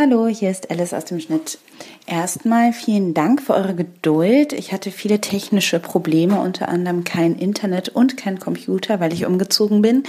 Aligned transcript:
Hallo, 0.00 0.28
hier 0.28 0.52
ist 0.52 0.70
Alice 0.70 0.94
aus 0.94 1.06
dem 1.06 1.18
Schnitt. 1.18 1.58
Erstmal 2.06 2.72
vielen 2.72 3.14
Dank 3.14 3.42
für 3.42 3.54
eure 3.54 3.74
Geduld. 3.74 4.52
Ich 4.52 4.72
hatte 4.72 4.92
viele 4.92 5.20
technische 5.20 5.80
Probleme, 5.80 6.40
unter 6.40 6.68
anderem 6.68 7.02
kein 7.02 7.34
Internet 7.34 7.88
und 7.88 8.16
kein 8.16 8.38
Computer, 8.38 9.00
weil 9.00 9.12
ich 9.12 9.26
umgezogen 9.26 9.82
bin. 9.82 10.04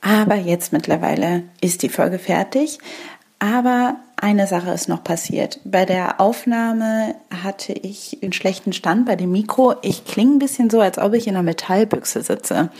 Aber 0.00 0.36
jetzt 0.36 0.72
mittlerweile 0.72 1.42
ist 1.60 1.82
die 1.82 1.88
Folge 1.88 2.20
fertig. 2.20 2.78
Aber 3.40 3.96
eine 4.14 4.46
Sache 4.46 4.70
ist 4.70 4.88
noch 4.88 5.02
passiert. 5.02 5.58
Bei 5.64 5.86
der 5.86 6.20
Aufnahme 6.20 7.16
hatte 7.42 7.72
ich 7.72 8.18
einen 8.22 8.32
schlechten 8.32 8.72
Stand 8.72 9.06
bei 9.06 9.16
dem 9.16 9.32
Mikro. 9.32 9.74
Ich 9.82 10.04
klinge 10.04 10.36
ein 10.36 10.38
bisschen 10.38 10.70
so, 10.70 10.78
als 10.78 10.98
ob 10.98 11.14
ich 11.14 11.26
in 11.26 11.34
einer 11.34 11.42
Metallbüchse 11.42 12.22
sitze. 12.22 12.70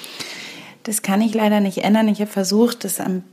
Das 0.84 1.02
kann 1.02 1.22
ich 1.22 1.34
leider 1.34 1.58
nicht 1.58 1.78
ändern. 1.78 2.06
Ich 2.06 2.20
habe 2.20 2.30
versucht, 2.30 2.84
das 2.84 3.00
am 3.00 3.24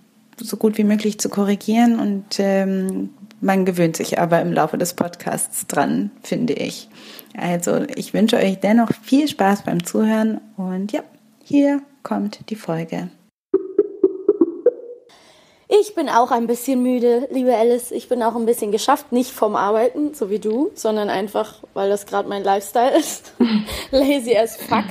so 0.41 0.57
gut 0.57 0.77
wie 0.77 0.83
möglich 0.83 1.19
zu 1.19 1.29
korrigieren 1.29 1.99
und 1.99 2.39
ähm, 2.39 3.09
man 3.41 3.65
gewöhnt 3.65 3.97
sich 3.97 4.19
aber 4.19 4.41
im 4.41 4.53
Laufe 4.53 4.77
des 4.77 4.93
Podcasts 4.93 5.67
dran, 5.67 6.11
finde 6.23 6.53
ich. 6.53 6.89
Also 7.37 7.85
ich 7.95 8.13
wünsche 8.13 8.37
euch 8.37 8.59
dennoch 8.59 8.91
viel 9.01 9.27
Spaß 9.27 9.63
beim 9.63 9.83
Zuhören 9.85 10.41
und 10.57 10.91
ja, 10.91 11.01
hier 11.43 11.81
kommt 12.03 12.49
die 12.49 12.55
Folge. 12.55 13.09
Ich 15.71 15.93
bin 15.93 16.09
auch 16.09 16.31
ein 16.31 16.47
bisschen 16.47 16.81
müde, 16.81 17.27
liebe 17.29 17.55
Alice. 17.55 17.91
Ich 17.91 18.09
bin 18.09 18.23
auch 18.23 18.35
ein 18.35 18.47
bisschen 18.47 18.71
geschafft, 18.71 19.11
nicht 19.11 19.31
vom 19.31 19.55
Arbeiten, 19.55 20.15
so 20.15 20.31
wie 20.31 20.39
du, 20.39 20.71
sondern 20.73 21.11
einfach, 21.11 21.63
weil 21.75 21.89
das 21.89 22.07
gerade 22.07 22.27
mein 22.27 22.43
Lifestyle 22.43 22.97
ist. 22.97 23.35
Lazy 23.91 24.35
as 24.35 24.57
fuck. 24.57 24.85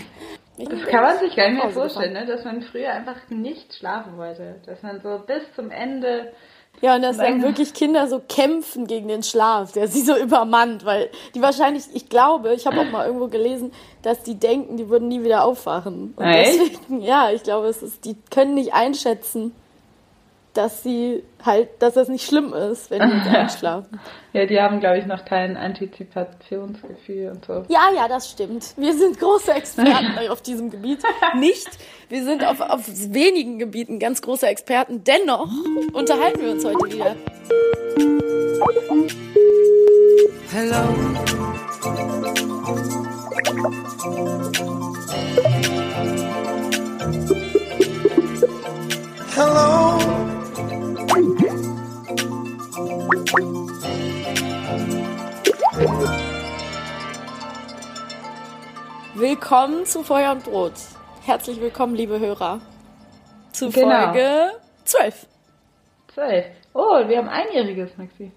Das 0.56 0.86
kann 0.86 1.02
man 1.02 1.18
sich 1.18 1.34
gar 1.34 1.50
nicht 1.50 1.62
mehr 1.62 1.70
vorstellen, 1.70 2.12
ne? 2.12 2.26
dass 2.26 2.44
man 2.44 2.62
früher 2.62 2.92
einfach 2.92 3.16
nicht 3.28 3.74
schlafen 3.74 4.16
wollte. 4.16 4.56
Dass 4.66 4.82
man 4.82 5.00
so 5.00 5.20
bis 5.26 5.42
zum 5.56 5.72
Ende 5.72 6.32
ja, 6.80 6.94
und 6.96 7.02
dass 7.02 7.16
dann 7.16 7.42
wirklich 7.42 7.74
Kinder 7.74 8.08
so 8.08 8.20
kämpfen 8.20 8.86
gegen 8.86 9.08
den 9.08 9.22
Schlaf, 9.22 9.72
der 9.72 9.88
sie 9.88 10.02
so 10.02 10.16
übermannt, 10.16 10.84
weil 10.84 11.10
die 11.34 11.42
wahrscheinlich, 11.42 11.84
ich 11.92 12.08
glaube, 12.08 12.54
ich 12.54 12.66
habe 12.66 12.80
auch 12.80 12.90
mal 12.90 13.06
irgendwo 13.06 13.28
gelesen, 13.28 13.72
dass 14.02 14.22
die 14.22 14.36
denken, 14.36 14.76
die 14.76 14.88
würden 14.88 15.08
nie 15.08 15.22
wieder 15.24 15.44
aufwachen. 15.44 16.14
Und 16.16 16.24
Echt? 16.24 16.60
deswegen, 16.60 17.00
ja, 17.02 17.30
ich 17.30 17.42
glaube, 17.42 17.68
es 17.68 17.82
ist, 17.82 18.04
die 18.04 18.16
können 18.30 18.54
nicht 18.54 18.74
einschätzen, 18.74 19.52
dass 20.54 20.82
sie 20.82 21.22
halt, 21.44 21.68
dass 21.80 21.94
das 21.94 22.08
nicht 22.08 22.26
schlimm 22.26 22.52
ist, 22.52 22.90
wenn 22.90 23.08
die 23.08 23.16
jetzt 23.16 23.28
einschlafen. 23.34 24.00
Ja, 24.32 24.46
die 24.46 24.60
haben, 24.60 24.80
glaube 24.80 24.98
ich, 24.98 25.06
noch 25.06 25.24
kein 25.24 25.56
Antizipationsgefühl 25.56 27.30
und 27.30 27.44
so. 27.44 27.64
Ja, 27.68 27.90
ja, 27.94 28.08
das 28.08 28.30
stimmt. 28.30 28.74
Wir 28.76 28.92
sind 28.94 29.18
große 29.18 29.52
Experten 29.52 30.18
auf 30.30 30.42
diesem 30.42 30.70
Gebiet. 30.70 31.02
Nicht, 31.36 31.68
wir 32.08 32.24
sind 32.24 32.44
auf, 32.44 32.60
auf 32.60 32.86
wenigen 32.86 33.58
Gebieten 33.58 33.98
ganz 33.98 34.22
große 34.22 34.46
Experten. 34.46 35.04
Dennoch 35.04 35.48
unterhalten 35.92 36.40
wir 36.40 36.52
uns 36.52 36.64
heute 36.64 36.92
wieder. 36.92 37.16
Hello. 40.50 41.38
Hello. 49.34 50.17
Willkommen 59.18 59.84
zu 59.84 60.02
Feuer 60.04 60.32
und 60.32 60.44
Brot. 60.44 60.72
Herzlich 61.24 61.60
willkommen, 61.60 61.94
liebe 61.94 62.18
Hörer, 62.20 62.60
zu 63.52 63.70
Genau. 63.70 64.04
Folge 64.12 64.52
12. 64.84 65.26
Zwölf. 66.14 66.44
Oh, 66.72 67.00
wir 67.08 67.18
haben 67.18 67.28
einjähriges, 67.28 67.90
Maxi. 67.96 68.30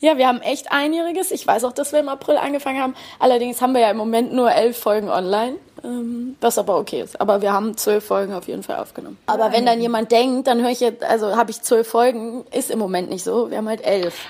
Ja, 0.00 0.16
wir 0.16 0.28
haben 0.28 0.40
echt 0.40 0.70
einjähriges. 0.72 1.30
Ich 1.30 1.46
weiß 1.46 1.64
auch, 1.64 1.72
dass 1.72 1.92
wir 1.92 2.00
im 2.00 2.08
April 2.08 2.36
angefangen 2.36 2.80
haben. 2.80 2.94
Allerdings 3.18 3.60
haben 3.62 3.74
wir 3.74 3.80
ja 3.80 3.90
im 3.90 3.96
Moment 3.96 4.32
nur 4.32 4.50
elf 4.52 4.78
Folgen 4.78 5.08
online, 5.08 5.56
ähm, 5.84 6.36
was 6.40 6.58
aber 6.58 6.78
okay 6.78 7.00
ist. 7.02 7.20
Aber 7.20 7.40
wir 7.42 7.52
haben 7.52 7.76
zwölf 7.76 8.04
Folgen 8.04 8.32
auf 8.32 8.46
jeden 8.48 8.62
Fall 8.62 8.76
aufgenommen. 8.78 9.18
Aber 9.26 9.52
wenn 9.52 9.66
dann 9.66 9.80
jemand 9.80 10.10
denkt, 10.12 10.46
dann 10.48 10.60
höre 10.62 10.70
ich 10.70 10.80
jetzt, 10.80 11.02
also 11.04 11.36
habe 11.36 11.50
ich 11.50 11.62
zwölf 11.62 11.88
Folgen, 11.88 12.44
ist 12.52 12.70
im 12.70 12.78
Moment 12.78 13.08
nicht 13.08 13.24
so. 13.24 13.50
Wir 13.50 13.58
haben 13.58 13.68
halt 13.68 13.84
elf. 13.84 14.26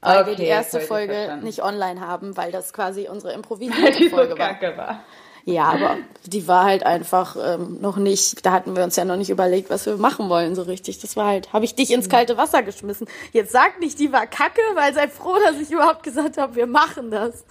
Weil 0.00 0.26
wir 0.26 0.32
Okay, 0.32 0.42
die 0.42 0.48
erste 0.48 0.80
Folge 0.80 1.14
verstanden. 1.14 1.44
nicht 1.44 1.62
online 1.62 2.00
haben, 2.00 2.36
weil 2.36 2.50
das 2.50 2.72
quasi 2.72 3.08
unsere 3.08 3.32
improvisierte 3.34 4.10
Folge 4.10 4.36
war. 4.36 4.48
kacke 4.54 4.76
war. 4.76 5.00
Ja, 5.44 5.64
aber 5.64 5.96
die 6.24 6.46
war 6.46 6.64
halt 6.64 6.86
einfach 6.86 7.36
ähm, 7.36 7.78
noch 7.80 7.96
nicht, 7.96 8.46
da 8.46 8.52
hatten 8.52 8.76
wir 8.76 8.84
uns 8.84 8.94
ja 8.94 9.04
noch 9.04 9.16
nicht 9.16 9.30
überlegt, 9.30 9.70
was 9.70 9.86
wir 9.86 9.96
machen 9.96 10.28
wollen 10.28 10.54
so 10.54 10.62
richtig. 10.62 11.00
Das 11.00 11.16
war 11.16 11.26
halt, 11.26 11.52
habe 11.52 11.64
ich 11.64 11.74
dich 11.74 11.92
ins 11.92 12.08
kalte 12.08 12.36
Wasser 12.36 12.62
geschmissen. 12.62 13.08
Jetzt 13.32 13.50
sag 13.52 13.80
nicht, 13.80 13.98
die 13.98 14.12
war 14.12 14.26
kacke, 14.26 14.60
weil 14.74 14.94
sei 14.94 15.08
froh, 15.08 15.36
dass 15.44 15.60
ich 15.60 15.70
überhaupt 15.72 16.04
gesagt 16.04 16.38
habe, 16.38 16.54
wir 16.54 16.66
machen 16.68 17.10
das. 17.10 17.44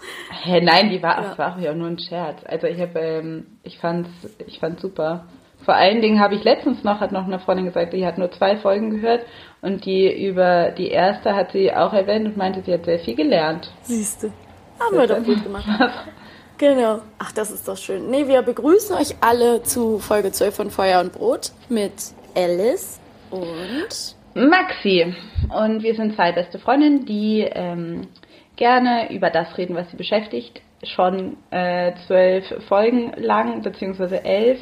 Hä, 0.43 0.61
nein, 0.61 0.89
die 0.89 1.03
war, 1.03 1.21
Ja. 1.21 1.37
war 1.37 1.55
auch 1.55 1.59
ja 1.59 1.73
nur 1.73 1.87
ein 1.87 1.99
Scherz. 1.99 2.39
Also 2.45 2.67
ich 2.67 2.79
habe, 2.79 2.97
ähm, 2.99 3.45
ich 3.63 3.77
fand's, 3.79 4.09
ich 4.47 4.59
fand's 4.59 4.81
super. 4.81 5.25
Vor 5.65 5.75
allen 5.75 6.01
Dingen 6.01 6.19
habe 6.19 6.33
ich 6.35 6.43
letztens 6.43 6.83
noch, 6.83 7.01
hat 7.01 7.11
noch 7.11 7.25
eine 7.25 7.39
Freundin 7.39 7.65
gesagt, 7.65 7.93
die 7.93 8.05
hat 8.05 8.17
nur 8.17 8.31
zwei 8.31 8.57
Folgen 8.57 8.89
gehört 8.89 9.25
und 9.61 9.85
die 9.85 10.25
über 10.25 10.71
die 10.71 10.87
erste 10.89 11.35
hat 11.35 11.51
sie 11.51 11.71
auch 11.73 11.93
erwähnt 11.93 12.25
und 12.25 12.37
meinte, 12.37 12.63
sie 12.65 12.73
hat 12.73 12.85
sehr 12.85 12.99
viel 12.99 13.15
gelernt. 13.15 13.69
Siehste. 13.83 14.31
Haben 14.79 14.97
wir 14.97 15.05
doch 15.07 15.23
gut 15.23 15.43
gemacht. 15.43 15.65
Genau. 16.61 17.01
Ach, 17.17 17.31
das 17.31 17.49
ist 17.49 17.67
doch 17.67 17.75
schön. 17.75 18.11
Nee, 18.11 18.27
wir 18.27 18.43
begrüßen 18.43 18.95
euch 18.95 19.15
alle 19.19 19.63
zu 19.63 19.97
Folge 19.97 20.31
12 20.31 20.55
von 20.55 20.69
Feuer 20.69 21.01
und 21.01 21.11
Brot 21.11 21.53
mit 21.69 21.91
Alice 22.35 22.99
und 23.31 24.15
Maxi. 24.35 25.11
Und 25.51 25.81
wir 25.81 25.95
sind 25.95 26.13
zwei 26.13 26.31
beste 26.31 26.59
Freundinnen, 26.59 27.03
die 27.07 27.49
ähm, 27.51 28.09
gerne 28.57 29.11
über 29.11 29.31
das 29.31 29.57
reden, 29.57 29.75
was 29.75 29.89
sie 29.89 29.97
beschäftigt. 29.97 30.61
Schon 30.83 31.37
äh, 31.49 31.93
zwölf 32.05 32.45
Folgen 32.67 33.11
lang, 33.17 33.63
beziehungsweise 33.63 34.23
elf. 34.23 34.59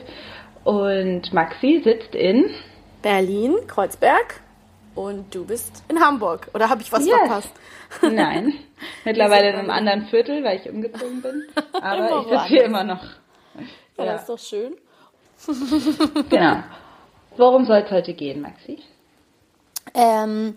Und 0.64 1.34
Maxi 1.34 1.82
sitzt 1.84 2.16
in 2.16 2.50
Berlin, 3.02 3.56
Kreuzberg 3.68 4.40
und 5.00 5.34
du 5.34 5.46
bist 5.46 5.84
in 5.88 6.00
Hamburg. 6.02 6.50
Oder 6.54 6.70
habe 6.70 6.82
ich 6.82 6.92
was 6.92 7.06
Yes. 7.06 7.16
verpasst? 7.18 7.52
Nein, 8.02 8.54
mittlerweile 9.06 9.50
in 9.52 9.56
einem 9.56 9.70
anderen 9.70 10.08
Viertel, 10.08 10.44
weil 10.44 10.60
ich 10.60 10.70
umgezogen 10.70 11.22
bin. 11.22 11.44
Aber 11.82 12.20
ich 12.22 12.28
sitze 12.28 12.46
hier 12.48 12.64
immer 12.66 12.84
noch. 12.84 13.04
Ja, 13.98 14.04
Ja. 14.06 14.12
das 14.14 14.22
ist 14.22 14.30
doch 14.30 14.40
schön. 14.40 14.76
Genau. 16.30 16.64
Worum 17.38 17.64
soll 17.66 17.84
es 17.86 17.92
heute 17.92 18.14
gehen, 18.14 18.42
Maxi? 18.42 18.80
Ähm, 19.94 20.56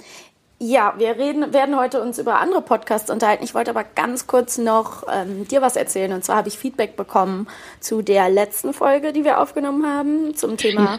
ja, 0.58 0.94
wir 0.96 1.16
reden, 1.16 1.52
werden 1.52 1.78
heute 1.78 2.02
uns 2.02 2.18
über 2.18 2.40
andere 2.40 2.62
Podcasts 2.62 3.08
unterhalten. 3.10 3.44
Ich 3.44 3.54
wollte 3.54 3.70
aber 3.70 3.84
ganz 3.84 4.26
kurz 4.26 4.58
noch 4.58 5.04
ähm, 5.12 5.46
dir 5.46 5.62
was 5.62 5.76
erzählen. 5.76 6.12
Und 6.12 6.24
zwar 6.24 6.36
habe 6.36 6.48
ich 6.48 6.58
Feedback 6.58 6.96
bekommen 6.96 7.46
zu 7.78 8.02
der 8.02 8.28
letzten 8.28 8.72
Folge, 8.72 9.12
die 9.12 9.24
wir 9.24 9.40
aufgenommen 9.40 9.86
haben, 9.86 10.34
zum 10.34 10.56
Thema. 10.56 10.98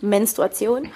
Menstruation. 0.00 0.90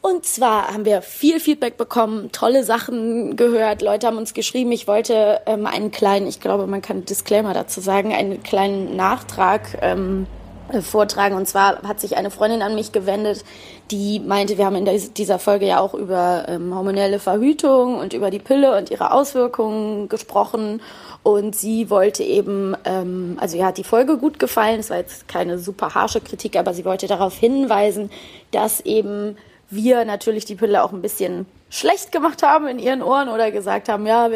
Und 0.00 0.24
zwar 0.24 0.68
haben 0.68 0.84
wir 0.84 1.02
viel 1.02 1.40
Feedback 1.40 1.76
bekommen, 1.76 2.30
tolle 2.32 2.64
Sachen 2.64 3.36
gehört. 3.36 3.82
Leute 3.82 4.06
haben 4.06 4.16
uns 4.16 4.32
geschrieben, 4.32 4.70
ich 4.72 4.86
wollte 4.86 5.40
ähm, 5.46 5.66
einen 5.66 5.90
kleinen, 5.90 6.26
ich 6.26 6.40
glaube, 6.40 6.66
man 6.66 6.82
kann 6.82 7.04
Disclaimer 7.04 7.52
dazu 7.52 7.80
sagen, 7.80 8.12
einen 8.12 8.42
kleinen 8.42 8.96
Nachtrag 8.96 9.78
ähm, 9.82 10.26
äh, 10.70 10.82
vortragen. 10.82 11.34
Und 11.34 11.48
zwar 11.48 11.82
hat 11.82 11.98
sich 11.98 12.16
eine 12.16 12.30
Freundin 12.30 12.62
an 12.62 12.74
mich 12.74 12.92
gewendet, 12.92 13.44
die 13.90 14.20
meinte, 14.20 14.58
wir 14.58 14.66
haben 14.66 14.76
in 14.76 15.14
dieser 15.14 15.38
Folge 15.38 15.66
ja 15.66 15.80
auch 15.80 15.94
über 15.94 16.44
ähm, 16.46 16.74
hormonelle 16.74 17.18
Verhütung 17.18 17.98
und 17.98 18.12
über 18.12 18.30
die 18.30 18.38
Pille 18.38 18.76
und 18.76 18.90
ihre 18.90 19.12
Auswirkungen 19.12 20.08
gesprochen. 20.08 20.82
Und 21.22 21.56
sie 21.56 21.90
wollte 21.90 22.22
eben, 22.22 22.76
ähm, 22.84 23.36
also 23.40 23.56
ihr 23.56 23.66
hat 23.66 23.78
die 23.78 23.84
Folge 23.84 24.18
gut 24.18 24.38
gefallen, 24.38 24.80
es 24.80 24.90
war 24.90 24.98
jetzt 24.98 25.26
keine 25.26 25.58
super 25.58 25.94
harsche 25.94 26.20
Kritik, 26.20 26.56
aber 26.56 26.74
sie 26.74 26.84
wollte 26.84 27.06
darauf 27.06 27.36
hinweisen, 27.36 28.10
dass 28.52 28.80
eben 28.80 29.36
wir 29.70 30.04
natürlich 30.04 30.44
die 30.44 30.54
Pille 30.54 30.82
auch 30.82 30.92
ein 30.92 31.02
bisschen 31.02 31.46
schlecht 31.70 32.12
gemacht 32.12 32.42
haben 32.42 32.66
in 32.66 32.78
ihren 32.78 33.02
Ohren 33.02 33.28
oder 33.28 33.50
gesagt 33.50 33.88
haben, 33.88 34.06
ja, 34.06 34.30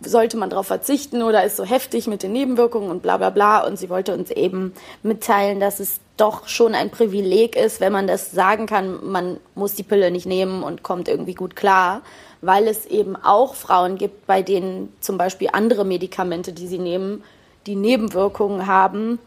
sollte 0.00 0.36
man 0.36 0.50
darauf 0.50 0.68
verzichten 0.68 1.22
oder 1.22 1.44
ist 1.44 1.56
so 1.56 1.64
heftig 1.64 2.06
mit 2.06 2.22
den 2.22 2.32
Nebenwirkungen 2.32 2.90
und 2.90 3.02
bla 3.02 3.16
bla 3.16 3.30
bla. 3.30 3.66
Und 3.66 3.78
sie 3.78 3.90
wollte 3.90 4.14
uns 4.14 4.30
eben 4.30 4.72
mitteilen, 5.02 5.58
dass 5.58 5.80
es 5.80 5.98
doch 6.16 6.46
schon 6.48 6.74
ein 6.74 6.90
Privileg 6.90 7.56
ist, 7.56 7.80
wenn 7.80 7.92
man 7.92 8.06
das 8.06 8.30
sagen 8.30 8.66
kann, 8.66 9.04
man 9.04 9.38
muss 9.54 9.74
die 9.74 9.82
Pille 9.82 10.10
nicht 10.10 10.26
nehmen 10.26 10.62
und 10.62 10.82
kommt 10.82 11.08
irgendwie 11.08 11.34
gut 11.34 11.56
klar, 11.56 12.02
weil 12.40 12.68
es 12.68 12.86
eben 12.86 13.16
auch 13.16 13.54
Frauen 13.54 13.98
gibt, 13.98 14.26
bei 14.26 14.42
denen 14.42 14.94
zum 15.00 15.18
Beispiel 15.18 15.48
andere 15.52 15.84
Medikamente, 15.84 16.52
die 16.52 16.68
sie 16.68 16.78
nehmen, 16.78 17.24
die 17.66 17.76
Nebenwirkungen 17.76 18.66
haben, 18.66 19.18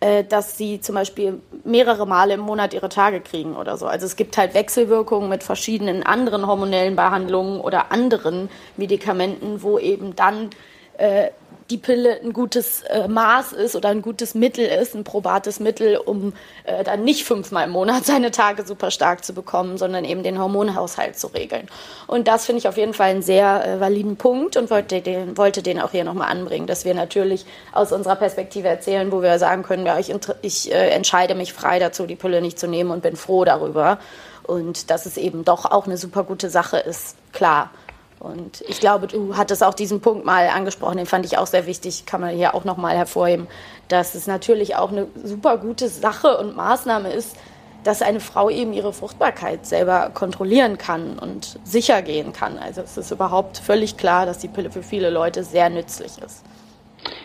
äh, 0.00 0.24
dass 0.24 0.58
sie 0.58 0.80
zum 0.80 0.94
Beispiel 0.94 1.40
mehrere 1.64 2.06
Male 2.06 2.34
im 2.34 2.40
Monat 2.40 2.74
ihre 2.74 2.88
Tage 2.88 3.20
kriegen 3.20 3.56
oder 3.56 3.76
so. 3.76 3.86
Also 3.86 4.04
es 4.04 4.16
gibt 4.16 4.36
halt 4.36 4.54
Wechselwirkungen 4.54 5.28
mit 5.28 5.42
verschiedenen 5.42 6.02
anderen 6.02 6.46
hormonellen 6.46 6.96
Behandlungen 6.96 7.60
oder 7.60 7.92
anderen 7.92 8.50
Medikamenten, 8.76 9.62
wo 9.62 9.78
eben 9.78 10.14
dann 10.14 10.50
äh, 10.98 11.30
die 11.70 11.78
Pille 11.78 12.20
ein 12.22 12.32
gutes 12.32 12.82
äh, 12.82 13.08
Maß 13.08 13.52
ist 13.52 13.74
oder 13.74 13.88
ein 13.88 14.02
gutes 14.02 14.34
Mittel 14.34 14.66
ist, 14.66 14.94
ein 14.94 15.04
probates 15.04 15.58
Mittel, 15.58 15.96
um 15.96 16.32
äh, 16.64 16.84
dann 16.84 17.02
nicht 17.04 17.24
fünfmal 17.24 17.64
im 17.64 17.70
Monat 17.70 18.04
seine 18.04 18.30
Tage 18.30 18.64
super 18.64 18.90
stark 18.90 19.24
zu 19.24 19.32
bekommen, 19.32 19.76
sondern 19.78 20.04
eben 20.04 20.22
den 20.22 20.38
Hormonhaushalt 20.38 21.18
zu 21.18 21.28
regeln. 21.28 21.68
Und 22.06 22.28
das 22.28 22.46
finde 22.46 22.60
ich 22.60 22.68
auf 22.68 22.76
jeden 22.76 22.94
Fall 22.94 23.10
einen 23.10 23.22
sehr 23.22 23.64
äh, 23.66 23.80
validen 23.80 24.16
Punkt 24.16 24.56
und 24.56 24.70
wollte 24.70 25.00
den, 25.00 25.36
wollte 25.36 25.62
den 25.62 25.80
auch 25.80 25.90
hier 25.90 26.04
nochmal 26.04 26.30
anbringen, 26.30 26.66
dass 26.66 26.84
wir 26.84 26.94
natürlich 26.94 27.46
aus 27.72 27.92
unserer 27.92 28.16
Perspektive 28.16 28.68
erzählen, 28.68 29.10
wo 29.10 29.22
wir 29.22 29.38
sagen 29.38 29.62
können, 29.62 29.86
ja, 29.86 29.98
ich, 29.98 30.14
ich 30.42 30.72
äh, 30.72 30.90
entscheide 30.90 31.34
mich 31.34 31.52
frei 31.52 31.78
dazu, 31.78 32.06
die 32.06 32.16
Pille 32.16 32.40
nicht 32.40 32.58
zu 32.58 32.68
nehmen 32.68 32.90
und 32.90 33.02
bin 33.02 33.16
froh 33.16 33.44
darüber. 33.44 33.98
Und 34.44 34.90
dass 34.90 35.06
es 35.06 35.16
eben 35.16 35.44
doch 35.44 35.64
auch 35.64 35.86
eine 35.86 35.96
super 35.96 36.22
gute 36.22 36.50
Sache 36.50 36.78
ist, 36.78 37.16
klar. 37.32 37.70
Und 38.18 38.62
ich 38.66 38.80
glaube, 38.80 39.06
du 39.06 39.36
hattest 39.36 39.62
auch 39.62 39.74
diesen 39.74 40.00
Punkt 40.00 40.24
mal 40.24 40.48
angesprochen, 40.48 40.96
den 40.96 41.06
fand 41.06 41.26
ich 41.26 41.36
auch 41.36 41.46
sehr 41.46 41.66
wichtig, 41.66 42.06
kann 42.06 42.20
man 42.20 42.34
hier 42.34 42.54
auch 42.54 42.64
nochmal 42.64 42.96
hervorheben, 42.96 43.46
dass 43.88 44.14
es 44.14 44.26
natürlich 44.26 44.76
auch 44.76 44.90
eine 44.90 45.06
super 45.22 45.58
gute 45.58 45.88
Sache 45.88 46.38
und 46.38 46.56
Maßnahme 46.56 47.10
ist, 47.12 47.36
dass 47.84 48.02
eine 48.02 48.20
Frau 48.20 48.50
eben 48.50 48.72
ihre 48.72 48.92
Fruchtbarkeit 48.92 49.64
selber 49.64 50.10
kontrollieren 50.12 50.76
kann 50.76 51.18
und 51.18 51.60
sicher 51.62 52.02
gehen 52.02 52.32
kann. 52.32 52.58
Also 52.58 52.80
es 52.80 52.96
ist 52.96 53.12
überhaupt 53.12 53.58
völlig 53.58 53.96
klar, 53.96 54.26
dass 54.26 54.38
die 54.38 54.48
Pille 54.48 54.70
für 54.70 54.82
viele 54.82 55.10
Leute 55.10 55.44
sehr 55.44 55.70
nützlich 55.70 56.18
ist. 56.18 56.44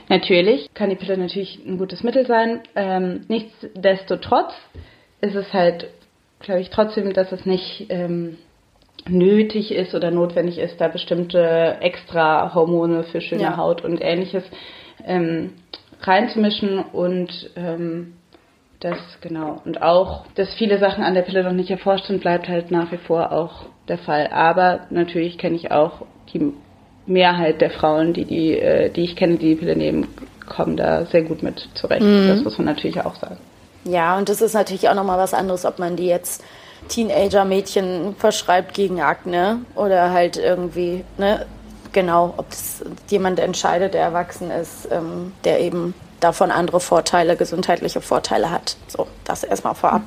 Natürlich 0.07 0.71
kann 0.73 0.89
die 0.89 0.95
Pille 0.95 1.17
natürlich 1.17 1.59
ein 1.65 1.77
gutes 1.77 2.03
Mittel 2.03 2.27
sein. 2.27 2.61
Ähm, 2.75 3.25
nichtsdestotrotz 3.27 4.51
ist 5.21 5.35
es 5.35 5.51
halt, 5.53 5.89
glaube 6.41 6.61
ich, 6.61 6.69
trotzdem, 6.69 7.13
dass 7.13 7.31
es 7.31 7.45
nicht 7.45 7.87
ähm, 7.89 8.37
nötig 9.07 9.71
ist 9.71 9.95
oder 9.95 10.11
notwendig 10.11 10.57
ist, 10.57 10.79
da 10.79 10.87
bestimmte 10.87 11.77
extra 11.81 12.53
Hormone 12.53 13.03
für 13.03 13.21
schöne 13.21 13.43
ja. 13.43 13.57
Haut 13.57 13.83
und 13.83 13.99
ähnliches 14.01 14.43
ähm, 15.05 15.53
reinzumischen 16.01 16.79
und 16.79 17.49
ähm, 17.55 18.13
das 18.79 18.97
genau 19.21 19.61
und 19.63 19.81
auch, 19.81 20.25
dass 20.35 20.53
viele 20.55 20.79
Sachen 20.79 21.03
an 21.03 21.13
der 21.13 21.21
Pille 21.21 21.43
noch 21.43 21.51
nicht 21.51 21.69
erforscht 21.69 22.07
sind, 22.07 22.21
bleibt 22.21 22.47
halt 22.47 22.71
nach 22.71 22.91
wie 22.91 22.97
vor 22.97 23.31
auch 23.31 23.65
der 23.87 23.99
Fall. 23.99 24.27
Aber 24.31 24.81
natürlich 24.89 25.37
kenne 25.37 25.55
ich 25.55 25.71
auch 25.71 26.01
die 26.33 26.51
Mehrheit 27.05 27.61
der 27.61 27.69
Frauen, 27.69 28.13
die 28.13 28.25
die, 28.25 28.57
äh, 28.57 28.89
die 28.89 29.03
ich 29.03 29.15
kenne, 29.15 29.37
die 29.37 29.49
die 29.49 29.55
Pille 29.55 29.75
nehmen, 29.75 30.07
kommen 30.47 30.77
da 30.77 31.05
sehr 31.05 31.23
gut 31.23 31.43
mit 31.43 31.69
zurecht. 31.75 32.01
Mhm. 32.01 32.27
Das 32.27 32.43
muss 32.43 32.57
man 32.57 32.65
natürlich 32.65 32.99
auch 33.01 33.15
sagen. 33.15 33.37
Ja, 33.83 34.17
und 34.17 34.29
das 34.29 34.41
ist 34.41 34.53
natürlich 34.53 34.89
auch 34.89 34.95
nochmal 34.95 35.17
was 35.17 35.33
anderes, 35.33 35.65
ob 35.65 35.79
man 35.79 35.95
die 35.95 36.07
jetzt 36.07 36.43
Teenager-Mädchen 36.87 38.15
verschreibt 38.17 38.73
gegen 38.73 39.01
Akne 39.01 39.59
oder 39.75 40.11
halt 40.11 40.37
irgendwie, 40.37 41.03
ne, 41.17 41.45
genau, 41.91 42.33
ob 42.37 42.51
es 42.51 42.83
jemand 43.09 43.39
entscheidet, 43.39 43.93
der 43.93 44.01
erwachsen 44.01 44.51
ist, 44.51 44.87
ähm, 44.91 45.33
der 45.43 45.59
eben 45.59 45.93
davon 46.19 46.51
andere 46.51 46.79
Vorteile, 46.79 47.35
gesundheitliche 47.35 48.01
Vorteile 48.01 48.51
hat. 48.51 48.77
So, 48.87 49.07
das 49.23 49.43
erstmal 49.43 49.75
vorab. 49.75 50.03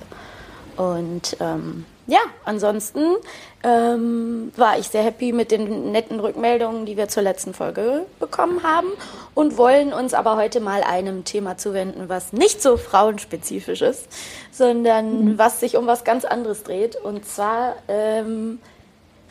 Und 0.76 1.36
ähm, 1.40 1.84
ja, 2.06 2.20
ansonsten 2.44 3.16
ähm, 3.62 4.52
war 4.56 4.78
ich 4.78 4.88
sehr 4.88 5.02
happy 5.02 5.32
mit 5.32 5.50
den 5.50 5.90
netten 5.90 6.20
Rückmeldungen, 6.20 6.84
die 6.84 6.98
wir 6.98 7.08
zur 7.08 7.22
letzten 7.22 7.54
Folge 7.54 8.04
bekommen 8.20 8.62
haben 8.62 8.88
und 9.34 9.56
wollen 9.56 9.92
uns 9.94 10.12
aber 10.12 10.36
heute 10.36 10.60
mal 10.60 10.82
einem 10.82 11.24
Thema 11.24 11.56
zuwenden, 11.56 12.08
was 12.10 12.34
nicht 12.34 12.60
so 12.60 12.76
frauenspezifisch 12.76 13.80
ist, 13.80 14.06
sondern 14.52 15.24
mhm. 15.24 15.38
was 15.38 15.60
sich 15.60 15.76
um 15.76 15.86
was 15.86 16.04
ganz 16.04 16.26
anderes 16.26 16.62
dreht. 16.62 16.96
Und 16.96 17.26
zwar 17.26 17.76
ähm, 17.88 18.60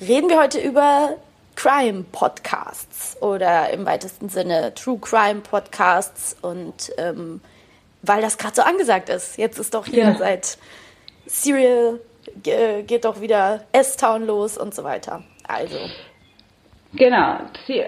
reden 0.01 0.29
wir 0.29 0.39
heute 0.39 0.59
über 0.59 1.15
Crime 1.55 2.05
Podcasts 2.11 3.21
oder 3.21 3.69
im 3.69 3.85
weitesten 3.85 4.29
Sinne 4.29 4.73
True 4.73 4.97
Crime 4.99 5.41
Podcasts 5.41 6.35
und 6.41 6.91
ähm, 6.97 7.39
weil 8.01 8.21
das 8.21 8.39
gerade 8.39 8.55
so 8.55 8.63
angesagt 8.63 9.09
ist. 9.09 9.37
Jetzt 9.37 9.59
ist 9.59 9.75
doch 9.75 9.85
hier 9.85 10.05
ja. 10.05 10.15
seit 10.15 10.57
Serial 11.27 11.99
geht 12.41 13.05
doch 13.05 13.21
wieder 13.21 13.61
S-Town 13.71 14.25
los 14.25 14.57
und 14.57 14.73
so 14.73 14.83
weiter. 14.83 15.23
Also. 15.47 15.77
Genau, 16.95 17.37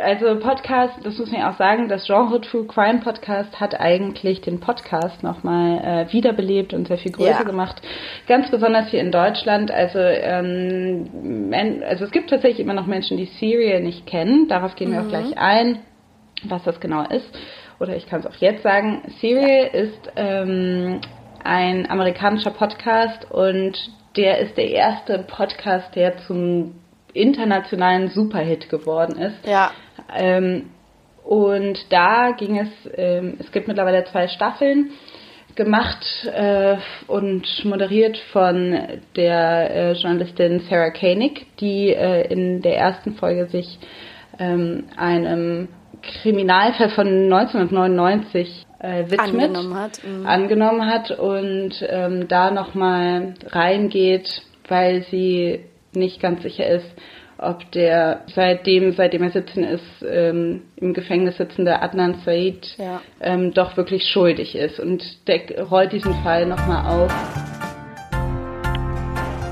also 0.01 0.39
Podcast, 0.39 0.95
das 1.03 1.19
muss 1.19 1.31
man 1.31 1.41
ja 1.41 1.51
auch 1.51 1.57
sagen, 1.57 1.89
das 1.89 2.07
Genre 2.07 2.41
True 2.41 2.65
Crime 2.65 3.01
Podcast 3.01 3.59
hat 3.59 3.79
eigentlich 3.79 4.41
den 4.41 4.59
Podcast 4.59 5.21
nochmal 5.21 6.07
äh, 6.07 6.11
wiederbelebt 6.11 6.73
und 6.73 6.87
sehr 6.87 6.97
viel 6.97 7.11
größer 7.11 7.29
ja. 7.29 7.43
gemacht. 7.43 7.83
Ganz 8.27 8.49
besonders 8.49 8.87
hier 8.87 9.01
in 9.01 9.11
Deutschland. 9.11 9.69
Also, 9.69 9.99
ähm, 9.99 11.53
also 11.87 12.05
es 12.05 12.11
gibt 12.11 12.31
tatsächlich 12.31 12.61
immer 12.61 12.73
noch 12.73 12.87
Menschen, 12.87 13.17
die 13.17 13.25
Serial 13.25 13.81
nicht 13.81 14.07
kennen. 14.07 14.47
Darauf 14.47 14.75
gehen 14.75 14.91
wir 14.91 15.01
mhm. 15.01 15.05
auch 15.05 15.09
gleich 15.09 15.37
ein, 15.37 15.81
was 16.45 16.63
das 16.63 16.79
genau 16.79 17.03
ist. 17.03 17.29
Oder 17.79 17.95
ich 17.95 18.07
kann 18.07 18.21
es 18.21 18.25
auch 18.25 18.35
jetzt 18.37 18.63
sagen. 18.63 19.03
Serial 19.21 19.69
ja. 19.71 19.81
ist 19.81 20.11
ähm, 20.15 20.99
ein 21.43 21.87
amerikanischer 21.87 22.51
Podcast 22.51 23.29
und 23.29 23.77
der 24.15 24.39
ist 24.39 24.57
der 24.57 24.69
erste 24.69 25.19
Podcast, 25.19 25.95
der 25.95 26.17
zum 26.27 26.75
internationalen 27.13 28.09
Superhit 28.09 28.69
geworden 28.69 29.17
ist. 29.17 29.47
Ja. 29.47 29.71
Ähm, 30.15 30.69
und 31.23 31.91
da 31.91 32.31
ging 32.31 32.59
es, 32.59 32.69
ähm, 32.95 33.37
es 33.39 33.51
gibt 33.51 33.67
mittlerweile 33.67 34.05
zwei 34.05 34.27
Staffeln, 34.27 34.91
gemacht 35.55 36.05
äh, 36.25 36.75
und 37.07 37.47
moderiert 37.63 38.17
von 38.31 38.77
der 39.15 39.71
äh, 39.71 39.91
Journalistin 39.93 40.61
Sarah 40.69 40.91
Koenig, 40.91 41.47
die 41.59 41.89
äh, 41.93 42.27
in 42.31 42.61
der 42.61 42.77
ersten 42.77 43.15
Folge 43.15 43.47
sich 43.47 43.79
ähm, 44.37 44.85
einem 44.97 45.69
Kriminalfall 46.01 46.89
von 46.89 47.07
1999 47.07 48.64
äh, 48.79 49.05
widmet, 49.09 49.19
angenommen 49.19 49.75
hat, 49.75 50.01
mhm. 50.03 50.25
angenommen 50.25 50.85
hat 50.85 51.11
und 51.11 51.73
ähm, 51.87 52.27
da 52.27 52.51
nochmal 52.51 53.33
reingeht, 53.47 54.43
weil 54.67 55.03
sie 55.11 55.65
nicht 55.93 56.21
ganz 56.21 56.43
sicher 56.43 56.67
ist, 56.67 56.89
ob 57.37 57.69
der 57.71 58.21
seitdem, 58.33 58.93
seitdem 58.93 59.23
er 59.23 59.31
sitzen 59.31 59.63
ist, 59.63 60.05
ähm, 60.07 60.63
im 60.77 60.93
Gefängnis 60.93 61.37
sitzende 61.37 61.81
Adnan 61.81 62.15
Said 62.25 62.75
ja. 62.77 63.01
ähm, 63.19 63.53
doch 63.53 63.75
wirklich 63.77 64.03
schuldig 64.11 64.55
ist 64.55 64.79
und 64.79 65.27
deck, 65.27 65.55
rollt 65.69 65.91
diesen 65.91 66.13
Fall 66.23 66.45
nochmal 66.45 66.85
auf. 66.85 67.11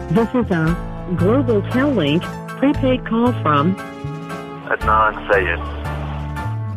This 0.10 0.28
is 0.34 0.52
a 0.52 0.76
Global 1.18 1.62
Tellink 1.72 2.24
prepaid 2.60 3.04
call 3.06 3.34
from 3.42 3.76
Adnan 4.70 5.28
Sayed 5.30 5.83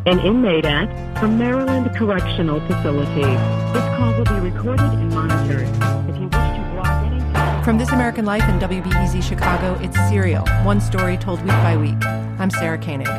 an 0.07 0.19
inmate 0.19 0.63
at 0.63 0.87
a 1.21 1.27
Maryland 1.27 1.93
Correctional 1.97 2.61
Facility. 2.61 3.27
This 3.73 3.83
call 3.97 4.15
will 4.15 4.23
be 4.23 4.39
recorded 4.39 4.85
and 4.85 5.13
monitored. 5.13 5.67
If 6.07 6.15
you 6.15 6.27
wish 6.27 6.31
to 6.31 6.71
block 6.73 7.03
any... 7.05 7.65
From 7.65 7.77
This 7.77 7.89
American 7.91 8.23
Life 8.23 8.43
in 8.47 8.57
WBEZ 8.57 9.21
Chicago, 9.21 9.77
it's 9.83 9.97
Serial, 10.07 10.45
one 10.63 10.79
story 10.79 11.17
told 11.17 11.41
week 11.41 11.59
by 11.61 11.75
week. 11.75 12.01
I'm 12.39 12.49
Sarah 12.49 12.77
Koenig. 12.77 13.09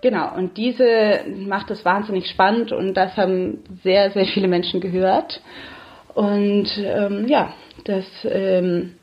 Genau, 0.00 0.32
und 0.36 0.56
diese 0.56 1.24
macht 1.28 1.70
es 1.72 1.84
wahnsinnig 1.84 2.28
spannend 2.28 2.70
und 2.70 2.94
das 2.94 3.16
haben 3.16 3.64
sehr, 3.82 4.12
sehr 4.12 4.26
viele 4.26 4.46
Menschen 4.46 4.80
gehört. 4.80 5.40
Und 6.14 6.68
ähm, 6.78 7.26
ja, 7.26 7.52
das 7.84 8.04
ähm, 8.24 8.94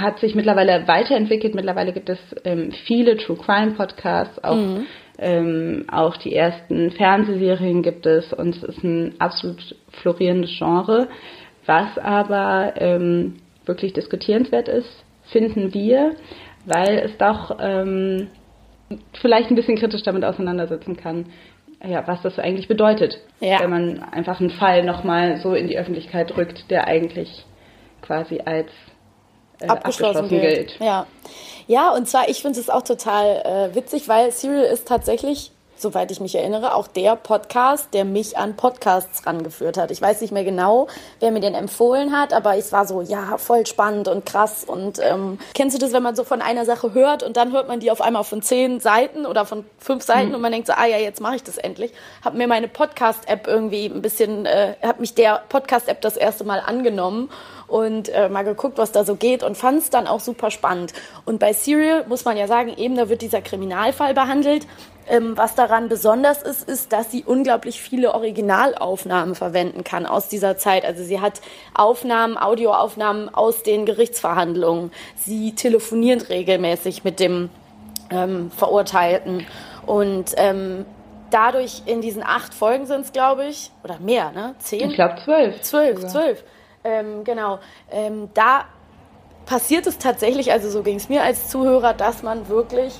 hat 0.00 0.18
sich 0.18 0.34
mittlerweile 0.34 0.86
weiterentwickelt. 0.86 1.54
Mittlerweile 1.54 1.92
gibt 1.92 2.08
es 2.08 2.18
ähm, 2.44 2.72
viele 2.86 3.16
True 3.16 3.36
Crime 3.36 3.72
Podcasts, 3.72 4.42
auch, 4.42 4.56
mhm. 4.56 4.86
ähm, 5.18 5.84
auch 5.90 6.16
die 6.16 6.34
ersten 6.34 6.90
Fernsehserien 6.92 7.82
gibt 7.82 8.06
es 8.06 8.32
und 8.32 8.56
es 8.56 8.62
ist 8.62 8.84
ein 8.84 9.14
absolut 9.18 9.76
florierendes 10.02 10.56
Genre. 10.58 11.08
Was 11.66 11.98
aber 11.98 12.74
ähm, 12.76 13.36
wirklich 13.64 13.92
diskutierenswert 13.92 14.68
ist, 14.68 15.04
finden 15.32 15.74
wir, 15.74 16.12
weil 16.64 16.98
es 16.98 17.16
doch 17.18 17.56
ähm, 17.60 18.28
vielleicht 19.20 19.50
ein 19.50 19.56
bisschen 19.56 19.76
kritisch 19.76 20.02
damit 20.02 20.24
auseinandersetzen 20.24 20.96
kann, 20.96 21.26
ja, 21.84 22.06
was 22.06 22.22
das 22.22 22.38
eigentlich 22.38 22.68
bedeutet, 22.68 23.18
ja. 23.40 23.60
wenn 23.60 23.70
man 23.70 24.02
einfach 24.02 24.40
einen 24.40 24.50
Fall 24.50 24.84
nochmal 24.84 25.38
so 25.38 25.54
in 25.54 25.68
die 25.68 25.78
Öffentlichkeit 25.78 26.36
rückt, 26.36 26.70
der 26.70 26.86
eigentlich 26.86 27.44
quasi 28.02 28.40
als 28.44 28.70
äh, 29.60 29.68
abgeschlossen, 29.68 30.24
abgeschlossen 30.24 30.28
gilt. 30.28 30.68
gilt. 30.68 30.80
Ja. 30.80 31.06
ja, 31.66 31.90
und 31.90 32.08
zwar, 32.08 32.28
ich 32.28 32.42
finde 32.42 32.60
es 32.60 32.70
auch 32.70 32.82
total 32.82 33.70
äh, 33.72 33.74
witzig, 33.74 34.08
weil 34.08 34.32
Serial 34.32 34.64
ist 34.64 34.86
tatsächlich 34.86 35.52
soweit 35.76 36.10
ich 36.10 36.20
mich 36.20 36.34
erinnere, 36.34 36.74
auch 36.74 36.88
der 36.88 37.16
Podcast, 37.16 37.92
der 37.92 38.04
mich 38.04 38.36
an 38.38 38.56
Podcasts 38.56 39.26
rangeführt 39.26 39.76
hat. 39.76 39.90
Ich 39.90 40.00
weiß 40.00 40.20
nicht 40.20 40.32
mehr 40.32 40.44
genau, 40.44 40.88
wer 41.20 41.30
mir 41.30 41.40
den 41.40 41.54
empfohlen 41.54 42.16
hat, 42.16 42.32
aber 42.32 42.56
es 42.56 42.72
war 42.72 42.86
so, 42.86 43.02
ja, 43.02 43.36
voll 43.38 43.66
spannend 43.66 44.08
und 44.08 44.24
krass. 44.24 44.64
Und 44.64 44.98
ähm, 45.02 45.38
kennst 45.54 45.76
du 45.76 45.80
das, 45.80 45.92
wenn 45.92 46.02
man 46.02 46.16
so 46.16 46.24
von 46.24 46.40
einer 46.40 46.64
Sache 46.64 46.94
hört 46.94 47.22
und 47.22 47.36
dann 47.36 47.52
hört 47.52 47.68
man 47.68 47.80
die 47.80 47.90
auf 47.90 48.00
einmal 48.00 48.24
von 48.24 48.42
zehn 48.42 48.80
Seiten 48.80 49.26
oder 49.26 49.44
von 49.44 49.64
fünf 49.78 50.02
Seiten 50.02 50.30
mhm. 50.30 50.36
und 50.36 50.40
man 50.40 50.52
denkt 50.52 50.66
so, 50.66 50.72
ah 50.72 50.86
ja, 50.86 50.98
jetzt 50.98 51.20
mache 51.20 51.36
ich 51.36 51.42
das 51.42 51.58
endlich. 51.58 51.92
Hab 52.24 52.34
mir 52.34 52.48
meine 52.48 52.68
Podcast-App 52.68 53.46
irgendwie 53.46 53.86
ein 53.86 54.02
bisschen, 54.02 54.46
äh, 54.46 54.74
hat 54.82 55.00
mich 55.00 55.14
der 55.14 55.42
Podcast-App 55.48 56.00
das 56.00 56.16
erste 56.16 56.44
Mal 56.44 56.60
angenommen 56.60 57.28
und 57.68 58.08
äh, 58.08 58.28
mal 58.28 58.44
geguckt, 58.44 58.78
was 58.78 58.92
da 58.92 59.04
so 59.04 59.16
geht 59.16 59.42
und 59.42 59.56
fand 59.56 59.78
es 59.80 59.90
dann 59.90 60.06
auch 60.06 60.20
super 60.20 60.50
spannend. 60.50 60.92
Und 61.24 61.38
bei 61.38 61.52
Serial 61.52 62.04
muss 62.06 62.24
man 62.24 62.36
ja 62.36 62.46
sagen, 62.46 62.74
eben 62.76 62.96
da 62.96 63.08
wird 63.08 63.22
dieser 63.22 63.42
Kriminalfall 63.42 64.14
behandelt. 64.14 64.66
Ähm, 65.08 65.36
was 65.36 65.54
daran 65.54 65.88
besonders 65.88 66.42
ist, 66.42 66.68
ist, 66.68 66.92
dass 66.92 67.12
sie 67.12 67.22
unglaublich 67.24 67.80
viele 67.80 68.12
Originalaufnahmen 68.14 69.36
verwenden 69.36 69.84
kann 69.84 70.04
aus 70.04 70.28
dieser 70.28 70.58
Zeit. 70.58 70.84
Also 70.84 71.04
sie 71.04 71.20
hat 71.20 71.40
Aufnahmen, 71.74 72.36
Audioaufnahmen 72.36 73.32
aus 73.32 73.62
den 73.62 73.86
Gerichtsverhandlungen. 73.86 74.90
Sie 75.16 75.54
telefoniert 75.54 76.28
regelmäßig 76.28 77.04
mit 77.04 77.20
dem 77.20 77.50
ähm, 78.10 78.50
Verurteilten 78.50 79.46
und 79.86 80.32
ähm, 80.36 80.84
dadurch 81.30 81.82
in 81.86 82.00
diesen 82.00 82.22
acht 82.24 82.52
Folgen 82.54 82.86
sind 82.86 83.02
es, 83.02 83.12
glaube 83.12 83.46
ich, 83.46 83.70
oder 83.84 83.98
mehr, 83.98 84.32
ne? 84.32 84.54
Zehn? 84.58 84.90
Ich 84.90 84.96
glaube 84.96 85.16
zwölf. 85.24 85.60
Zwölf, 85.60 86.06
zwölf. 86.06 86.44
Ähm, 86.86 87.24
genau. 87.24 87.58
Ähm, 87.90 88.30
da 88.34 88.66
passiert 89.44 89.86
es 89.86 89.98
tatsächlich, 89.98 90.52
also 90.52 90.70
so 90.70 90.82
ging 90.82 90.96
es 90.96 91.08
mir 91.08 91.22
als 91.22 91.48
Zuhörer, 91.50 91.94
dass 91.94 92.22
man 92.22 92.48
wirklich 92.48 92.94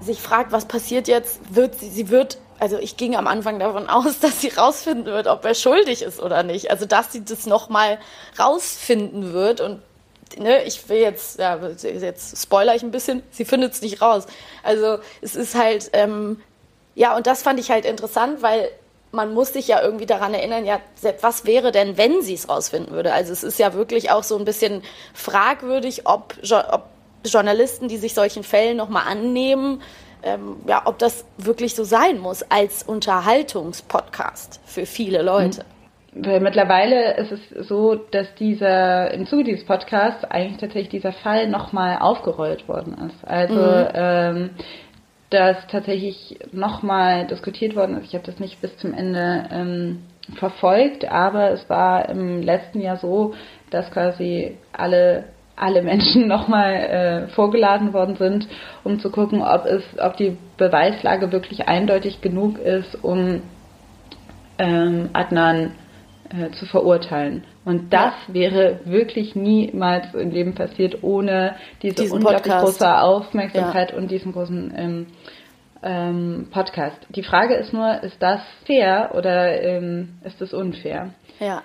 sich 0.00 0.20
fragt, 0.20 0.52
was 0.52 0.64
passiert 0.64 1.06
jetzt, 1.06 1.54
wird 1.54 1.78
sie, 1.78 1.90
sie 1.90 2.08
wird, 2.08 2.38
also 2.58 2.78
ich 2.78 2.96
ging 2.96 3.14
am 3.14 3.26
Anfang 3.26 3.58
davon 3.58 3.88
aus, 3.90 4.20
dass 4.20 4.40
sie 4.40 4.48
rausfinden 4.48 5.04
wird, 5.04 5.26
ob 5.26 5.44
er 5.44 5.54
schuldig 5.54 6.00
ist 6.02 6.20
oder 6.20 6.42
nicht. 6.42 6.70
Also 6.70 6.86
dass 6.86 7.12
sie 7.12 7.24
das 7.24 7.44
nochmal 7.44 7.98
rausfinden 8.38 9.34
wird 9.34 9.60
und 9.60 9.82
ne, 10.38 10.64
ich 10.64 10.88
will 10.88 10.98
jetzt, 10.98 11.38
ja, 11.38 11.58
jetzt 11.82 12.42
spoiler 12.42 12.74
ich 12.74 12.82
ein 12.82 12.90
bisschen, 12.90 13.22
sie 13.30 13.44
findet 13.44 13.74
es 13.74 13.82
nicht 13.82 14.00
raus. 14.00 14.26
Also 14.62 14.98
es 15.20 15.36
ist 15.36 15.54
halt, 15.54 15.90
ähm, 15.92 16.40
ja, 16.94 17.14
und 17.14 17.26
das 17.26 17.42
fand 17.42 17.60
ich 17.60 17.70
halt 17.70 17.84
interessant, 17.84 18.40
weil 18.40 18.70
man 19.12 19.32
muss 19.32 19.52
sich 19.52 19.68
ja 19.68 19.82
irgendwie 19.82 20.06
daran 20.06 20.34
erinnern, 20.34 20.64
ja, 20.64 20.80
was 21.20 21.46
wäre 21.46 21.72
denn, 21.72 21.96
wenn 21.96 22.22
sie 22.22 22.34
es 22.34 22.48
rausfinden 22.48 22.92
würde? 22.92 23.12
Also 23.12 23.32
es 23.32 23.42
ist 23.42 23.58
ja 23.58 23.74
wirklich 23.74 24.10
auch 24.10 24.22
so 24.22 24.36
ein 24.36 24.44
bisschen 24.44 24.82
fragwürdig, 25.14 26.02
ob, 26.06 26.34
ob 26.70 26.84
Journalisten, 27.24 27.88
die 27.88 27.96
sich 27.96 28.14
solchen 28.14 28.42
Fällen 28.42 28.76
nochmal 28.76 29.04
annehmen, 29.08 29.80
ähm, 30.22 30.56
ja, 30.66 30.82
ob 30.84 30.98
das 30.98 31.24
wirklich 31.38 31.74
so 31.74 31.84
sein 31.84 32.18
muss 32.18 32.42
als 32.50 32.82
Unterhaltungspodcast 32.82 34.60
für 34.64 34.86
viele 34.86 35.22
Leute. 35.22 35.64
Weil 36.18 36.40
mittlerweile 36.40 37.14
ist 37.18 37.30
es 37.30 37.68
so, 37.68 37.94
dass 37.94 38.26
dieser, 38.36 39.10
im 39.12 39.26
Zuge 39.26 39.44
dieses 39.44 39.66
Podcasts 39.66 40.24
eigentlich 40.24 40.58
tatsächlich 40.58 40.88
dieser 40.88 41.12
Fall 41.12 41.46
nochmal 41.46 41.98
aufgerollt 42.00 42.66
worden 42.68 42.96
ist. 43.06 43.28
Also, 43.28 43.54
mhm. 43.54 43.88
ähm, 43.94 44.50
dass 45.30 45.56
tatsächlich 45.68 46.38
nochmal 46.52 47.26
diskutiert 47.26 47.74
worden 47.74 47.96
ist. 47.96 48.06
Ich 48.06 48.14
habe 48.14 48.26
das 48.26 48.38
nicht 48.38 48.60
bis 48.60 48.76
zum 48.78 48.94
Ende 48.94 49.44
ähm, 49.50 50.02
verfolgt, 50.36 51.04
aber 51.10 51.50
es 51.50 51.68
war 51.68 52.08
im 52.08 52.42
letzten 52.42 52.80
Jahr 52.80 52.96
so, 52.96 53.34
dass 53.70 53.90
quasi 53.90 54.56
alle 54.72 55.24
alle 55.56 55.82
Menschen 55.82 56.28
nochmal 56.28 56.74
äh, 56.74 57.28
vorgeladen 57.28 57.92
worden 57.92 58.16
sind, 58.16 58.46
um 58.84 59.00
zu 59.00 59.10
gucken, 59.10 59.42
ob 59.42 59.64
es, 59.64 59.82
ob 59.98 60.16
die 60.16 60.36
Beweislage 60.58 61.32
wirklich 61.32 61.66
eindeutig 61.66 62.20
genug 62.20 62.58
ist, 62.58 63.02
um 63.02 63.42
ähm, 64.58 65.10
Adnan 65.14 65.72
äh, 66.28 66.50
zu 66.52 66.66
verurteilen. 66.66 67.44
Und 67.66 67.92
das 67.92 68.14
ja. 68.28 68.34
wäre 68.34 68.80
wirklich 68.84 69.34
niemals 69.34 70.14
im 70.14 70.30
Leben 70.30 70.54
passiert 70.54 71.02
ohne 71.02 71.56
diese 71.82 71.96
diesen 71.96 72.14
unglaublich 72.18 72.42
Podcast. 72.44 72.64
große 72.64 72.98
Aufmerksamkeit 72.98 73.90
ja. 73.90 73.98
und 73.98 74.08
diesen 74.08 74.32
großen 74.32 74.72
ähm, 74.76 75.06
ähm, 75.82 76.48
Podcast. 76.52 76.96
Die 77.08 77.24
Frage 77.24 77.54
ist 77.56 77.72
nur, 77.72 78.04
ist 78.04 78.22
das 78.22 78.40
fair 78.66 79.10
oder 79.14 79.60
ähm, 79.60 80.20
ist 80.22 80.40
es 80.40 80.54
unfair? 80.54 81.10
Ja. 81.40 81.64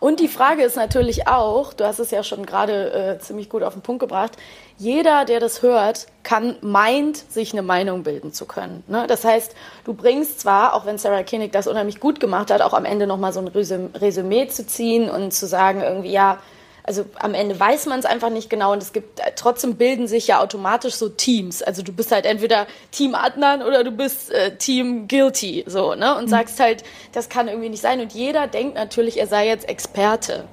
Und 0.00 0.18
die 0.18 0.26
Frage 0.26 0.64
ist 0.64 0.76
natürlich 0.76 1.28
auch, 1.28 1.72
du 1.72 1.84
hast 1.84 2.00
es 2.00 2.10
ja 2.10 2.24
schon 2.24 2.44
gerade 2.44 2.92
äh, 2.92 3.18
ziemlich 3.20 3.48
gut 3.48 3.62
auf 3.62 3.74
den 3.74 3.82
Punkt 3.82 4.00
gebracht, 4.00 4.32
jeder, 4.78 5.24
der 5.24 5.40
das 5.40 5.62
hört, 5.62 6.06
kann 6.22 6.56
meint, 6.60 7.16
sich 7.16 7.52
eine 7.52 7.62
Meinung 7.62 8.04
bilden 8.04 8.32
zu 8.32 8.46
können. 8.46 8.84
Ne? 8.86 9.06
Das 9.08 9.24
heißt, 9.24 9.54
du 9.84 9.92
bringst 9.92 10.40
zwar, 10.40 10.74
auch 10.74 10.86
wenn 10.86 10.98
Sarah 10.98 11.24
Koenig 11.24 11.52
das 11.52 11.66
unheimlich 11.66 11.98
gut 11.98 12.20
gemacht 12.20 12.50
hat, 12.50 12.62
auch 12.62 12.74
am 12.74 12.84
Ende 12.84 13.06
nochmal 13.06 13.32
so 13.32 13.40
ein 13.40 13.48
Resümee 13.48 14.46
zu 14.48 14.66
ziehen 14.66 15.10
und 15.10 15.32
zu 15.32 15.46
sagen, 15.46 15.82
irgendwie, 15.82 16.12
ja, 16.12 16.38
also 16.84 17.04
am 17.18 17.34
Ende 17.34 17.58
weiß 17.58 17.84
man 17.86 17.98
es 17.98 18.06
einfach 18.06 18.30
nicht 18.30 18.48
genau 18.48 18.72
und 18.72 18.82
es 18.82 18.94
gibt 18.94 19.20
äh, 19.20 19.32
trotzdem 19.36 19.76
bilden 19.76 20.06
sich 20.06 20.26
ja 20.28 20.40
automatisch 20.40 20.94
so 20.94 21.10
Teams. 21.10 21.62
Also 21.62 21.82
du 21.82 21.92
bist 21.92 22.12
halt 22.12 22.24
entweder 22.24 22.66
Team 22.92 23.14
Adnan 23.14 23.62
oder 23.62 23.84
du 23.84 23.90
bist 23.90 24.32
äh, 24.32 24.56
Team 24.56 25.06
Guilty 25.06 25.64
so, 25.66 25.94
ne? 25.94 26.16
Und 26.16 26.24
mhm. 26.24 26.28
sagst 26.28 26.58
halt, 26.60 26.84
das 27.12 27.28
kann 27.28 27.48
irgendwie 27.48 27.68
nicht 27.68 27.82
sein 27.82 28.00
und 28.00 28.14
jeder 28.14 28.46
denkt 28.46 28.74
natürlich, 28.74 29.18
er 29.18 29.26
sei 29.26 29.46
jetzt 29.48 29.68
Experte. 29.68 30.44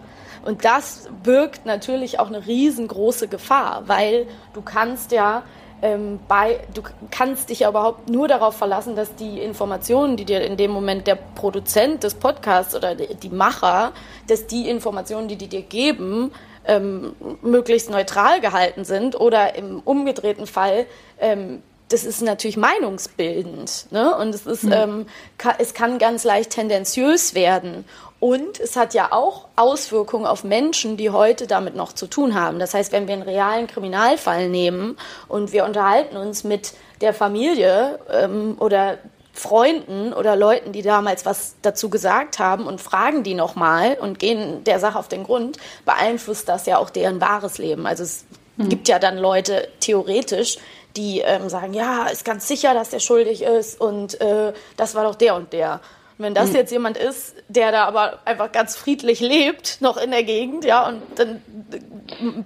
Und 0.46 0.64
das 0.64 1.10
birgt 1.24 1.66
natürlich 1.66 2.20
auch 2.20 2.28
eine 2.28 2.46
riesengroße 2.46 3.28
Gefahr, 3.28 3.84
weil 3.88 4.28
du 4.54 4.62
kannst 4.62 5.12
ja 5.12 5.44
ähm, 5.82 6.20
bei, 6.28 6.60
du 6.74 6.82
kannst 7.12 7.50
dich 7.50 7.60
ja 7.62 7.70
überhaupt 7.70 8.10
nur 8.10 8.28
darauf 8.28 8.56
verlassen, 8.56 8.96
dass 8.96 9.16
die 9.16 9.40
Informationen, 9.40 10.18
die 10.18 10.26
dir 10.26 10.42
in 10.42 10.56
dem 10.56 10.72
Moment 10.72 11.08
der 11.08 11.16
Produzent 11.16 12.04
des 12.04 12.16
Podcasts 12.16 12.76
oder 12.76 12.96
die 12.96 13.30
Macher, 13.30 13.92
dass 14.28 14.48
die 14.48 14.70
Informationen, 14.70 15.28
die 15.28 15.36
die 15.36 15.48
dir 15.48 15.64
geben, 15.64 16.32
ähm, 16.66 17.16
möglichst 17.42 17.90
neutral 17.90 18.40
gehalten 18.40 18.86
sind 18.86 19.20
oder 19.20 19.56
im 19.56 19.82
umgedrehten 19.84 20.48
Fall 20.48 20.86
ähm, 21.20 21.62
das 21.90 22.04
ist 22.04 22.22
natürlich 22.22 22.58
meinungsbildend. 22.58 23.88
Ne? 23.92 24.16
Und 24.18 24.34
es, 24.34 24.46
ist, 24.46 24.64
mhm. 24.64 24.72
ähm, 24.72 25.06
ka 25.38 25.54
es 25.60 25.74
kann 25.74 26.00
ganz 26.00 26.24
leicht 26.24 26.52
tendenziös 26.52 27.36
werden. 27.36 27.86
Und 28.26 28.60
es 28.60 28.76
hat 28.76 28.96
ja 28.96 29.12
auch 29.12 29.50
Auswirkungen 29.56 30.26
auf 30.26 30.44
Menschen, 30.44 30.98
die 30.98 31.12
heute 31.12 31.46
damit 31.46 31.76
noch 31.76 31.94
zu 31.94 32.08
tun 32.08 32.34
haben. 32.34 32.58
Das 32.58 32.74
heißt, 32.74 32.92
wenn 32.92 33.06
wir 33.06 33.14
einen 33.14 33.22
realen 33.22 33.68
Kriminalfall 33.68 34.50
nehmen 34.50 34.98
und 35.28 35.54
wir 35.54 35.64
unterhalten 35.64 36.18
uns 36.18 36.44
mit 36.44 36.74
der 37.02 37.14
Familie 37.14 38.00
ähm, 38.12 38.56
oder 38.60 38.98
Freunden 39.32 40.12
oder 40.12 40.36
Leuten, 40.36 40.72
die 40.72 40.82
damals 40.82 41.24
was 41.28 41.58
dazu 41.62 41.92
gesagt 41.92 42.40
haben 42.40 42.66
und 42.66 42.82
fragen 42.82 43.22
die 43.22 43.36
nochmal 43.36 43.96
und 44.02 44.18
gehen 44.18 44.64
der 44.64 44.80
Sache 44.80 44.98
auf 44.98 45.08
den 45.08 45.24
Grund, 45.24 45.60
beeinflusst 45.86 46.50
das 46.50 46.66
ja 46.66 46.80
auch 46.80 46.90
deren 46.90 47.22
wahres 47.22 47.60
Leben. 47.60 47.86
Also 47.86 48.02
es 48.02 48.26
mhm. 48.58 48.70
gibt 48.70 48.88
ja 48.88 48.98
dann 48.98 49.20
Leute 49.20 49.68
theoretisch, 49.82 50.58
die 50.98 51.20
ähm, 51.20 51.48
sagen, 51.48 51.76
ja, 51.76 52.08
ist 52.08 52.26
ganz 52.26 52.48
sicher, 52.48 52.74
dass 52.74 52.90
der 52.90 53.02
schuldig 53.02 53.44
ist 53.44 53.80
und 53.80 54.20
äh, 54.20 54.52
das 54.78 54.96
war 54.96 55.04
doch 55.04 55.14
der 55.14 55.36
und 55.36 55.54
der. 55.54 55.80
Und 56.18 56.26
wenn 56.26 56.34
das 56.34 56.50
mhm. 56.50 56.56
jetzt 56.56 56.72
jemand 56.72 56.98
ist, 56.98 57.36
der 57.50 57.72
da 57.72 57.86
aber 57.86 58.20
einfach 58.24 58.52
ganz 58.52 58.78
friedlich 58.78 59.20
lebt, 59.20 59.82
noch 59.82 59.98
in 59.98 60.12
der 60.12 60.24
Gegend, 60.24 60.64
ja, 60.64 60.88
und 60.88 61.02
dann 61.18 61.42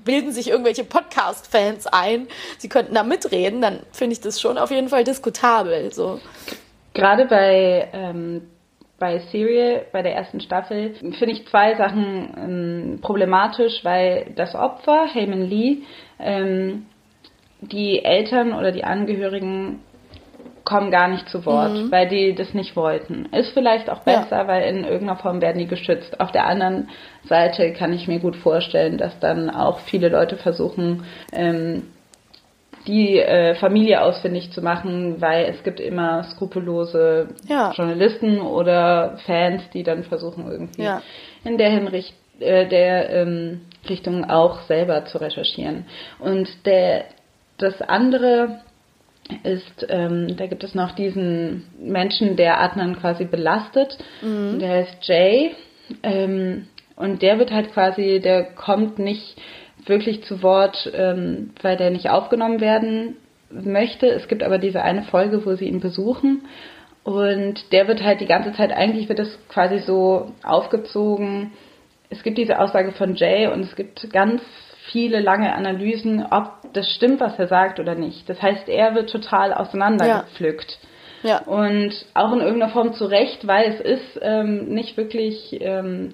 bilden 0.04 0.32
sich 0.32 0.50
irgendwelche 0.50 0.84
Podcast-Fans 0.84 1.88
ein, 1.88 2.28
sie 2.58 2.70
könnten 2.70 2.96
da 2.96 3.04
mitreden, 3.04 3.62
dann 3.62 3.82
finde 3.92 4.14
ich 4.14 4.22
das 4.22 4.42
schon 4.42 4.58
auf 4.58 4.72
jeden 4.72 4.90
Fall 4.90 5.04
diskutabel. 5.04 5.94
So. 5.94 6.20
Gerade 6.96 7.26
bei, 7.26 7.90
ähm, 7.94 8.42
bei 8.98 9.20
Serial, 9.32 9.86
bei 9.92 10.02
der 10.02 10.16
ersten 10.16 10.42
Staffel, 10.42 10.96
finde 10.96 11.32
ich 11.32 11.48
zwei 11.48 11.76
Sachen 11.76 12.34
ähm, 12.38 13.00
problematisch, 13.02 13.84
weil 13.84 14.32
das 14.36 14.56
Opfer, 14.56 15.06
Heyman 15.14 15.44
Lee, 15.44 15.84
ähm, 16.20 16.88
die 17.62 18.04
Eltern 18.04 18.54
oder 18.54 18.72
die 18.72 18.84
Angehörigen 18.84 19.82
kommen 20.66 20.92
gar 20.92 21.08
nicht 21.08 21.28
zu 21.30 21.46
Wort, 21.46 21.74
Mhm. 21.74 21.92
weil 21.92 22.08
die 22.08 22.36
das 22.36 22.54
nicht 22.54 22.76
wollten. 22.76 23.26
Ist 23.32 23.54
vielleicht 23.54 23.90
auch 23.90 24.06
Ja. 24.06 24.22
besser, 24.22 24.48
weil 24.48 24.64
in 24.70 24.84
irgendeiner 24.84 25.18
Form 25.18 25.42
werden 25.42 25.58
die 25.60 25.68
geschützt. 25.68 26.20
Auf 26.20 26.32
der 26.32 26.46
anderen 26.46 26.90
Seite 27.26 27.74
kann 27.74 27.94
ich 27.94 28.08
mir 28.08 28.20
gut 28.20 28.36
vorstellen, 28.36 28.98
dass 28.98 29.18
dann 29.20 29.50
auch 29.50 29.80
viele 29.80 30.10
Leute 30.10 30.38
versuchen, 30.38 31.06
ähm, 31.34 31.84
die 32.88 33.20
äh, 33.20 33.56
Familie 33.56 34.02
ausfindig 34.02 34.52
zu 34.52 34.62
machen, 34.62 35.20
weil 35.22 35.46
es 35.46 35.64
gibt 35.64 35.80
immer 35.80 36.24
skrupellose 36.24 37.28
Ja. 37.48 37.72
Journalisten 37.76 38.40
oder 38.40 39.18
Fans, 39.26 39.64
die 39.74 39.84
dann 39.84 40.04
versuchen 40.04 40.50
irgendwie 40.50 40.84
Ja. 40.84 41.02
in 41.44 41.58
der 41.58 41.70
Hinricht 41.70 42.14
äh, 42.40 42.68
der 42.68 43.10
ähm, 43.10 43.62
Richtung 43.90 44.30
auch 44.30 44.62
selber 44.62 45.04
zu 45.06 45.18
recherchieren. 45.20 45.86
Und 46.20 46.48
der 46.66 47.04
das 47.58 47.82
andere 47.82 48.62
ist, 49.44 49.86
ähm, 49.90 50.36
da 50.38 50.48
gibt 50.48 50.64
es 50.64 50.76
noch 50.76 50.94
diesen 50.94 51.66
Menschen, 51.80 52.36
der 52.36 52.62
Adnan 52.62 53.00
quasi 53.00 53.26
belastet. 53.26 53.98
Mhm. 54.22 54.60
Der 54.60 54.70
heißt 54.70 54.98
Jay. 55.08 55.52
Ähm, 56.04 56.68
und 56.96 57.22
der 57.22 57.40
wird 57.40 57.52
halt 57.52 57.72
quasi, 57.72 58.20
der 58.22 58.44
kommt 58.44 59.00
nicht 59.00 59.38
wirklich 59.86 60.24
zu 60.24 60.44
Wort, 60.44 60.92
ähm, 60.94 61.52
weil 61.62 61.78
der 61.78 61.92
nicht 61.92 62.10
aufgenommen 62.10 62.60
werden 62.60 63.16
möchte. 63.50 64.08
Es 64.08 64.28
gibt 64.28 64.44
aber 64.44 64.58
diese 64.58 64.82
eine 64.82 65.04
Folge, 65.04 65.46
wo 65.46 65.56
sie 65.56 65.66
ihn 65.66 65.80
besuchen. 65.80 66.46
Und 67.04 67.72
der 67.72 67.88
wird 67.88 68.04
halt 68.04 68.22
die 68.22 68.28
ganze 68.28 68.54
Zeit, 68.54 68.72
eigentlich 68.72 69.10
wird 69.10 69.20
es 69.20 69.40
quasi 69.48 69.80
so 69.80 70.32
aufgezogen. 70.44 71.52
Es 72.10 72.24
gibt 72.24 72.38
diese 72.38 72.60
Aussage 72.60 72.92
von 72.92 73.16
Jay 73.16 73.48
und 73.48 73.62
es 73.62 73.76
gibt 73.76 74.12
ganz 74.12 74.42
viele 74.92 75.20
lange 75.20 75.54
Analysen, 75.54 76.26
ob 76.32 76.52
das 76.74 76.90
stimmt, 76.96 77.20
was 77.20 77.38
er 77.38 77.48
sagt 77.48 77.80
oder 77.80 77.96
nicht. 77.96 78.28
Das 78.30 78.42
heißt, 78.42 78.68
er 78.70 78.96
wird 78.96 79.10
total 79.12 79.54
auseinandergepflückt. 79.54 80.80
Ja. 81.24 81.40
Und 81.40 81.94
auch 82.14 82.32
in 82.32 82.40
irgendeiner 82.40 82.72
Form 82.72 82.94
zu 82.94 83.06
Recht, 83.06 83.46
weil 83.46 83.74
es 83.74 83.82
ist 83.82 84.20
ähm, 84.22 84.70
nicht 84.70 84.96
wirklich, 84.96 85.58
ähm, 85.62 86.14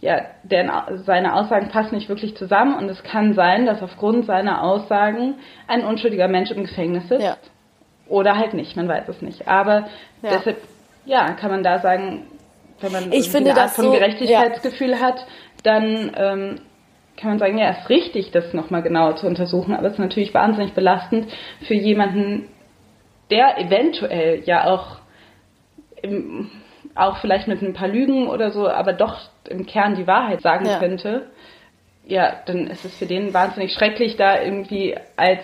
ja, 0.00 0.22
denn 0.42 0.68
seine 1.04 1.34
Aussagen 1.34 1.68
passen 1.68 1.94
nicht 1.94 2.08
wirklich 2.08 2.36
zusammen 2.36 2.74
und 2.74 2.88
es 2.88 3.02
kann 3.04 3.34
sein, 3.34 3.66
dass 3.66 3.82
aufgrund 3.82 4.26
seiner 4.26 4.62
Aussagen 4.64 5.36
ein 5.68 5.84
unschuldiger 5.84 6.26
Mensch 6.26 6.50
im 6.50 6.62
Gefängnis 6.62 7.08
sitzt. 7.08 7.22
Ja. 7.22 7.36
Oder 8.08 8.36
halt 8.36 8.52
nicht, 8.54 8.76
man 8.76 8.88
weiß 8.88 9.08
es 9.08 9.22
nicht. 9.22 9.46
Aber 9.46 9.86
Ja. 10.22 10.30
deshalb, 10.32 10.56
ja, 11.04 11.30
kann 11.34 11.50
man 11.52 11.62
da 11.62 11.78
sagen, 11.78 12.26
wenn 12.80 12.90
man 12.90 13.12
Ich 13.12 13.30
finde 13.30 13.52
eine 13.52 13.60
Art 13.60 13.70
von 13.70 13.84
so- 13.86 13.92
Gerechtigkeitsgefühl 13.92 14.98
hat, 15.00 15.24
dann 15.62 16.10
ähm, 16.16 16.60
kann 17.16 17.30
man 17.30 17.38
sagen, 17.38 17.58
ja, 17.58 17.70
es 17.70 17.78
ist 17.80 17.90
richtig, 17.90 18.30
das 18.30 18.52
nochmal 18.54 18.82
genauer 18.82 19.16
zu 19.16 19.26
untersuchen, 19.26 19.74
aber 19.74 19.86
es 19.86 19.94
ist 19.94 19.98
natürlich 19.98 20.34
wahnsinnig 20.34 20.72
belastend 20.72 21.26
für 21.66 21.74
jemanden, 21.74 22.48
der 23.30 23.58
eventuell 23.58 24.42
ja 24.44 24.64
auch 24.64 24.98
im, 26.02 26.50
auch 26.94 27.18
vielleicht 27.18 27.48
mit 27.48 27.62
ein 27.62 27.74
paar 27.74 27.88
Lügen 27.88 28.28
oder 28.28 28.50
so, 28.50 28.68
aber 28.68 28.92
doch 28.92 29.20
im 29.48 29.66
Kern 29.66 29.94
die 29.94 30.06
Wahrheit 30.06 30.42
sagen 30.42 30.66
Ja. 30.66 30.78
könnte, 30.78 31.30
ja, 32.06 32.34
dann 32.46 32.66
ist 32.66 32.84
es 32.84 32.96
für 32.98 33.06
den 33.06 33.32
wahnsinnig 33.32 33.72
schrecklich, 33.72 34.16
da 34.16 34.40
irgendwie 34.42 34.96
als, 35.16 35.40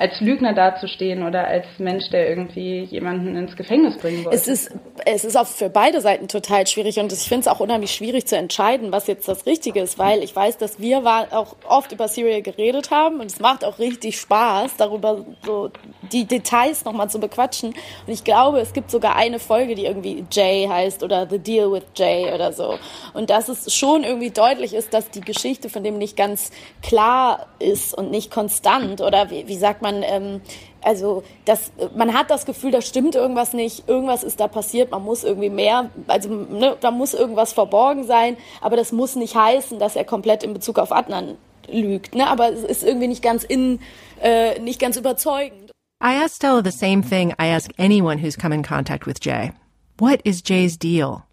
als 0.00 0.18
Lügner 0.20 0.54
dazustehen 0.54 1.22
oder 1.22 1.46
als 1.46 1.66
Mensch, 1.76 2.08
der 2.08 2.30
irgendwie 2.30 2.84
jemanden 2.84 3.36
ins 3.36 3.54
Gefängnis 3.54 3.98
bringen 3.98 4.24
wollte. 4.24 4.34
Es 4.34 4.48
ist, 4.48 4.70
es 5.04 5.24
ist 5.24 5.36
auch 5.36 5.46
für 5.46 5.68
beide 5.68 6.00
Seiten 6.00 6.26
total 6.26 6.66
schwierig 6.66 6.98
und 6.98 7.12
ich 7.12 7.18
finde 7.20 7.40
es 7.40 7.48
auch 7.48 7.60
unheimlich 7.60 7.92
schwierig 7.92 8.26
zu 8.26 8.34
entscheiden, 8.34 8.92
was 8.92 9.06
jetzt 9.08 9.28
das 9.28 9.44
Richtige 9.44 9.80
ist, 9.80 9.98
weil 9.98 10.22
ich 10.22 10.34
weiß, 10.34 10.56
dass 10.56 10.80
wir 10.80 11.02
auch 11.32 11.54
oft 11.68 11.92
über 11.92 12.08
Serial 12.08 12.40
geredet 12.40 12.90
haben 12.90 13.20
und 13.20 13.26
es 13.26 13.40
macht 13.40 13.62
auch 13.62 13.78
richtig 13.78 14.18
Spaß, 14.18 14.76
darüber 14.78 15.26
so 15.44 15.70
die 16.12 16.24
Details 16.24 16.86
nochmal 16.86 17.10
zu 17.10 17.20
bequatschen. 17.20 17.74
Und 18.06 18.12
ich 18.12 18.24
glaube, 18.24 18.60
es 18.60 18.72
gibt 18.72 18.90
sogar 18.90 19.16
eine 19.16 19.38
Folge, 19.38 19.74
die 19.74 19.84
irgendwie 19.84 20.24
Jay 20.32 20.66
heißt 20.66 21.02
oder 21.02 21.28
The 21.28 21.38
Deal 21.38 21.70
with 21.72 21.84
Jay 21.94 22.32
oder 22.32 22.54
so. 22.54 22.78
Und 23.12 23.28
dass 23.28 23.50
es 23.50 23.74
schon 23.74 24.04
irgendwie 24.04 24.30
deutlich 24.30 24.72
ist, 24.72 24.94
dass 24.94 25.10
die 25.10 25.20
Geschichte 25.20 25.68
von 25.68 25.84
dem 25.84 25.98
nicht 25.98 26.16
ganz 26.16 26.52
klar 26.82 27.48
ist 27.58 27.92
und 27.92 28.10
nicht 28.10 28.30
konstant 28.30 29.02
oder 29.02 29.30
wie, 29.30 29.46
wie 29.46 29.58
sagt 29.58 29.82
man, 29.82 29.89
ähm, 30.02 30.40
also 30.82 31.22
das, 31.44 31.72
man 31.94 32.14
hat 32.14 32.30
das 32.30 32.46
Gefühl, 32.46 32.70
da 32.70 32.80
stimmt 32.80 33.14
irgendwas 33.14 33.52
nicht, 33.52 33.88
irgendwas 33.88 34.22
ist 34.24 34.40
da 34.40 34.48
passiert, 34.48 34.90
man 34.90 35.04
muss 35.04 35.24
irgendwie 35.24 35.50
mehr, 35.50 35.90
also 36.06 36.28
ne, 36.28 36.76
da 36.80 36.90
muss 36.90 37.14
irgendwas 37.14 37.52
verborgen 37.52 38.04
sein, 38.04 38.36
aber 38.60 38.76
das 38.76 38.92
muss 38.92 39.16
nicht 39.16 39.34
heißen, 39.34 39.78
dass 39.78 39.96
er 39.96 40.04
komplett 40.04 40.42
in 40.42 40.54
Bezug 40.54 40.78
auf 40.78 40.92
Adnan 40.92 41.36
lügt, 41.68 42.14
ne? 42.14 42.28
aber 42.28 42.50
es 42.50 42.64
ist 42.64 42.82
irgendwie 42.82 43.08
nicht 43.08 43.22
ganz 43.22 43.44
in, 43.44 43.80
äh, 44.22 44.58
nicht 44.60 44.80
ganz 44.80 44.96
überzeugend. 44.96 45.70
I 46.02 46.14
asked 46.14 46.36
Stella 46.36 46.62
the 46.62 46.70
same 46.70 47.02
thing 47.02 47.34
I 47.38 47.48
ask 47.48 47.70
anyone 47.78 48.22
who's 48.22 48.36
come 48.36 48.54
in 48.54 48.62
contact 48.62 49.06
with 49.06 49.20
Jay. 49.20 49.52
What 49.98 50.22
is 50.24 50.42
Jay's 50.42 50.78
deal? 50.78 51.26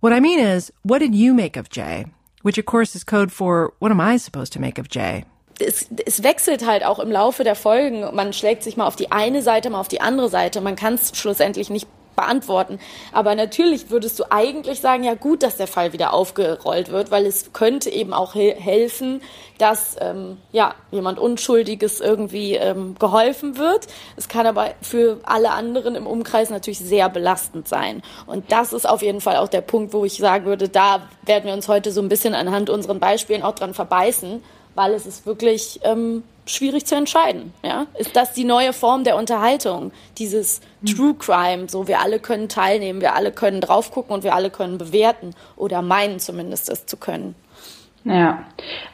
What 0.00 0.12
I 0.12 0.20
mean 0.20 0.38
is, 0.38 0.72
what 0.84 1.00
did 1.00 1.16
you 1.16 1.34
make 1.34 1.56
of 1.56 1.68
Jay? 1.68 2.06
Which 2.42 2.58
of 2.58 2.64
course 2.64 2.94
is 2.94 3.02
code 3.02 3.32
for 3.32 3.72
what 3.80 3.90
am 3.90 4.00
I 4.00 4.18
supposed 4.18 4.52
to 4.52 4.60
make 4.60 4.78
of 4.78 4.88
Jay? 4.88 5.24
Es, 5.60 5.86
es 6.04 6.22
wechselt 6.22 6.66
halt 6.66 6.84
auch 6.84 6.98
im 6.98 7.10
Laufe 7.10 7.44
der 7.44 7.54
Folgen. 7.54 8.14
Man 8.14 8.32
schlägt 8.32 8.62
sich 8.62 8.76
mal 8.76 8.86
auf 8.86 8.96
die 8.96 9.12
eine 9.12 9.42
Seite, 9.42 9.70
mal 9.70 9.80
auf 9.80 9.88
die 9.88 10.00
andere 10.00 10.28
Seite. 10.28 10.60
Man 10.60 10.76
kann 10.76 10.94
es 10.94 11.16
schlussendlich 11.16 11.70
nicht 11.70 11.86
beantworten. 12.14 12.78
Aber 13.12 13.34
natürlich 13.34 13.90
würdest 13.90 14.18
du 14.18 14.24
eigentlich 14.30 14.80
sagen, 14.80 15.04
ja 15.04 15.14
gut, 15.14 15.42
dass 15.42 15.56
der 15.56 15.66
Fall 15.66 15.92
wieder 15.92 16.12
aufgerollt 16.12 16.90
wird, 16.90 17.10
weil 17.10 17.26
es 17.26 17.52
könnte 17.52 17.90
eben 17.90 18.12
auch 18.12 18.34
he 18.34 18.54
helfen, 18.56 19.20
dass 19.58 19.96
ähm, 20.00 20.38
ja 20.52 20.74
jemand 20.90 21.18
Unschuldiges 21.18 22.00
irgendwie 22.00 22.54
ähm, 22.54 22.96
geholfen 22.98 23.58
wird. 23.58 23.86
Es 24.16 24.28
kann 24.28 24.46
aber 24.46 24.74
für 24.80 25.18
alle 25.24 25.50
anderen 25.50 25.94
im 25.94 26.06
Umkreis 26.06 26.50
natürlich 26.50 26.78
sehr 26.78 27.08
belastend 27.08 27.68
sein. 27.68 28.02
Und 28.26 28.50
das 28.52 28.72
ist 28.72 28.88
auf 28.88 29.02
jeden 29.02 29.20
Fall 29.20 29.36
auch 29.36 29.48
der 29.48 29.60
Punkt, 29.60 29.92
wo 29.92 30.04
ich 30.04 30.16
sagen 30.16 30.44
würde, 30.46 30.68
da 30.68 31.08
werden 31.22 31.46
wir 31.46 31.52
uns 31.52 31.68
heute 31.68 31.92
so 31.92 32.00
ein 32.00 32.08
bisschen 32.08 32.34
anhand 32.34 32.70
unseren 32.70 33.00
Beispielen 33.00 33.42
auch 33.42 33.54
dran 33.54 33.74
verbeißen 33.74 34.42
weil 34.74 34.92
es 34.92 35.06
ist 35.06 35.26
wirklich 35.26 35.80
ähm, 35.84 36.22
schwierig 36.46 36.86
zu 36.86 36.94
entscheiden. 36.94 37.52
Ja? 37.62 37.86
Ist 37.98 38.16
das 38.16 38.32
die 38.32 38.44
neue 38.44 38.72
Form 38.72 39.04
der 39.04 39.16
Unterhaltung? 39.16 39.92
Dieses 40.18 40.60
True 40.84 41.14
Crime, 41.14 41.68
so 41.68 41.88
wir 41.88 42.00
alle 42.00 42.18
können 42.18 42.48
teilnehmen, 42.48 43.00
wir 43.00 43.14
alle 43.14 43.32
können 43.32 43.60
drauf 43.60 43.90
gucken 43.90 44.14
und 44.14 44.24
wir 44.24 44.34
alle 44.34 44.50
können 44.50 44.78
bewerten 44.78 45.30
oder 45.56 45.82
meinen 45.82 46.18
zumindest 46.18 46.68
es 46.68 46.86
zu 46.86 46.96
können. 46.96 47.34
Ja, 48.06 48.44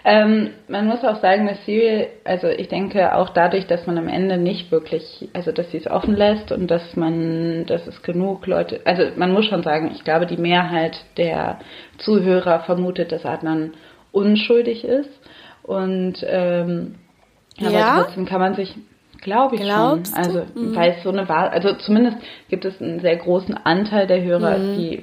ähm, 0.05 0.51
man 0.69 0.87
muss 0.87 1.03
auch 1.03 1.21
sagen, 1.21 1.49
dass 1.49 1.64
Serial, 1.66 2.07
also 2.23 2.47
ich 2.47 2.69
denke 2.69 3.16
auch 3.16 3.31
dadurch, 3.31 3.66
dass 3.66 3.85
man 3.85 3.99
am 3.99 4.07
Ende 4.07 4.38
nicht 4.38 4.71
wirklich, 4.71 5.29
also 5.33 5.51
dass 5.51 5.69
sie 5.73 5.79
es 5.79 5.88
offen 5.88 6.14
lässt 6.14 6.53
und 6.53 6.71
dass 6.71 6.95
man, 6.95 7.66
dass 7.66 7.88
es 7.88 8.03
genug 8.03 8.47
Leute, 8.47 8.81
also 8.85 9.03
man 9.16 9.33
muss 9.33 9.47
schon 9.47 9.64
sagen, 9.64 9.90
ich 9.93 10.05
glaube, 10.05 10.27
die 10.27 10.37
Mehrheit 10.37 10.97
der 11.16 11.59
Zuhörer 11.99 12.61
vermutet, 12.61 13.11
dass 13.11 13.27
Adnan 13.27 13.75
unschuldig 14.12 14.85
ist 14.85 15.11
und 15.62 16.14
ähm, 16.27 16.94
aber 17.61 17.70
Ja? 17.70 18.03
trotzdem 18.03 18.27
kann 18.27 18.40
man 18.40 18.55
sich, 18.55 18.75
glaube 19.20 19.57
ich 19.57 19.62
Glaubst 19.62 20.14
schon, 20.14 20.25
also 20.25 20.42
weil 20.57 20.92
es 20.92 21.03
so 21.03 21.11
eine 21.11 21.29
Wahl, 21.29 21.49
also 21.49 21.75
zumindest 21.75 22.16
gibt 22.49 22.64
es 22.64 22.81
einen 22.81 23.01
sehr 23.01 23.16
großen 23.16 23.55
Anteil 23.64 24.07
der 24.07 24.23
Hörer, 24.23 24.59
die 24.59 25.03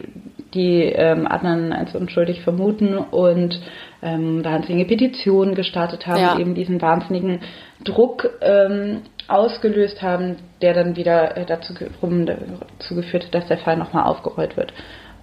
die 0.54 0.84
ähm, 0.84 1.28
Adnan 1.28 1.74
als 1.74 1.94
unschuldig 1.94 2.42
vermuten 2.42 2.98
und 2.98 3.60
ähm, 4.02 4.44
wahnsinnige 4.46 4.86
Petitionen 4.88 5.56
gestartet 5.56 6.08
haben, 6.08 6.22
Ja. 6.22 6.36
die 6.36 6.42
eben 6.42 6.56
diesen 6.56 6.82
wahnsinnigen 6.82 7.42
Druck 7.84 8.30
ähm, 8.42 9.02
ausgelöst 9.28 10.02
haben, 10.02 10.38
der 10.62 10.74
dann 10.74 10.96
wieder 10.96 11.36
äh, 11.36 11.46
dazu, 11.46 11.74
rum, 12.02 12.26
dazu 12.26 12.96
geführt 12.96 13.26
hat, 13.26 13.36
dass 13.36 13.48
der 13.48 13.58
Fall 13.58 13.76
nochmal 13.78 14.06
aufgerollt 14.06 14.56
wird. 14.56 14.74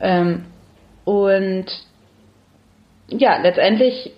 Ähm, 0.00 0.44
und 1.04 1.66
ja, 3.08 3.38
letztendlich 3.42 4.12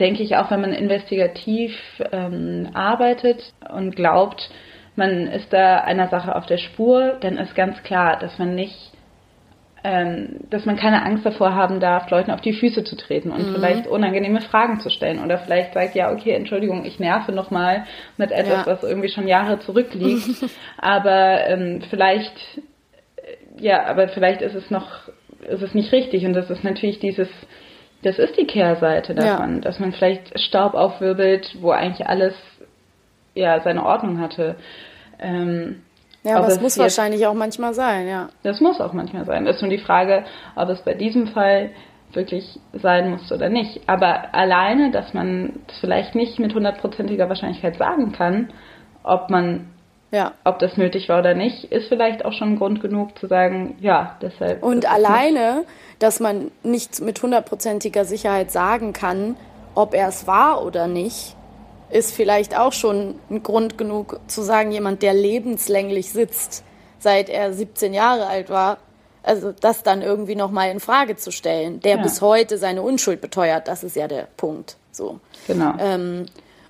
denke 0.00 0.22
ich 0.22 0.36
auch, 0.36 0.50
wenn 0.50 0.60
man 0.60 0.72
investigativ 0.72 1.72
ähm, 2.12 2.68
arbeitet 2.74 3.52
und 3.72 3.94
glaubt, 3.96 4.50
man 4.96 5.28
ist 5.28 5.52
da 5.52 5.78
einer 5.78 6.08
Sache 6.08 6.34
auf 6.34 6.46
der 6.46 6.58
Spur, 6.58 7.16
dann 7.20 7.38
ist 7.38 7.54
ganz 7.54 7.82
klar, 7.84 8.18
dass 8.18 8.36
man 8.38 8.56
nicht, 8.56 8.92
ähm, 9.84 10.40
dass 10.50 10.66
man 10.66 10.74
keine 10.76 11.04
Angst 11.04 11.24
davor 11.24 11.54
haben 11.54 11.78
darf, 11.78 12.10
Leuten 12.10 12.32
auf 12.32 12.40
die 12.40 12.52
Füße 12.52 12.82
zu 12.82 12.96
treten 12.96 13.30
und 13.30 13.54
vielleicht 13.54 13.86
unangenehme 13.86 14.40
Fragen 14.40 14.80
zu 14.80 14.90
stellen 14.90 15.22
oder 15.22 15.38
vielleicht 15.38 15.74
sagt, 15.74 15.94
ja, 15.94 16.12
okay, 16.12 16.32
Entschuldigung, 16.32 16.84
ich 16.84 16.98
nerve 16.98 17.30
nochmal 17.30 17.84
mit 18.16 18.32
etwas, 18.32 18.66
Ja. 18.66 18.66
was 18.66 18.82
irgendwie 18.82 19.08
schon 19.08 19.28
Jahre 19.28 19.60
zurückliegt, 19.60 20.44
aber 20.78 21.46
ähm, 21.46 21.82
vielleicht 21.90 22.34
ja, 23.60 23.86
aber 23.86 24.08
vielleicht 24.08 24.40
ist 24.42 24.54
es 24.54 24.70
noch, 24.70 25.08
ist 25.48 25.62
es 25.62 25.74
nicht 25.74 25.92
richtig 25.92 26.24
und 26.24 26.32
das 26.32 26.50
ist 26.50 26.64
natürlich 26.64 26.98
dieses, 26.98 27.28
das 28.02 28.18
ist 28.18 28.36
die 28.38 28.46
Kehrseite 28.46 29.14
davon, 29.14 29.54
Ja. 29.56 29.60
dass 29.60 29.78
man 29.80 29.92
vielleicht 29.92 30.38
Staub 30.38 30.74
aufwirbelt, 30.74 31.56
wo 31.60 31.70
eigentlich 31.70 32.06
alles 32.06 32.34
ja 33.34 33.60
seine 33.60 33.84
Ordnung 33.84 34.20
hatte. 34.20 34.56
Ähm, 35.18 35.82
Ja, 36.24 36.36
aber 36.36 36.48
es 36.48 36.54
es 36.56 36.60
muss 36.60 36.76
jetzt- 36.76 36.96
wahrscheinlich 36.98 37.26
auch 37.26 37.34
manchmal 37.34 37.74
sein, 37.74 38.06
ja. 38.08 38.28
das 38.42 38.60
muss 38.60 38.80
auch 38.80 38.92
manchmal 38.92 39.24
sein. 39.24 39.44
Das 39.44 39.56
ist 39.56 39.62
nur 39.62 39.70
die 39.70 39.78
Frage, 39.78 40.24
ob 40.56 40.68
es 40.68 40.80
bei 40.82 40.94
diesem 40.94 41.28
Fall 41.28 41.70
wirklich 42.12 42.58
sein 42.72 43.10
muss 43.10 43.30
oder 43.30 43.48
nicht. 43.48 43.82
Aber 43.86 44.34
alleine, 44.34 44.90
dass 44.90 45.12
man 45.12 45.60
es 45.68 45.78
vielleicht 45.78 46.14
nicht 46.14 46.38
mit 46.38 46.54
hundertprozentiger 46.54 47.28
Wahrscheinlichkeit 47.28 47.76
sagen 47.76 48.12
kann, 48.12 48.48
ob 49.02 49.28
man 49.30 49.68
Ja. 50.10 50.32
Ob 50.44 50.58
das 50.58 50.76
nötig 50.76 51.08
war 51.08 51.18
oder 51.18 51.34
nicht, 51.34 51.64
ist 51.64 51.88
vielleicht 51.88 52.24
auch 52.24 52.32
schon 52.32 52.56
Grund 52.56 52.80
genug 52.80 53.18
zu 53.18 53.26
sagen, 53.26 53.76
ja, 53.80 54.16
deshalb. 54.22 54.62
Und 54.62 54.90
alleine, 54.90 55.64
dass 55.98 56.18
man 56.18 56.50
nicht 56.62 57.00
mit 57.00 57.22
hundertprozentiger 57.22 58.04
Sicherheit 58.04 58.50
sagen 58.50 58.92
kann, 58.92 59.36
ob 59.74 59.94
er 59.94 60.08
es 60.08 60.26
war 60.26 60.64
oder 60.64 60.86
nicht, 60.86 61.36
ist 61.90 62.14
vielleicht 62.14 62.58
auch 62.58 62.72
schon 62.72 63.16
ein 63.30 63.42
Grund 63.42 63.78
genug 63.78 64.18
zu 64.26 64.42
sagen, 64.42 64.72
jemand, 64.72 65.02
der 65.02 65.14
lebenslänglich 65.14 66.10
sitzt, 66.10 66.64
seit 66.98 67.28
er 67.28 67.52
17 67.52 67.94
Jahre 67.94 68.26
alt 68.26 68.50
war, 68.50 68.78
also 69.22 69.52
das 69.52 69.82
dann 69.82 70.00
irgendwie 70.02 70.36
nochmal 70.36 70.70
in 70.70 70.80
Frage 70.80 71.16
zu 71.16 71.30
stellen, 71.30 71.80
der 71.80 71.96
Ja. 71.96 72.02
bis 72.02 72.22
heute 72.22 72.56
seine 72.56 72.82
Unschuld 72.82 73.20
beteuert, 73.20 73.68
das 73.68 73.84
ist 73.84 73.94
ja 73.96 74.08
der 74.08 74.26
Punkt. 74.36 74.76
So. 74.90 75.20
Genau. 75.46 75.74
Ähm, 75.78 76.26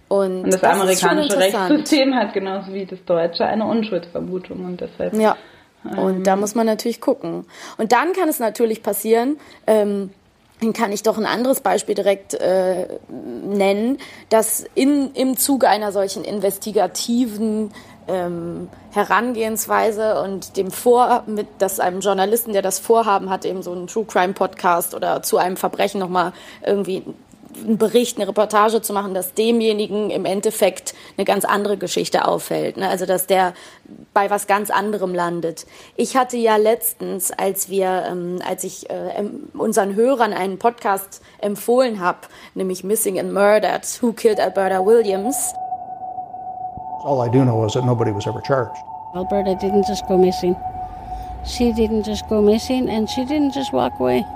und, 0.09 0.45
und 0.45 0.53
das, 0.53 0.61
das 0.61 0.81
amerikanische. 0.81 1.39
Rechtssystem 1.39 2.15
hat 2.15 2.33
genauso 2.33 2.73
wie 2.73 2.87
das 2.87 2.99
deutsche 3.05 3.45
eine 3.45 3.67
Unschuldsvermutung 3.67 4.65
und 4.65 4.81
deshalb. 4.81 5.15
Ja. 5.15 5.37
Und 5.85 6.27
da 6.27 6.37
muss 6.37 6.55
man 6.55 6.67
natürlich 6.67 7.01
gucken. 7.01 7.45
Und 7.77 7.93
dann 7.93 8.13
kann 8.13 8.29
es 8.29 8.41
natürlich 8.41 8.83
passieren, 8.83 9.39
ähm, 9.67 10.11
dann 10.61 10.73
kann 10.73 10.93
ich 10.93 11.03
doch 11.05 11.19
ein 11.19 11.27
anderes 11.27 11.61
Beispiel 11.61 11.95
direkt 11.95 12.35
äh, 12.35 12.89
nennen, 13.09 13.99
dass 14.29 14.65
in, 14.75 15.13
im 15.15 15.37
Zuge 15.37 15.69
einer 15.69 15.93
solchen 15.93 16.25
investigativen 16.25 17.71
ähm, 18.09 18.69
Herangehensweise 18.93 20.21
und 20.21 20.57
dem 20.57 20.71
Vor, 20.71 21.23
mit 21.27 21.47
dass 21.59 21.79
einem 21.79 22.01
Journalisten, 22.01 22.53
der 22.53 22.63
das 22.63 22.81
Vorhaben 22.81 23.31
hat, 23.31 23.45
eben 23.45 23.63
so 23.63 23.73
einen 23.73 23.87
True 23.87 24.07
Crime 24.07 24.33
Podcast 24.33 24.95
oder 24.95 25.23
zu 25.23 25.39
einem 25.39 25.57
Verbrechen 25.57 26.01
nochmal 26.01 26.33
irgendwie 26.67 27.05
einen 27.65 27.79
Bericht, 27.79 28.19
eine 28.19 28.29
Reportage 28.29 28.83
zu 28.83 28.93
machen, 28.93 29.15
dass 29.15 29.35
demjenigen 29.35 30.11
im 30.11 30.25
Endeffekt 30.25 30.95
eine 31.17 31.25
ganz 31.25 31.45
andere 31.45 31.77
Geschichte 31.77 32.27
auffällt. 32.27 32.77
Ne? 32.77 32.89
Also 32.89 33.07
dass 33.07 33.27
der 33.27 33.55
bei 34.13 34.31
was 34.31 34.47
ganz 34.47 34.71
anderem 34.71 35.15
landet. 35.15 35.67
Ich 35.97 36.17
hatte 36.17 36.37
ja 36.37 36.57
letztens, 36.57 37.31
als 37.31 37.69
wir, 37.69 38.05
ähm, 38.11 38.39
als 38.47 38.65
ich 38.65 38.91
äh, 38.91 39.25
unseren 39.55 39.95
Hörern 39.95 40.33
einen 40.33 40.59
Podcast 40.59 41.23
empfohlen 41.41 42.01
habe, 42.01 42.19
nämlich 42.55 42.85
Missing 42.85 43.19
and 43.19 43.33
Murdered, 43.33 43.87
Who 44.03 44.13
Killed 44.13 44.41
Alberta 44.41 44.85
Williams, 44.85 45.55
All 47.05 47.21
I 47.23 47.29
do 47.29 47.45
know 47.45 47.65
is 47.65 47.75
that 47.75 47.85
nobody 47.85 48.11
was 48.11 48.27
ever 48.27 48.41
charged. 48.41 48.77
Alberta 49.15 49.55
didn't 49.55 49.87
just 49.87 50.07
go 50.09 50.19
missing. 50.19 50.57
She 51.47 51.73
didn't 51.73 52.03
just 52.05 52.29
go 52.29 52.43
missing 52.43 52.91
and 52.91 53.09
she 53.09 53.25
didn't 53.25 53.53
just 53.53 53.73
walk 53.73 53.99
away. 54.01 54.27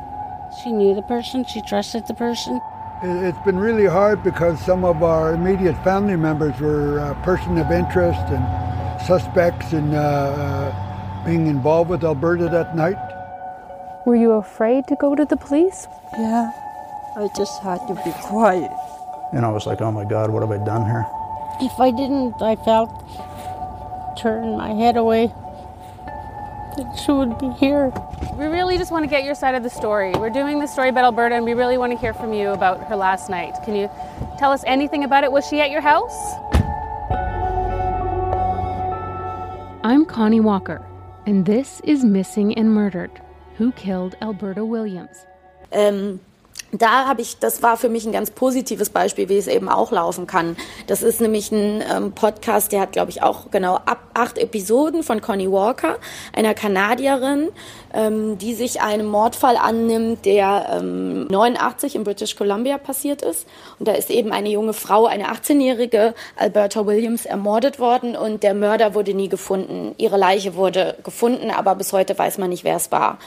She 0.63 0.71
knew 0.71 0.95
the 0.95 1.03
person, 1.03 1.45
she 1.45 1.61
trusted 1.63 2.07
the 2.07 2.15
person. 2.15 2.61
It- 3.03 3.23
It's 3.29 3.39
been 3.45 3.59
really 3.59 3.87
hard 3.87 4.23
because 4.23 4.59
some 4.61 4.85
of 4.85 5.03
our 5.03 5.35
immediate 5.35 5.77
family 5.85 6.17
members 6.17 6.59
were 6.61 7.01
uh, 7.01 7.15
person 7.25 7.59
of 7.59 7.71
interest 7.71 8.21
and 8.31 8.45
suspects 9.03 9.73
in 9.73 9.95
uh, 9.95 9.99
uh, 10.01 11.25
being 11.25 11.47
involved 11.49 11.91
with 11.91 12.05
Alberta 12.05 12.49
that 12.49 12.77
night. 12.77 12.99
Were 14.07 14.15
you 14.17 14.33
afraid 14.33 14.87
to 14.89 14.97
go 14.97 15.15
to 15.15 15.25
the 15.25 15.37
police? 15.37 15.87
Yeah. 16.19 16.51
I 17.17 17.29
just 17.37 17.61
had 17.63 17.79
to 17.89 17.95
be 18.07 18.13
quiet. 18.23 18.71
And 19.33 19.45
I 19.45 19.51
was 19.51 19.67
like, 19.67 19.81
oh 19.83 19.91
my 19.93 20.05
God, 20.05 20.31
what 20.31 20.43
have 20.43 20.51
I 20.53 20.59
done 20.65 20.85
here? 20.87 21.07
If 21.61 21.79
I 21.81 21.91
didn't, 21.91 22.41
I 22.41 22.57
felt 22.57 22.91
turn 24.19 24.57
my 24.57 24.73
head 24.75 24.97
away. 24.97 25.33
That 26.77 26.97
she 27.05 27.13
would 27.13 27.39
be 27.39 27.51
here. 27.51 27.93
We 28.39 28.47
really 28.47 28.79
just 28.79 28.91
want 28.91 29.05
to 29.05 29.11
get 29.11 29.25
your 29.25 29.35
side 29.35 29.55
of 29.55 29.63
the 29.63 29.69
story. 29.71 30.13
We're 30.13 30.31
doing 30.31 30.59
the 30.59 30.67
story 30.67 30.89
about 30.89 31.05
Alberta, 31.05 31.35
and 31.35 31.45
we 31.45 31.53
really 31.55 31.77
want 31.77 31.93
to 31.93 31.99
hear 31.99 32.15
from 32.15 32.33
you 32.33 32.49
about 32.51 32.83
her 32.89 32.97
last 32.97 33.29
night. 33.29 33.55
Can 33.65 33.77
you 33.77 33.91
tell 34.39 34.53
us 34.53 34.65
anything 34.67 35.05
about 35.05 35.23
it? 35.25 35.31
Was 35.33 35.47
she 35.47 35.61
at 35.61 35.71
your 35.71 35.83
house? 35.83 36.17
I'm 39.85 40.05
Connie 40.07 40.41
Walker, 40.41 40.81
and 41.27 41.45
this 41.45 41.81
is 41.85 42.05
Missing 42.05 42.57
and 42.57 42.73
Murdered 42.73 43.11
Who 43.59 43.73
Killed 43.73 44.15
Alberta 44.23 44.65
Williams? 44.65 45.27
ähm, 45.73 46.21
da 46.73 47.07
habe 47.07 47.21
ich, 47.21 47.39
das 47.39 47.63
war 47.63 47.77
für 47.77 47.91
mich 47.91 48.07
ein 48.07 48.13
ganz 48.13 48.31
positives 48.31 48.89
Beispiel, 48.89 49.29
wie 49.29 49.37
es 49.37 49.47
eben 49.47 49.69
auch 49.69 49.93
laufen 49.93 50.27
kann. 50.27 50.57
Das 50.87 51.03
ist 51.03 51.21
nämlich 51.21 51.53
ein 51.53 51.85
ähm, 51.89 52.13
Podcast, 52.13 52.73
der 52.73 52.81
hat, 52.81 52.93
glaube 52.93 53.11
ich, 53.11 53.23
auch 53.23 53.51
genau 53.51 53.77
ab 53.77 53.99
acht 54.15 54.39
Episoden 54.39 55.03
von 55.03 55.21
Connie 55.21 55.51
Walker, 55.51 55.99
einer 56.35 56.55
Kanadierin, 56.55 57.51
ähm, 57.93 58.39
die 58.39 58.55
sich 58.55 58.81
einem 58.81 59.07
Mordfall 59.07 59.59
annimmt, 59.59 60.25
der 60.25 60.79
ähm, 60.81 61.27
89 61.27 61.95
in 61.95 62.05
British 62.05 62.37
Columbia 62.37 62.79
passiert 62.79 63.21
ist. 63.21 63.47
Und 63.79 63.87
da 63.87 63.93
ist 63.93 64.09
eben 64.09 64.33
eine 64.33 64.49
junge 64.49 64.73
Frau, 64.73 65.05
eine 65.05 65.27
18-jährige 65.27 66.15
Alberta 66.37 66.87
Williams, 66.87 67.27
ermordet 67.27 67.79
worden 67.81 68.17
und 68.17 68.43
der 68.43 68.55
Mörder 68.55 68.95
wurde 68.95 69.13
nie 69.13 69.29
gefunden. 69.29 69.95
Ihre 69.99 70.17
Leiche 70.17 70.55
wurde 70.55 70.97
gefunden, 71.05 71.51
aber 71.51 71.75
bis 71.75 71.93
heute 71.93 72.19
weiß 72.19 72.39
man 72.39 72.49
nicht, 72.49 72.65
wer 72.65 72.77
es 72.77 72.91
war. 72.91 73.19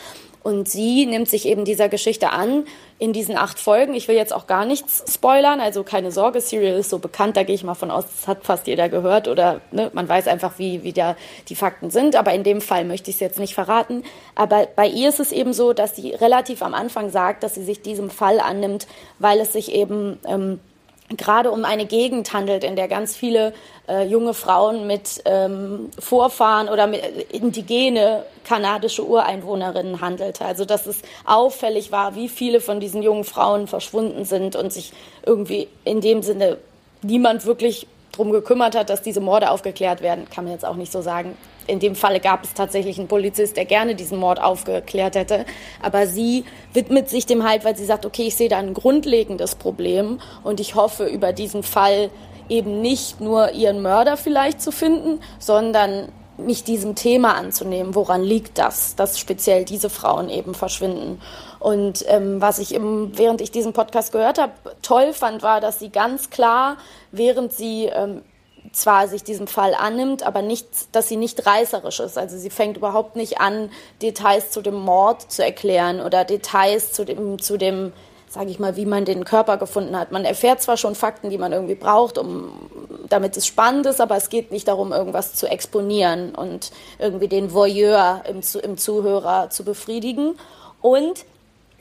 Und 0.46 0.70
sie 0.70 1.08
nimmt 1.08 1.28
sich 1.28 1.48
eben 1.48 1.66
dieser 1.66 1.90
Geschichte 1.90 2.30
an 2.30 2.66
in 3.00 3.14
diesen 3.14 3.36
acht 3.36 3.58
Folgen. 3.60 3.96
Ich 3.96 4.08
will 4.08 4.16
jetzt 4.16 4.32
auch 4.32 4.46
gar 4.46 4.64
nichts 4.64 5.04
spoilern, 5.12 5.60
also 5.60 5.82
keine 5.84 6.12
Sorge, 6.12 6.40
Serial 6.40 6.78
ist 6.78 6.92
so 6.92 7.00
bekannt, 7.00 7.36
da 7.36 7.42
gehe 7.42 7.56
ich 7.56 7.64
mal 7.64 7.74
von 7.74 7.90
aus, 7.90 8.06
das 8.06 8.28
hat 8.28 8.44
fast 8.44 8.68
jeder 8.68 8.88
gehört 8.88 9.28
oder 9.28 9.62
ne, 9.72 9.90
man 9.94 10.08
weiß 10.08 10.28
einfach, 10.28 10.60
wie, 10.60 10.84
wie 10.84 10.94
da 10.94 11.16
die 11.50 11.56
Fakten 11.56 11.90
sind. 11.90 12.16
Aber 12.16 12.32
in 12.32 12.44
dem 12.44 12.62
Fall 12.62 12.86
möchte 12.86 13.10
ich 13.10 13.16
es 13.16 13.22
jetzt 13.22 13.40
nicht 13.40 13.56
verraten. 13.56 14.04
Aber 14.36 14.68
bei 14.76 14.86
ihr 14.88 15.10
ist 15.10 15.20
es 15.20 15.32
eben 15.32 15.52
so, 15.52 15.74
dass 15.74 15.96
sie 15.96 16.12
relativ 16.12 16.62
am 16.62 16.76
Anfang 16.76 17.10
sagt, 17.10 17.42
dass 17.42 17.56
sie 17.56 17.64
sich 17.64 17.82
diesem 17.82 18.12
Fall 18.12 18.40
annimmt, 18.40 18.86
weil 19.18 19.40
es 19.40 19.52
sich 19.52 19.74
eben 19.74 20.20
ähm, 20.28 20.60
gerade 21.10 21.52
um 21.52 21.65
eine 21.65 21.86
Gegend 21.86 22.34
handelt, 22.34 22.63
in 22.63 22.76
der 22.76 22.88
ganz 22.88 23.15
viele 23.15 23.54
äh, 23.88 24.06
junge 24.06 24.34
Frauen 24.34 24.88
mit 24.88 25.22
ähm, 25.26 25.89
Vorfahren 26.00 26.68
oder 26.68 26.88
mit 26.88 27.04
äh, 27.04 27.26
indigene 27.32 28.26
kanadische 28.44 29.06
Ureinwohnerinnen 29.06 30.02
handelte. 30.02 30.46
Also 30.46 30.65
dass 30.65 30.88
es 30.88 31.02
auffällig 31.26 31.91
war, 31.91 32.15
wie 32.15 32.28
viele 32.28 32.60
von 32.60 32.80
diesen 32.80 33.04
jungen 33.04 33.24
Frauen 33.24 33.68
verschwunden 33.68 34.26
sind 34.26 34.56
und 34.56 34.74
sich 34.74 34.94
irgendwie 35.26 35.68
in 35.84 36.02
dem 36.02 36.24
Sinne 36.24 36.58
niemand 37.02 37.46
wirklich 37.46 37.88
drum 38.12 38.32
gekümmert 38.32 38.76
hat, 38.76 38.89
dass 38.89 39.02
diese 39.02 39.20
Morde 39.20 39.52
aufgeklärt 39.52 40.02
werden, 40.02 40.28
kann 40.30 40.46
man 40.46 40.54
jetzt 40.54 40.65
auch 40.65 40.76
nicht 40.76 40.91
so 40.91 41.02
sagen. 41.02 41.38
In 41.67 41.80
dem 41.80 41.95
Falle 41.95 42.19
gab 42.19 42.43
es 42.43 42.54
tatsächlich 42.54 42.99
einen 42.99 43.08
Polizist, 43.08 43.58
der 43.58 43.65
gerne 43.65 43.95
diesen 43.95 44.19
Mord 44.19 44.41
aufgeklärt 44.41 45.15
hätte. 45.15 45.45
Aber 45.82 46.08
sie 46.08 46.45
widmet 46.73 47.10
sich 47.10 47.25
dem 47.25 47.47
halt, 47.47 47.65
weil 47.65 47.75
sie 47.75 47.86
sagt, 47.86 48.06
okay, 48.06 48.28
ich 48.28 48.36
sehe 48.36 48.49
da 48.49 48.58
ein 48.58 48.73
grundlegendes 48.73 49.56
Problem 49.56 50.19
und 50.43 50.60
ich 50.60 50.75
hoffe, 50.75 51.06
über 51.06 51.34
diesen 51.34 51.63
Fall 51.63 52.10
eben 52.49 52.82
nicht 52.82 53.21
nur 53.21 53.51
ihren 53.54 53.82
Mörder 53.82 54.17
vielleicht 54.17 54.62
zu 54.62 54.71
finden, 54.71 55.19
sondern 55.39 56.10
mich 56.38 56.63
diesem 56.63 56.95
Thema 56.95 57.36
anzunehmen. 57.36 57.95
Woran 57.95 58.21
liegt 58.21 58.58
das, 58.58 58.95
dass 58.95 59.19
speziell 59.19 59.65
diese 59.65 59.89
Frauen 59.89 60.30
eben 60.30 60.54
verschwinden? 60.54 61.21
Und 61.60 62.06
ähm, 62.08 62.41
was 62.41 62.60
ich 62.60 62.73
im, 62.73 63.17
während 63.17 63.41
ich 63.41 63.51
diesen 63.51 63.73
Podcast 63.73 64.12
gehört 64.12 64.38
habe, 64.38 64.51
toll 64.82 65.13
fand, 65.13 65.43
war, 65.43 65.62
dass 65.62 65.80
sie 65.80 65.89
ganz 65.89 66.30
klar, 66.30 66.78
während 67.12 67.54
sie 67.54 67.86
ähm, 67.86 68.21
zwar 68.71 69.08
sich 69.08 69.23
diesem 69.23 69.47
Fall 69.47 69.73
annimmt, 69.73 70.23
aber 70.23 70.41
nicht, 70.41 70.67
dass 70.91 71.08
sie 71.08 71.15
nicht 71.15 71.45
reißerisch 71.45 71.99
ist. 71.99 72.17
Also 72.17 72.38
sie 72.38 72.49
fängt 72.49 72.78
überhaupt 72.78 73.15
nicht 73.15 73.39
an, 73.39 73.71
Details 74.01 74.51
zu 74.51 74.62
dem 74.62 74.75
Mord 74.75 75.32
zu 75.32 75.43
erklären 75.43 76.01
oder 76.01 76.25
Details 76.25 76.91
zu 76.91 77.06
dem, 77.06 77.39
zu 77.39 77.58
dem, 77.58 77.93
sage 78.28 78.49
ich 78.49 78.60
mal, 78.60 78.75
wie 78.75 78.86
man 78.86 79.06
den 79.06 79.25
Körper 79.25 79.58
gefunden 79.58 79.97
hat. 79.97 80.12
Man 80.12 80.25
erfährt 80.25 80.62
zwar 80.62 80.78
schon 80.78 80.95
Fakten, 80.95 81.30
die 81.30 81.38
man 81.38 81.51
irgendwie 81.51 81.75
braucht, 81.75 82.17
um, 82.17 82.51
damit 83.10 83.38
es 83.38 83.45
spannend 83.47 83.86
ist, 83.86 84.01
aber 84.01 84.17
es 84.17 84.30
geht 84.30 84.51
nicht 84.51 84.67
darum, 84.67 84.91
irgendwas 84.91 85.36
zu 85.36 85.47
exponieren 85.47 86.36
und 86.36 86.71
irgendwie 86.99 87.28
den 87.28 87.54
Voyeur 87.54 88.23
im, 88.28 88.41
im 88.63 88.78
Zuhörer 88.78 89.49
zu 89.49 89.63
befriedigen. 89.63 90.38
Und 90.82 91.25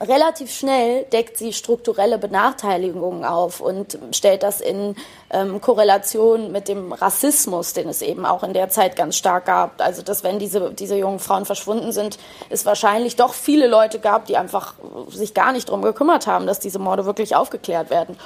relativ 0.01 0.51
schnell 0.51 1.03
deckt 1.03 1.37
sie 1.37 1.53
strukturelle 1.53 2.17
Benachteiligungen 2.17 3.23
auf 3.23 3.61
und 3.61 3.97
stellt 4.11 4.43
das 4.43 4.59
in 4.59 4.95
ähm, 5.29 5.61
Korrelation 5.61 6.51
mit 6.51 6.67
dem 6.67 6.91
Rassismus, 6.91 7.73
den 7.73 7.87
es 7.87 8.01
eben 8.01 8.25
auch 8.25 8.43
in 8.43 8.53
der 8.53 8.69
Zeit 8.69 8.95
ganz 8.95 9.15
stark 9.15 9.45
gab. 9.45 9.81
Also 9.81 10.01
dass 10.01 10.23
wenn 10.23 10.39
diese, 10.39 10.71
diese 10.71 10.95
jungen 10.97 11.19
Frauen 11.19 11.45
verschwunden 11.45 11.91
sind, 11.91 12.17
es 12.49 12.65
wahrscheinlich 12.65 13.15
doch 13.15 13.33
viele 13.33 13.67
Leute 13.67 13.99
gab, 13.99 14.25
die 14.25 14.37
einfach 14.37 14.73
sich 15.09 15.33
gar 15.33 15.53
nicht 15.53 15.69
drum 15.69 15.81
gekümmert 15.81 16.27
haben, 16.27 16.45
dass 16.45 16.59
diese 16.59 16.79
Morde 16.79 17.05
wirklich 17.05 17.35
aufgeklärt 17.35 17.89
werden. 17.89 18.17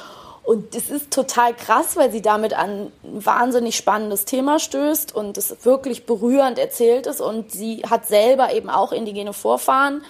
Und 0.43 0.73
es 0.73 0.89
ist 0.89 1.11
total 1.11 1.53
krass, 1.53 1.95
weil 1.95 2.11
sie 2.11 2.23
damit 2.23 2.55
an 2.57 2.91
ein 3.03 3.25
wahnsinnig 3.25 3.75
spannendes 3.75 4.25
Thema 4.25 4.57
stößt 4.57 5.13
und 5.13 5.37
es 5.37 5.63
wirklich 5.63 6.07
berührend 6.07 6.57
erzählt 6.57 7.05
ist. 7.05 7.21
Und 7.21 7.51
sie 7.51 7.83
hat 7.87 8.07
selber 8.07 8.51
eben 8.51 8.71
auch 8.71 8.91
indigene 8.91 9.33
Vorfahren 9.33 10.01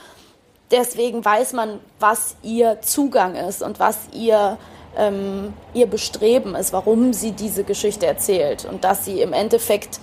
deswegen 0.72 1.24
weiß 1.24 1.54
man, 1.54 1.80
was 2.00 2.36
ihr 2.44 2.82
Zugang 2.82 3.36
ist 3.36 3.62
und 3.62 3.80
was 3.80 3.98
ihr, 4.14 4.58
ähm, 4.98 5.54
ihr 5.74 5.88
Bestreben 5.88 6.56
ist, 6.56 6.74
warum 6.74 7.14
sie 7.14 7.32
diese 7.32 7.64
Geschichte 7.64 8.06
erzählt. 8.06 8.66
Und 8.66 8.84
dass 8.84 9.06
sie 9.06 9.22
im 9.22 9.34
Endeffekt 9.34 10.00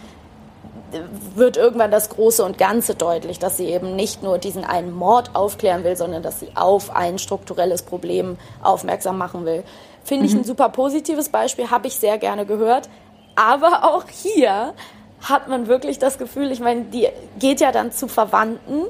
äh, 0.93 1.01
wird 1.35 1.57
irgendwann 1.57 1.91
das 1.91 2.11
Große 2.11 2.45
und 2.45 2.59
Ganze 2.59 2.95
deutlich, 2.95 3.39
dass 3.39 3.57
sie 3.57 3.67
eben 3.67 3.97
nicht 3.97 4.23
nur 4.23 4.39
diesen 4.39 4.65
einen 4.65 4.93
Mord 4.93 5.35
aufklären 5.35 5.85
will, 5.85 5.97
sondern 5.97 6.23
dass 6.23 6.41
sie 6.41 6.49
auf 6.55 6.95
ein 6.95 7.19
strukturelles 7.19 7.83
Problem 7.83 8.37
aufmerksam 8.63 9.19
machen 9.19 9.45
will. 9.45 9.65
Finde 10.05 10.27
ich 10.27 10.35
ein 10.35 10.45
super 10.45 10.69
positives 10.69 11.29
Beispiel, 11.29 11.71
habe 11.71 11.89
ich 11.89 11.97
sehr 11.97 12.19
gerne 12.19 12.47
gehört. 12.47 12.89
Aber 13.35 13.85
auch 13.85 14.05
hier 14.09 14.73
hat 15.21 15.49
man 15.49 15.67
wirklich 15.67 15.99
das 15.99 16.19
Gefühl, 16.19 16.53
ich 16.53 16.61
meine, 16.61 16.83
die 16.85 17.09
geht 17.39 17.61
ja 17.61 17.73
dann 17.73 17.91
zu 17.91 18.07
Verwandten, 18.07 18.85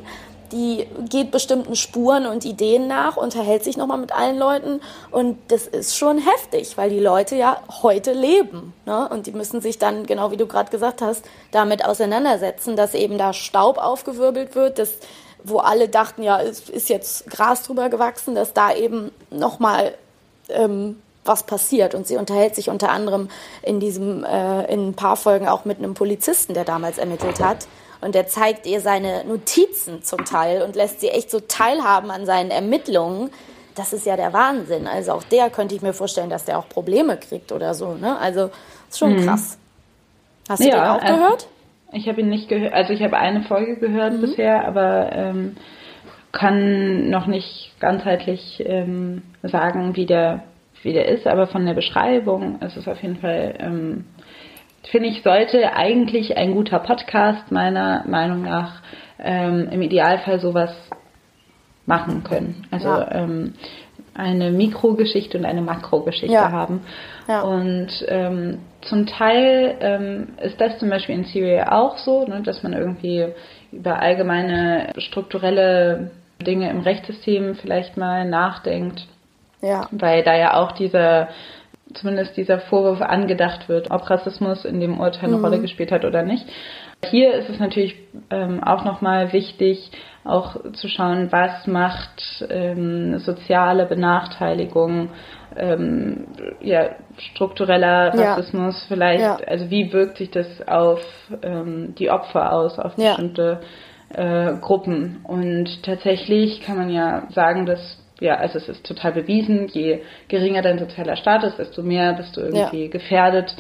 die 0.53 0.87
geht 1.09 1.31
bestimmten 1.31 1.77
Spuren 1.77 2.27
und 2.27 2.45
Ideen 2.45 2.87
nach, 2.87 3.17
unterhält 3.17 3.65
sich 3.65 3.77
nochmal 3.77 3.99
mit 3.99 4.13
allen 4.13 4.39
Leuten 4.39 4.81
und 5.11 5.39
das 5.49 5.67
ist 5.67 5.97
schon 5.97 6.19
heftig, 6.19 6.77
weil 6.77 6.91
die 6.91 7.01
Leute 7.01 7.37
ja 7.37 7.61
heute 7.83 8.13
leben 8.13 8.73
ne? 8.85 9.09
und 9.09 9.27
die 9.27 9.33
müssen 9.33 9.61
sich 9.61 9.79
dann, 9.79 10.07
genau 10.07 10.31
wie 10.31 10.37
du 10.37 10.47
gerade 10.47 10.71
gesagt 10.71 11.03
hast, 11.03 11.25
damit 11.51 11.85
auseinandersetzen, 11.85 12.77
dass 12.77 12.95
eben 12.95 13.19
da 13.19 13.33
Staub 13.33 13.79
aufgewirbelt 13.79 14.55
wird, 14.55 14.79
dass 14.79 14.95
wo 15.45 15.59
alle 15.59 15.89
dachten, 15.89 16.23
ja, 16.25 16.41
es 16.41 16.69
ist 16.69 16.89
jetzt 16.89 17.31
Gras 17.31 17.63
drüber 17.63 17.89
gewachsen, 17.89 18.35
dass 18.35 18.53
da 18.53 18.75
eben 18.75 19.13
nochmal 19.31 19.95
ähm, 20.49 21.01
was 21.27 21.45
passiert. 21.45 21.95
Und 21.95 22.07
sie 22.07 22.17
unterhält 22.17 22.55
sich 22.55 22.69
unter 22.69 22.91
anderem 22.91 23.29
in 23.63 23.81
diesem, 23.81 24.25
äh, 24.25 24.65
in 24.73 24.89
ein 24.89 24.95
paar 24.95 25.17
Folgen 25.17 25.49
auch 25.49 25.65
mit 25.65 25.79
einem 25.79 25.95
Polizisten, 25.95 26.55
der 26.55 26.65
damals 26.65 26.99
ermittelt 26.99 27.41
hat. 27.41 27.67
Und 28.01 28.15
der 28.15 28.27
zeigt 28.27 28.67
ihr 28.67 28.81
seine 28.81 29.25
Notizen 29.25 30.03
zum 30.03 30.25
Teil 30.25 30.63
und 30.63 30.77
lässt 30.77 31.01
sie 31.01 31.09
echt 31.09 31.31
so 31.31 31.41
teilhaben 31.41 32.11
an 32.11 32.27
seinen 32.27 32.51
Ermittlungen. 32.51 33.31
Das 33.75 33.93
ist 33.93 34.07
ja 34.07 34.17
der 34.17 34.33
Wahnsinn. 34.33 34.87
Also 34.87 35.13
auch 35.13 35.23
der 35.25 35.51
könnte 35.51 35.75
ich 35.75 35.83
mir 35.83 35.93
vorstellen, 35.93 36.31
dass 36.31 36.45
der 36.45 36.59
auch 36.59 36.69
Probleme 36.69 37.17
kriegt 37.17 37.53
oder 37.53 37.75
so. 37.75 37.95
Ne? 37.95 38.19
Also 38.19 38.51
ist 38.89 38.99
schon 38.99 39.15
mhm. 39.15 39.27
krass. 39.27 39.59
Hast 40.49 40.63
du 40.63 40.69
ja, 40.69 40.75
den 40.75 41.03
auch 41.03 41.03
äh, 41.03 41.13
gehört? 41.15 41.49
Ich 41.93 42.09
habe 42.09 42.21
ihn 42.21 42.29
nicht 42.29 42.49
gehört. 42.49 42.73
Also 42.73 42.93
ich 42.93 43.03
habe 43.03 43.17
eine 43.17 43.43
Folge 43.43 43.77
gehört 43.77 44.15
mhm. 44.15 44.21
bisher, 44.21 44.67
aber 44.67 45.13
ähm, 45.13 45.57
kann 46.33 47.09
noch 47.09 47.27
nicht 47.27 47.73
ganzheitlich 47.81 48.63
ähm, 48.65 49.23
sagen, 49.43 49.97
wie 49.97 50.07
der 50.07 50.45
wie 50.83 50.93
der 50.93 51.09
ist, 51.09 51.27
aber 51.27 51.47
von 51.47 51.67
der 51.67 51.75
Beschreibung 51.75 52.61
ist 52.61 52.77
es 52.77 52.89
auf 52.89 53.03
jeden 53.03 53.17
Fall, 53.17 53.55
ähm, 53.59 54.05
finde 54.91 55.09
ich, 55.09 55.23
sollte 55.23 55.75
eigentlich 55.75 56.37
ein 56.37 56.53
guter 56.53 56.79
Podcast 56.79 57.51
meiner 57.51 58.05
Meinung 58.07 58.43
nach 58.43 58.83
ähm, 59.19 59.69
im 59.71 59.83
Idealfall 59.83 60.41
sowas 60.41 60.73
machen 61.87 62.25
können. 62.25 62.67
Also 62.71 62.89
ja. 62.89 63.11
ähm, 63.13 63.55
eine 64.15 64.51
Mikrogeschichte 64.51 65.39
und 65.39 65.45
eine 65.45 65.63
Makrogeschichte 65.63 66.33
ja. 66.35 66.51
haben. 66.51 66.81
Ja. 67.29 67.43
Und 67.43 67.89
ähm, 68.09 68.59
zum 68.83 69.07
Teil 69.07 69.77
ähm, 69.81 70.29
ist 70.41 70.61
das 70.61 70.79
zum 70.79 70.89
Beispiel 70.89 71.15
in 71.15 71.25
Serial 71.25 71.69
auch 71.69 71.99
so, 71.99 72.25
ne, 72.27 72.43
dass 72.43 72.63
man 72.63 72.73
irgendwie 72.73 73.27
über 73.73 74.01
allgemeine 74.01 74.93
strukturelle 74.99 76.11
Dinge 76.41 76.71
im 76.71 76.81
Rechtssystem 76.81 77.57
vielleicht 77.57 77.97
mal 77.97 78.29
nachdenkt 78.29 79.07
ja. 79.61 79.89
Weil 79.91 80.23
da 80.23 80.37
ja 80.37 80.55
auch 80.55 80.73
dieser, 80.73 81.29
zumindest 81.95 82.37
dieser 82.37 82.61
Vorwurf 82.61 83.01
angedacht 83.01 83.69
wird, 83.69 83.91
ob 83.91 84.09
Rassismus 84.09 84.65
in 84.65 84.81
dem 84.81 85.01
Urteil 85.01 85.29
eine 85.29 85.39
mhm. 85.39 85.45
Rolle 85.45 85.61
gespielt 85.61 85.93
hat 85.93 86.05
oder 86.05 86.23
nicht. 86.23 86.47
Hier 87.05 87.35
ist 87.35 87.49
es 87.51 87.59
natürlich 87.59 87.95
ähm, 88.31 88.63
auch 88.65 88.85
nochmal 88.85 89.33
wichtig, 89.33 89.91
auch 90.25 90.57
zu 90.73 90.89
schauen, 90.89 91.31
was 91.31 91.67
macht 91.67 92.45
ähm, 92.51 93.19
soziale 93.19 93.87
Benachteiligung, 93.87 95.11
ähm, 95.57 96.27
ja, 96.61 96.97
struktureller 97.19 98.13
Rassismus 98.13 98.75
ja. 98.81 98.87
vielleicht, 98.89 99.23
ja. 99.23 99.39
also 99.47 99.71
wie 99.71 99.93
wirkt 99.93 100.19
sich 100.19 100.31
das 100.31 100.47
auf 100.67 101.01
ähm, 101.43 101.95
die 101.97 102.11
Opfer 102.11 102.53
aus, 102.53 102.79
auf 102.79 102.97
bestimmte 102.97 103.61
äh, 104.13 104.55
Gruppen. 104.61 105.21
Und 105.23 105.83
tatsächlich 105.85 106.63
kann 106.63 106.77
man 106.77 106.91
ja 106.91 107.25
sagen, 107.31 107.67
dass 107.67 107.99
ja, 108.21 108.37
also 108.37 108.59
es 108.59 108.69
ist 108.69 108.87
total 108.87 109.13
bewiesen, 109.13 109.69
je 109.69 110.01
geringer 110.29 110.63
dein 110.63 110.79
sozialer 110.79 111.17
Status, 111.17 111.57
desto 111.57 111.83
mehr 111.83 112.15
bist 112.15 112.37
du 112.37 112.41
irgendwie 112.41 112.85
ja. 112.85 112.91
gefährdet, 112.91 113.55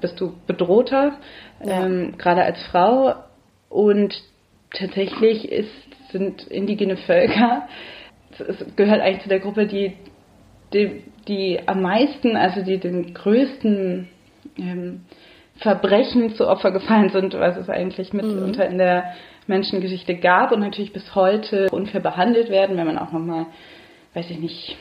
bist 0.00 0.20
du 0.20 0.34
bedrohter, 0.46 1.14
ja. 1.64 1.84
ähm, 1.84 2.16
gerade 2.16 2.44
als 2.44 2.62
Frau. 2.70 3.14
Und 3.68 4.14
tatsächlich 4.70 5.50
ist, 5.50 5.70
sind 6.12 6.46
indigene 6.46 6.96
Völker, 6.96 7.66
es 8.38 8.76
gehört 8.76 9.00
eigentlich 9.00 9.22
zu 9.22 9.28
der 9.28 9.40
Gruppe, 9.40 9.66
die, 9.66 9.94
die, 10.72 11.02
die 11.26 11.60
am 11.66 11.82
meisten, 11.82 12.36
also 12.36 12.62
die 12.62 12.78
den 12.78 13.14
größten 13.14 14.08
ähm, 14.58 15.04
Verbrechen 15.58 16.34
zu 16.34 16.46
Opfer 16.46 16.70
gefallen 16.70 17.08
sind, 17.10 17.34
was 17.34 17.56
es 17.56 17.68
eigentlich 17.68 18.12
mitunter 18.12 18.66
mhm. 18.66 18.72
in 18.72 18.78
der 18.78 19.04
Menschengeschichte 19.46 20.16
gab 20.16 20.52
und 20.52 20.60
natürlich 20.60 20.92
bis 20.92 21.14
heute 21.14 21.68
unfair 21.70 22.00
behandelt 22.00 22.50
werden, 22.50 22.76
wenn 22.76 22.86
man 22.86 22.98
auch 22.98 23.12
nochmal 23.12 23.46
weiß 24.16 24.30
ich 24.30 24.38
nicht, 24.38 24.76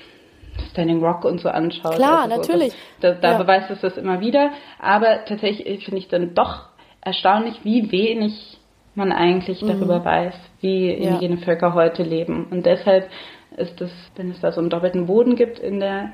Standing 0.71 1.03
Rock 1.03 1.25
und 1.25 1.41
so 1.41 1.49
anschaut. 1.49 1.95
Klar, 1.95 2.23
also, 2.23 2.37
natürlich. 2.37 2.73
Da, 3.01 3.11
da 3.11 3.33
ja. 3.33 3.37
beweist 3.37 3.69
es 3.69 3.81
das 3.81 3.97
immer 3.97 4.21
wieder. 4.21 4.51
Aber 4.79 5.25
tatsächlich 5.25 5.83
finde 5.83 5.99
ich 5.99 6.07
dann 6.07 6.33
doch 6.33 6.69
erstaunlich, 7.01 7.59
wie 7.63 7.91
wenig 7.91 8.57
man 8.95 9.11
eigentlich 9.11 9.61
mhm. 9.61 9.67
darüber 9.67 10.05
weiß, 10.05 10.33
wie 10.61 10.89
indigene 10.91 11.35
ja. 11.35 11.41
Völker 11.41 11.73
heute 11.73 12.03
leben. 12.03 12.47
Und 12.49 12.65
deshalb 12.65 13.09
ist 13.57 13.79
es, 13.81 13.91
wenn 14.15 14.31
es 14.31 14.39
da 14.39 14.53
so 14.53 14.61
einen 14.61 14.69
doppelten 14.69 15.07
Boden 15.07 15.35
gibt 15.35 15.59
in 15.59 15.79
der 15.79 16.13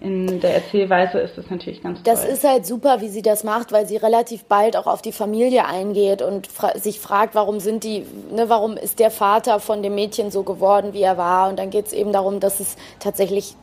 in 0.00 0.40
der 0.40 0.54
Erzählweise 0.54 1.18
ist 1.18 1.36
das 1.36 1.50
natürlich 1.50 1.82
ganz 1.82 2.02
das 2.02 2.20
toll. 2.20 2.30
Das 2.30 2.38
ist 2.38 2.48
halt 2.48 2.64
super, 2.64 3.02
wie 3.02 3.08
sie 3.08 3.20
das 3.20 3.44
macht, 3.44 3.70
weil 3.70 3.86
sie 3.86 3.98
relativ 3.98 4.44
bald 4.44 4.76
auch 4.76 4.86
auf 4.86 5.02
die 5.02 5.12
Familie 5.12 5.66
eingeht 5.66 6.22
und 6.22 6.46
fra 6.46 6.78
sich 6.78 7.00
fragt, 7.00 7.34
warum 7.34 7.60
sind 7.60 7.84
die, 7.84 8.06
ne, 8.34 8.48
warum 8.48 8.78
ist 8.78 8.98
der 8.98 9.10
Vater 9.10 9.60
von 9.60 9.82
dem 9.82 9.94
Mädchen 9.94 10.30
so 10.30 10.42
geworden, 10.42 10.94
wie 10.94 11.02
er 11.02 11.18
war. 11.18 11.50
Und 11.50 11.58
dann 11.58 11.68
geht 11.68 11.86
es 11.86 11.92
eben 11.92 12.12
darum, 12.12 12.40
dass 12.40 12.60
es 12.60 12.76
tatsächlich, 12.98 13.54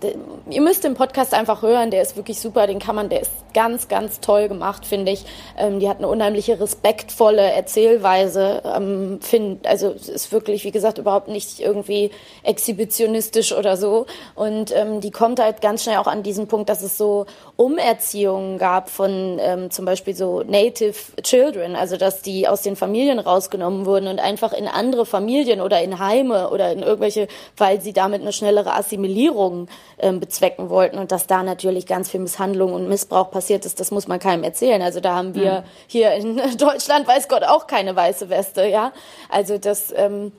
ihr 0.49 0.61
müsst 0.61 0.83
den 0.83 0.93
Podcast 0.93 1.33
einfach 1.33 1.63
hören, 1.63 1.89
der 1.89 2.03
ist 2.03 2.15
wirklich 2.15 2.39
super, 2.39 2.67
den 2.67 2.77
kann 2.77 2.95
man, 2.95 3.09
der 3.09 3.21
ist 3.21 3.31
ganz, 3.55 3.87
ganz 3.87 4.19
toll 4.19 4.47
gemacht, 4.47 4.85
finde 4.85 5.13
ich. 5.13 5.25
Ähm, 5.57 5.79
die 5.79 5.89
hat 5.89 5.97
eine 5.97 6.07
unheimliche 6.07 6.59
respektvolle 6.59 7.41
Erzählweise, 7.41 8.61
ähm, 8.63 9.19
find, 9.21 9.65
also 9.65 9.89
ist 9.89 10.31
wirklich, 10.31 10.63
wie 10.63 10.71
gesagt, 10.71 10.99
überhaupt 10.99 11.29
nicht 11.29 11.59
irgendwie 11.59 12.11
exhibitionistisch 12.43 13.53
oder 13.53 13.75
so. 13.75 14.05
Und 14.35 14.75
ähm, 14.75 15.01
die 15.01 15.09
kommt 15.09 15.39
halt 15.39 15.61
ganz 15.61 15.83
schnell 15.83 15.97
auch 15.97 16.05
an 16.05 16.21
diesen 16.27 16.47
Punkt, 16.47 16.69
dass 16.69 16.83
es 16.83 16.97
so 16.97 17.25
Umerziehungen 17.55 18.57
gab 18.57 18.89
von 18.89 19.37
ähm, 19.39 19.71
zum 19.71 19.85
Beispiel 19.85 20.15
so 20.15 20.43
Native 20.43 20.93
Children, 21.23 21.75
also 21.75 21.97
dass 21.97 22.21
die 22.21 22.47
aus 22.47 22.61
den 22.61 22.75
Familien 22.75 23.19
rausgenommen 23.19 23.85
wurden 23.85 24.07
und 24.07 24.19
einfach 24.19 24.53
in 24.53 24.67
andere 24.67 25.05
Familien 25.05 25.61
oder 25.61 25.81
in 25.81 25.99
Heime 25.99 26.49
oder 26.49 26.71
in 26.71 26.83
irgendwelche, 26.83 27.27
weil 27.55 27.81
sie 27.81 27.93
damit 27.93 28.21
eine 28.21 28.33
schnellere 28.33 28.73
Assimilierung 28.73 29.67
ähm, 29.97 30.19
bezwecken 30.19 30.69
wollten 30.69 30.97
und 30.99 31.11
dass 31.11 31.27
da 31.27 31.43
natürlich 31.43 31.87
ganz 31.87 32.09
viel 32.09 32.19
Misshandlung 32.19 32.73
und 32.73 32.89
Missbrauch 32.89 33.31
passiert 33.31 33.65
ist, 33.65 33.79
das 33.79 33.91
muss 33.91 34.07
man 34.07 34.19
keinem 34.19 34.43
erzählen. 34.43 34.81
Also 34.81 34.99
da 34.99 35.15
haben 35.15 35.33
wir 35.33 35.61
mhm. 35.61 35.63
hier 35.87 36.11
in 36.13 36.37
Deutschland, 36.57 37.07
weiß 37.07 37.29
Gott, 37.29 37.43
auch 37.43 37.67
keine 37.67 37.95
weiße 37.95 38.29
Weste, 38.29 38.67
ja. 38.67 38.91
Also 39.29 39.57
das 39.57 39.93
ähm, 39.95 40.33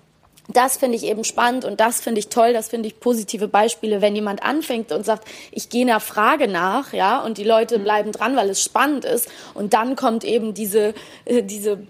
das 0.49 0.79
finde 0.79 0.97
ich 0.97 1.05
eben 1.05 1.25
spannend 1.25 1.65
und 1.65 1.79
das 1.79 2.01
finde 2.01 2.21
ich 2.21 2.29
toll, 2.29 2.53
das 2.53 2.69
finde 2.69 2.89
ich 2.89 3.01
positive 3.01 3.49
Beispiele, 3.49 4.01
wenn 4.01 4.15
jemand 4.15 4.43
anfängt 4.43 4.93
und 4.93 5.05
sagt, 5.05 5.29
ich 5.53 5.69
gehe 5.69 5.83
einer 5.83 6.01
Frage 6.01 6.49
nach, 6.49 6.93
ja, 6.95 7.23
und 7.23 7.37
die 7.37 7.45
Leute 7.45 7.79
mhm. 7.79 7.85
bleiben 7.85 8.13
dran, 8.13 8.35
weil 8.35 8.49
es 8.49 8.63
spannend 8.63 9.05
ist 9.05 9.29
und 9.55 9.75
dann 9.75 9.95
kommt 9.95 10.25
eben 10.25 10.55
diese, 10.55 10.95
äh, 11.27 11.43
diese 11.43 11.81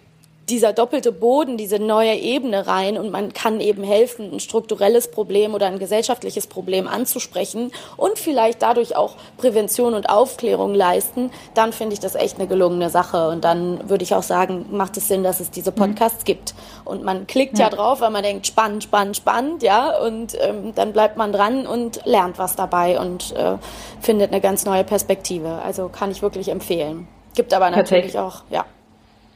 dieser 0.48 0.72
doppelte 0.72 1.12
Boden, 1.12 1.56
diese 1.56 1.78
neue 1.78 2.14
Ebene 2.14 2.66
rein 2.66 2.96
und 2.98 3.10
man 3.10 3.32
kann 3.32 3.60
eben 3.60 3.82
helfen, 3.82 4.32
ein 4.32 4.40
strukturelles 4.40 5.10
Problem 5.10 5.54
oder 5.54 5.66
ein 5.66 5.78
gesellschaftliches 5.78 6.46
Problem 6.46 6.88
anzusprechen 6.88 7.72
und 7.96 8.18
vielleicht 8.18 8.62
dadurch 8.62 8.96
auch 8.96 9.16
Prävention 9.36 9.94
und 9.94 10.08
Aufklärung 10.08 10.74
leisten, 10.74 11.30
dann 11.54 11.72
finde 11.72 11.94
ich 11.94 12.00
das 12.00 12.14
echt 12.14 12.38
eine 12.38 12.46
gelungene 12.48 12.90
Sache. 12.90 13.28
Und 13.28 13.44
dann 13.44 13.88
würde 13.88 14.04
ich 14.04 14.14
auch 14.14 14.22
sagen, 14.22 14.66
macht 14.70 14.96
es 14.96 15.08
Sinn, 15.08 15.22
dass 15.22 15.40
es 15.40 15.50
diese 15.50 15.70
mhm. 15.70 15.76
Podcasts 15.76 16.22
mhm. 16.22 16.26
gibt. 16.26 16.54
Und 16.84 17.04
man 17.04 17.26
klickt 17.26 17.58
ja. 17.58 17.66
ja. 17.66 17.70
drauf, 17.70 18.00
weil 18.00 18.10
man 18.10 18.22
denkt, 18.22 18.46
spannend, 18.46 18.84
spannend, 18.84 19.16
spannend, 19.16 19.62
ja, 19.62 19.98
und 19.98 20.36
ähm, 20.40 20.72
dann 20.74 20.92
bleibt 20.92 21.16
man 21.16 21.32
dran 21.32 21.66
und 21.66 22.04
lernt 22.04 22.38
was 22.38 22.56
dabei 22.56 22.98
und 22.98 23.34
äh, 23.36 23.56
findet 24.00 24.32
eine 24.32 24.40
ganz 24.40 24.64
neue 24.64 24.84
Perspektive. 24.84 25.60
Also 25.64 25.88
kann 25.88 26.10
ich 26.10 26.22
wirklich 26.22 26.48
empfehlen. 26.48 27.06
Gibt 27.34 27.52
aber 27.54 27.70
natürlich 27.70 28.18
auch, 28.18 28.42
ja. 28.50 28.64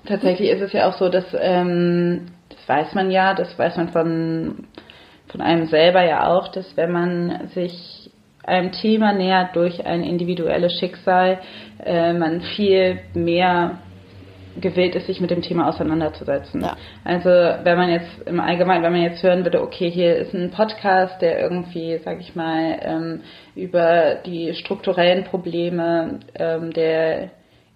Tatsächlich 0.07 0.51
ist 0.51 0.61
es 0.61 0.73
ja 0.73 0.89
auch 0.89 0.95
so, 0.95 1.09
dass 1.09 1.25
ähm, 1.39 2.27
das 2.49 2.69
weiß 2.69 2.95
man 2.95 3.11
ja, 3.11 3.35
das 3.35 3.57
weiß 3.59 3.77
man 3.77 3.89
von, 3.89 4.67
von 5.29 5.41
einem 5.41 5.67
selber 5.67 6.05
ja 6.05 6.29
auch, 6.29 6.49
dass 6.49 6.77
wenn 6.77 6.91
man 6.93 7.49
sich 7.55 8.11
einem 8.45 8.73
Thema 8.73 9.13
nähert 9.13 9.55
durch 9.55 9.87
ein 9.87 10.03
individuelles 10.03 10.79
Schicksal, 10.79 11.39
äh, 11.85 12.13
man 12.13 12.41
viel 12.41 12.99
mehr 13.15 13.79
gewillt 14.61 14.95
ist, 14.95 15.07
sich 15.07 15.21
mit 15.21 15.31
dem 15.31 15.41
Thema 15.41 15.69
auseinanderzusetzen. 15.69 16.61
Ja. 16.61 16.77
Also 17.05 17.31
wenn 17.31 17.77
man 17.77 17.91
jetzt 17.91 18.23
im 18.27 18.41
Allgemeinen, 18.41 18.83
wenn 18.83 18.93
man 18.93 19.03
jetzt 19.03 19.23
hören 19.23 19.45
würde, 19.45 19.63
okay, 19.63 19.91
hier 19.91 20.17
ist 20.17 20.35
ein 20.35 20.51
Podcast, 20.51 21.23
der 21.23 21.41
irgendwie, 21.41 21.99
sag 22.05 22.21
ich 22.21 22.35
mal, 22.35 22.79
ähm, 22.83 23.21
über 23.55 24.17
die 24.27 24.53
strukturellen 24.55 25.25
Probleme 25.25 26.21
ähm, 26.35 26.73
der 26.73 27.31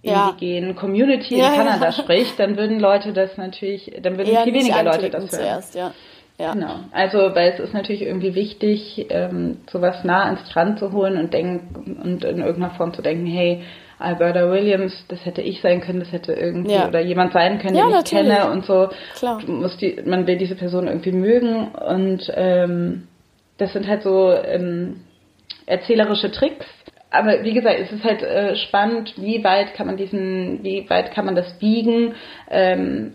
indigenen 0.06 0.70
ja. 0.70 0.80
Community 0.80 1.38
ja, 1.38 1.48
in 1.48 1.54
Kanada 1.54 1.86
ja. 1.86 1.92
spricht, 1.92 2.38
dann 2.38 2.56
würden 2.56 2.80
Leute 2.80 3.12
das 3.12 3.36
natürlich, 3.36 3.92
dann 4.02 4.16
würden 4.16 4.32
Eher 4.32 4.44
viel 4.44 4.54
weniger 4.54 4.82
Leute 4.82 5.10
das 5.10 5.22
hören. 5.22 5.28
Zuerst, 5.30 5.74
ja. 5.74 5.92
Ja. 6.38 6.52
Genau. 6.52 6.74
Also, 6.92 7.34
weil 7.34 7.52
es 7.52 7.60
ist 7.60 7.72
natürlich 7.72 8.02
irgendwie 8.02 8.34
wichtig, 8.34 9.06
ähm, 9.08 9.58
sowas 9.70 10.04
nah 10.04 10.24
ans 10.24 10.46
Strand 10.50 10.78
zu 10.78 10.92
holen 10.92 11.16
und 11.16 11.32
denken 11.32 11.98
und 12.02 12.24
in 12.24 12.40
irgendeiner 12.40 12.74
Form 12.74 12.92
zu 12.92 13.00
denken, 13.00 13.24
hey, 13.26 13.62
Alberta 13.98 14.50
Williams, 14.50 14.92
das 15.08 15.24
hätte 15.24 15.40
ich 15.40 15.62
sein 15.62 15.80
können, 15.80 16.00
das 16.00 16.12
hätte 16.12 16.34
irgendwie 16.34 16.74
Ja. 16.74 16.88
oder 16.88 17.00
jemand 17.00 17.32
sein 17.32 17.58
können, 17.58 17.76
Ja, 17.76 17.84
den 17.84 17.90
ich 17.90 17.96
natürlich. 17.96 18.28
kenne 18.28 18.50
und 18.50 18.66
so. 18.66 18.90
Klar. 19.14 19.40
Die, 19.80 19.98
man 20.04 20.26
will 20.26 20.36
diese 20.36 20.54
Person 20.56 20.86
irgendwie 20.86 21.12
mögen 21.12 21.68
und 21.68 22.30
ähm, 22.34 23.08
das 23.56 23.72
sind 23.72 23.88
halt 23.88 24.02
so 24.02 24.30
ähm, 24.32 25.00
erzählerische 25.64 26.30
Tricks. 26.30 26.66
Aber 27.16 27.42
wie 27.44 27.52
gesagt, 27.54 27.78
es 27.80 27.92
ist 27.92 28.04
halt 28.04 28.22
äh, 28.22 28.56
spannend, 28.56 29.14
wie 29.16 29.42
weit 29.44 29.74
kann 29.74 29.86
man 29.86 29.96
diesen, 29.96 30.62
wie 30.62 30.88
weit 30.88 31.12
kann 31.12 31.24
man 31.26 31.34
das 31.34 31.58
biegen, 31.58 32.14
ähm, 32.50 33.14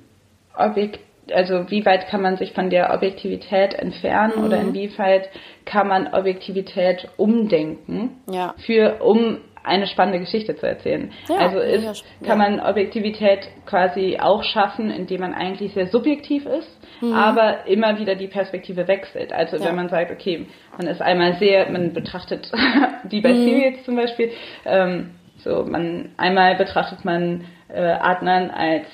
objekt, 0.58 1.00
also 1.34 1.70
wie 1.70 1.86
weit 1.86 2.08
kann 2.08 2.22
man 2.22 2.36
sich 2.38 2.52
von 2.54 2.70
der 2.70 2.94
Objektivität 2.94 3.74
entfernen 3.74 4.34
Mhm. 4.40 4.44
oder 4.46 4.60
inwieweit 4.60 5.30
kann 5.66 5.88
man 5.88 6.08
Objektivität 6.14 7.08
umdenken 7.18 8.18
Ja. 8.30 8.54
für 8.66 9.02
um 9.02 9.38
eine 9.64 9.88
spannende 9.88 10.20
Geschichte 10.20 10.56
zu 10.56 10.68
erzählen. 10.68 11.12
Ja, 11.28 11.36
also 11.38 11.60
ist, 11.60 11.84
ja, 11.84 11.94
kann 12.28 12.38
man 12.38 12.60
Objektivität 12.60 13.48
quasi 13.66 14.18
auch 14.20 14.44
schaffen, 14.44 14.90
indem 14.92 15.22
man 15.22 15.34
eigentlich 15.34 15.74
sehr 15.74 15.88
subjektiv 15.88 16.46
ist, 16.46 16.80
Mhm. 17.02 17.14
aber 17.14 17.68
immer 17.68 17.98
wieder 18.00 18.16
die 18.16 18.28
Perspektive 18.28 18.88
wechselt. 18.88 19.34
Also 19.34 19.58
Ja. 19.58 19.66
wenn 19.66 19.76
man 19.76 19.90
sagt, 19.90 20.12
okay, 20.12 20.46
man 20.78 20.88
ist 20.88 21.02
einmal 21.02 21.34
sehr, 21.36 21.70
man 21.70 21.94
betrachtet 21.94 22.52
die 23.04 23.22
bei 23.22 23.34
Mhm. 23.34 23.44
Serials 23.44 23.84
zum 23.86 23.96
Beispiel, 23.96 24.32
ähm, 24.66 25.12
so 25.38 25.64
man 25.66 26.12
einmal 26.18 26.56
betrachtet 26.56 27.04
man 27.06 27.46
äh, 27.70 27.80
Adnan 27.82 28.52
als 28.52 28.86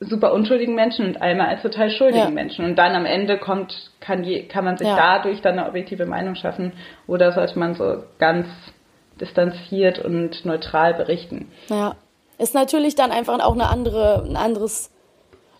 super 0.00 0.32
unschuldigen 0.32 0.74
Menschen 0.74 1.06
und 1.06 1.22
einmal 1.22 1.46
als 1.46 1.62
total 1.62 1.88
schuldigen 1.90 2.24
Ja. 2.24 2.30
Menschen. 2.30 2.64
Und 2.64 2.76
dann 2.76 2.94
am 2.96 3.06
Ende 3.06 3.38
kommt, 3.38 3.90
kann, 4.00 4.24
je, 4.24 4.42
kann 4.48 4.64
man 4.64 4.76
sich 4.76 4.88
dadurch 4.88 5.40
dann 5.42 5.58
eine 5.58 5.68
objektive 5.68 6.06
Meinung 6.06 6.34
schaffen 6.34 6.72
oder 7.06 7.30
sollte 7.32 7.58
man 7.58 7.74
so 7.74 8.02
ganz 8.18 8.46
distanziert 9.22 9.98
und 9.98 10.44
neutral 10.44 10.92
berichten. 10.92 11.50
Ja. 11.68 11.96
Ist 12.38 12.52
natürlich 12.54 12.94
dann 12.96 13.12
einfach 13.12 13.40
auch 13.40 13.52
eine 13.54 13.68
andere, 13.70 14.24
ein 14.28 14.36
anderes 14.36 14.90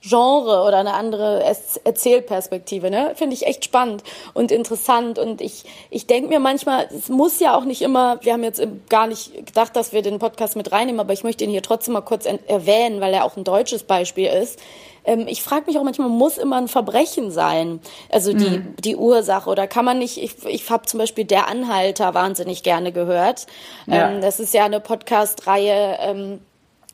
Genre 0.04 0.66
oder 0.66 0.78
eine 0.78 0.94
andere 0.94 1.44
Erzählperspektive, 1.84 2.90
ne? 2.90 3.12
Finde 3.14 3.34
ich 3.34 3.46
echt 3.46 3.64
spannend 3.64 4.02
und 4.34 4.50
interessant. 4.50 5.16
Und 5.16 5.40
ich, 5.40 5.64
ich 5.90 6.08
denke 6.08 6.28
mir 6.28 6.40
manchmal, 6.40 6.88
es 6.92 7.08
muss 7.08 7.38
ja 7.38 7.56
auch 7.56 7.64
nicht 7.64 7.82
immer, 7.82 8.18
wir 8.24 8.32
haben 8.32 8.42
jetzt 8.42 8.60
gar 8.88 9.06
nicht 9.06 9.46
gedacht, 9.46 9.76
dass 9.76 9.92
wir 9.92 10.02
den 10.02 10.18
Podcast 10.18 10.56
mit 10.56 10.72
reinnehmen, 10.72 10.98
aber 10.98 11.12
ich 11.12 11.22
möchte 11.22 11.44
ihn 11.44 11.50
hier 11.50 11.62
trotzdem 11.62 11.94
mal 11.94 12.00
kurz 12.00 12.26
en- 12.26 12.44
erwähnen, 12.48 13.00
weil 13.00 13.14
er 13.14 13.24
auch 13.24 13.36
ein 13.36 13.44
deutsches 13.44 13.84
Beispiel 13.84 14.26
ist. 14.26 14.58
Ähm, 15.04 15.26
ich 15.28 15.42
frage 15.42 15.64
mich 15.66 15.78
auch 15.78 15.82
manchmal, 15.82 16.08
muss 16.08 16.38
immer 16.38 16.56
ein 16.56 16.68
Verbrechen 16.68 17.30
sein? 17.30 17.80
Also 18.10 18.32
die, 18.32 18.58
Mhm. 18.58 18.76
die 18.78 18.96
Ursache 18.96 19.50
oder 19.50 19.66
kann 19.66 19.84
man 19.84 19.98
nicht, 19.98 20.18
ich, 20.18 20.44
ich 20.46 20.70
habe 20.70 20.86
zum 20.86 20.98
Beispiel 20.98 21.24
Der 21.24 21.48
Anhalter 21.48 22.14
wahnsinnig 22.14 22.62
gerne 22.62 22.92
gehört. 22.92 23.46
Ja. 23.86 24.10
Ähm, 24.10 24.20
das 24.20 24.38
ist 24.40 24.54
ja 24.54 24.64
eine 24.64 24.80
Podcast-Reihe, 24.80 25.98
ähm, 26.00 26.40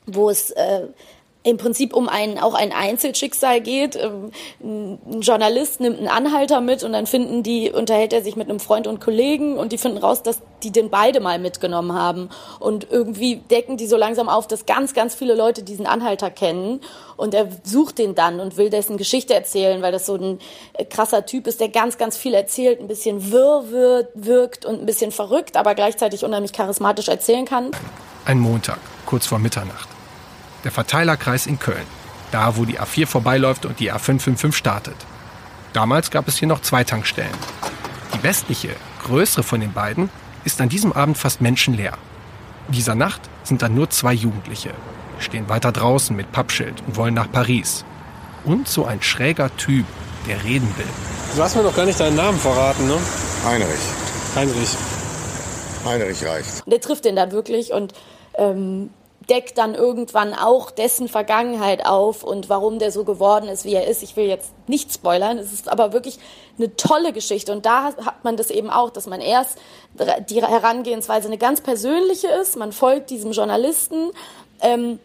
wo 0.06 0.30
es 0.30 0.50
äh, 0.52 0.86
im 1.48 1.56
Prinzip 1.56 1.94
um 1.94 2.08
ein, 2.08 2.38
auch 2.38 2.54
ein 2.54 2.72
Einzelschicksal 2.72 3.60
geht. 3.60 3.96
Ähm, 3.96 4.30
Ein 4.60 5.20
Journalist 5.22 5.80
nimmt 5.80 5.98
einen 5.98 6.08
Anhalter 6.08 6.60
mit 6.60 6.84
und 6.84 6.92
dann 6.92 7.06
finden 7.06 7.42
die, 7.42 7.70
unterhält 7.70 8.12
er 8.12 8.22
sich 8.22 8.36
mit 8.36 8.50
einem 8.50 8.60
Freund 8.60 8.86
und 8.86 9.00
Kollegen 9.00 9.56
und 9.56 9.72
die 9.72 9.78
finden 9.78 9.98
raus, 9.98 10.22
dass 10.22 10.40
die 10.62 10.70
den 10.70 10.90
beide 10.90 11.20
mal 11.20 11.38
mitgenommen 11.38 11.94
haben. 11.94 12.28
Und 12.60 12.86
irgendwie 12.90 13.36
decken 13.36 13.76
die 13.76 13.86
so 13.86 13.96
langsam 13.96 14.28
auf, 14.28 14.46
dass 14.46 14.66
ganz, 14.66 14.92
ganz 14.92 15.14
viele 15.14 15.34
Leute 15.34 15.62
diesen 15.62 15.86
Anhalter 15.86 16.30
kennen. 16.30 16.80
Und 17.16 17.32
er 17.32 17.48
sucht 17.62 17.98
den 17.98 18.14
dann 18.14 18.40
und 18.40 18.56
will 18.56 18.68
dessen 18.68 18.96
Geschichte 18.96 19.34
erzählen, 19.34 19.80
weil 19.80 19.92
das 19.92 20.04
so 20.06 20.16
ein 20.16 20.38
krasser 20.90 21.24
Typ 21.24 21.46
ist, 21.46 21.60
der 21.60 21.68
ganz, 21.70 21.96
ganz 21.96 22.16
viel 22.16 22.34
erzählt, 22.34 22.80
ein 22.80 22.88
bisschen 22.88 23.32
wirr 23.32 23.70
wird, 23.70 24.08
wirkt 24.14 24.66
und 24.66 24.80
ein 24.80 24.86
bisschen 24.86 25.12
verrückt, 25.12 25.56
aber 25.56 25.74
gleichzeitig 25.74 26.24
unheimlich 26.24 26.52
charismatisch 26.52 27.08
erzählen 27.08 27.46
kann. 27.46 27.70
Ein 28.26 28.38
Montag, 28.38 28.78
kurz 29.06 29.26
vor 29.26 29.38
Mitternacht. 29.38 29.97
Der 30.68 30.74
Verteilerkreis 30.74 31.46
in 31.46 31.58
Köln. 31.58 31.86
Da, 32.30 32.58
wo 32.58 32.66
die 32.66 32.78
A4 32.78 33.06
vorbeiläuft 33.06 33.64
und 33.64 33.80
die 33.80 33.90
A555 33.90 34.52
startet. 34.52 34.96
Damals 35.72 36.10
gab 36.10 36.28
es 36.28 36.36
hier 36.36 36.46
noch 36.46 36.60
zwei 36.60 36.84
Tankstellen. 36.84 37.32
Die 38.12 38.22
westliche, 38.22 38.76
größere 39.02 39.44
von 39.44 39.62
den 39.62 39.72
beiden, 39.72 40.10
ist 40.44 40.60
an 40.60 40.68
diesem 40.68 40.92
Abend 40.92 41.16
fast 41.16 41.40
menschenleer. 41.40 41.96
Dieser 42.68 42.94
Nacht 42.94 43.22
sind 43.44 43.62
dann 43.62 43.74
nur 43.74 43.88
zwei 43.88 44.12
Jugendliche. 44.12 44.74
Stehen 45.18 45.48
weiter 45.48 45.72
draußen 45.72 46.14
mit 46.14 46.32
Pappschild 46.32 46.82
und 46.86 46.96
wollen 46.96 47.14
nach 47.14 47.32
Paris. 47.32 47.86
Und 48.44 48.68
so 48.68 48.84
ein 48.84 49.00
schräger 49.00 49.56
Typ, 49.56 49.86
der 50.28 50.44
reden 50.44 50.70
will. 50.76 50.84
Du 51.34 51.42
hast 51.42 51.56
mir 51.56 51.62
doch 51.62 51.74
gar 51.74 51.86
nicht 51.86 51.98
deinen 51.98 52.16
Namen 52.16 52.38
verraten, 52.38 52.86
ne? 52.86 52.98
Heinrich. 53.46 53.86
Heinrich. 54.34 54.76
Heinrich 55.86 56.26
reicht. 56.26 56.62
Der 56.66 56.80
trifft 56.82 57.06
den 57.06 57.16
dann 57.16 57.32
wirklich 57.32 57.72
und 57.72 57.94
ähm, 58.34 58.90
deckt 59.28 59.58
dann 59.58 59.74
irgendwann 59.74 60.34
auch 60.34 60.70
dessen 60.70 61.08
Vergangenheit 61.08 61.84
auf 61.84 62.24
und 62.24 62.48
warum 62.48 62.78
der 62.78 62.90
so 62.90 63.04
geworden 63.04 63.48
ist, 63.48 63.64
wie 63.64 63.74
er 63.74 63.86
ist. 63.86 64.02
Ich 64.02 64.16
will 64.16 64.26
jetzt 64.26 64.52
nicht 64.66 64.92
spoilern, 64.92 65.38
es 65.38 65.52
ist 65.52 65.68
aber 65.68 65.92
wirklich 65.92 66.18
eine 66.56 66.74
tolle 66.76 67.12
Geschichte. 67.12 67.52
Und 67.52 67.66
da 67.66 67.94
hat 67.96 68.24
man 68.24 68.36
das 68.36 68.50
eben 68.50 68.70
auch, 68.70 68.90
dass 68.90 69.06
man 69.06 69.20
erst 69.20 69.58
die 70.28 70.42
Herangehensweise 70.42 71.28
eine 71.28 71.38
ganz 71.38 71.60
persönliche 71.60 72.28
ist. 72.28 72.56
Man 72.56 72.72
folgt 72.72 73.10
diesem 73.10 73.32
Journalisten. 73.32 74.10
Ähm, 74.60 74.98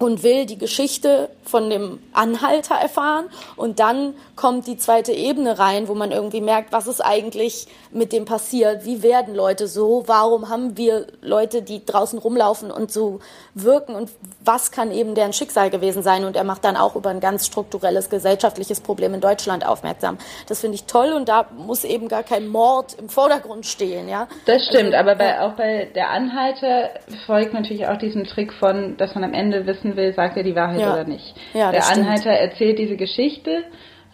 und 0.00 0.22
will 0.22 0.46
die 0.46 0.56
Geschichte 0.56 1.28
von 1.44 1.68
dem 1.68 1.98
Anhalter 2.14 2.74
erfahren. 2.74 3.26
Und 3.56 3.80
dann 3.80 4.14
kommt 4.34 4.66
die 4.66 4.78
zweite 4.78 5.12
Ebene 5.12 5.58
rein, 5.58 5.88
wo 5.88 5.94
man 5.94 6.10
irgendwie 6.10 6.40
merkt, 6.40 6.72
was 6.72 6.86
ist 6.86 7.02
eigentlich 7.02 7.66
mit 7.92 8.12
dem 8.12 8.24
passiert? 8.24 8.86
Wie 8.86 9.02
werden 9.02 9.34
Leute 9.34 9.66
so? 9.66 10.04
Warum 10.06 10.48
haben 10.48 10.78
wir 10.78 11.06
Leute, 11.20 11.60
die 11.60 11.84
draußen 11.84 12.18
rumlaufen 12.18 12.70
und 12.70 12.90
so 12.90 13.20
wirken? 13.54 13.94
Und 13.94 14.10
was 14.42 14.70
kann 14.70 14.90
eben 14.90 15.14
deren 15.14 15.34
Schicksal 15.34 15.68
gewesen 15.68 16.02
sein? 16.02 16.24
Und 16.24 16.34
er 16.34 16.44
macht 16.44 16.64
dann 16.64 16.76
auch 16.76 16.96
über 16.96 17.10
ein 17.10 17.20
ganz 17.20 17.46
strukturelles 17.46 18.08
gesellschaftliches 18.08 18.80
Problem 18.80 19.12
in 19.12 19.20
Deutschland 19.20 19.66
aufmerksam. 19.66 20.16
Das 20.48 20.60
finde 20.60 20.76
ich 20.76 20.84
toll 20.84 21.12
und 21.12 21.28
da 21.28 21.46
muss 21.58 21.84
eben 21.84 22.08
gar 22.08 22.22
kein 22.22 22.48
Mord 22.48 22.96
im 22.98 23.10
Vordergrund 23.10 23.66
stehen, 23.66 24.08
ja. 24.08 24.28
Das 24.46 24.64
stimmt, 24.66 24.94
Also, 24.94 24.96
aber 24.96 25.16
bei, 25.16 25.40
auch 25.42 25.52
bei 25.52 25.90
der 25.94 26.08
Anhalter 26.08 26.90
folgt 27.26 27.52
natürlich 27.52 27.86
auch 27.86 27.98
diesem 27.98 28.24
Trick 28.24 28.54
von, 28.54 28.96
dass 28.96 29.14
man 29.14 29.24
am 29.24 29.34
Ende 29.34 29.66
wissen 29.66 29.89
will, 29.96 30.12
sagt 30.14 30.36
er 30.36 30.42
die 30.42 30.54
Wahrheit 30.54 30.80
Ja. 30.80 30.92
oder 30.94 31.04
nicht. 31.04 31.34
Ja, 31.54 31.70
der 31.72 31.82
stimmt. 31.82 32.06
Anhalter 32.06 32.30
erzählt 32.30 32.78
diese 32.78 32.96
Geschichte. 32.96 33.64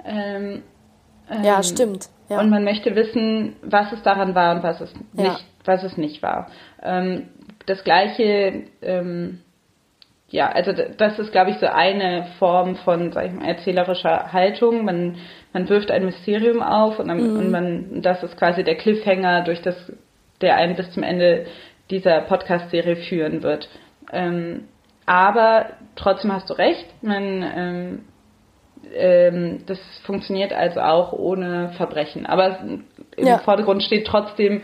Ähm, 0.04 0.62
Ja, 1.42 1.56
ähm, 1.56 1.62
stimmt. 1.62 2.06
Ja. 2.28 2.40
Und 2.40 2.50
man 2.50 2.64
möchte 2.64 2.94
wissen, 2.96 3.56
was 3.62 3.92
es 3.92 4.02
daran 4.02 4.34
war 4.34 4.56
und 4.56 4.62
was 4.62 4.80
es 4.80 4.92
Ja. 5.14 5.22
nicht, 5.24 5.44
was 5.64 5.82
es 5.84 5.96
nicht 5.96 6.22
war. 6.22 6.50
Ähm, 6.82 7.28
das 7.66 7.82
gleiche, 7.84 8.64
ähm, 8.82 9.40
ja, 10.28 10.48
also 10.50 10.72
das 10.72 11.18
ist, 11.20 11.30
glaube 11.32 11.50
ich, 11.50 11.58
so 11.58 11.66
eine 11.66 12.26
Form 12.38 12.76
von, 12.76 13.12
sag 13.12 13.26
ich 13.26 13.32
mal, 13.32 13.46
erzählerischer 13.46 14.32
Haltung. 14.32 14.84
Man, 14.84 15.16
man 15.52 15.68
wirft 15.68 15.90
ein 15.90 16.04
Mysterium 16.04 16.62
auf 16.62 16.98
und, 16.98 17.08
dann, 17.08 17.18
Mhm. 17.32 17.38
und 17.38 17.50
man, 17.50 18.02
das 18.02 18.22
ist 18.24 18.36
quasi 18.36 18.64
der 18.64 18.74
Cliffhanger, 18.76 19.42
durch 19.44 19.62
das, 19.62 19.76
der 20.40 20.56
einen 20.56 20.74
bis 20.76 20.90
zum 20.92 21.02
Ende 21.04 21.46
dieser 21.90 22.22
Podcast-Serie 22.22 22.96
führen 22.96 23.42
wird. 23.44 23.68
Ähm, 24.12 24.64
aber 25.06 25.66
trotzdem 25.94 26.32
hast 26.32 26.50
du 26.50 26.54
recht, 26.54 26.86
man, 27.02 27.42
ähm, 27.56 28.04
ähm, 28.92 29.64
das 29.66 29.78
funktioniert 30.04 30.52
also 30.52 30.80
auch 30.80 31.12
ohne 31.12 31.72
Verbrechen. 31.76 32.26
Aber 32.26 32.58
im 32.60 32.84
Ja. 33.26 33.38
Vordergrund 33.38 33.82
steht 33.82 34.06
trotzdem 34.06 34.62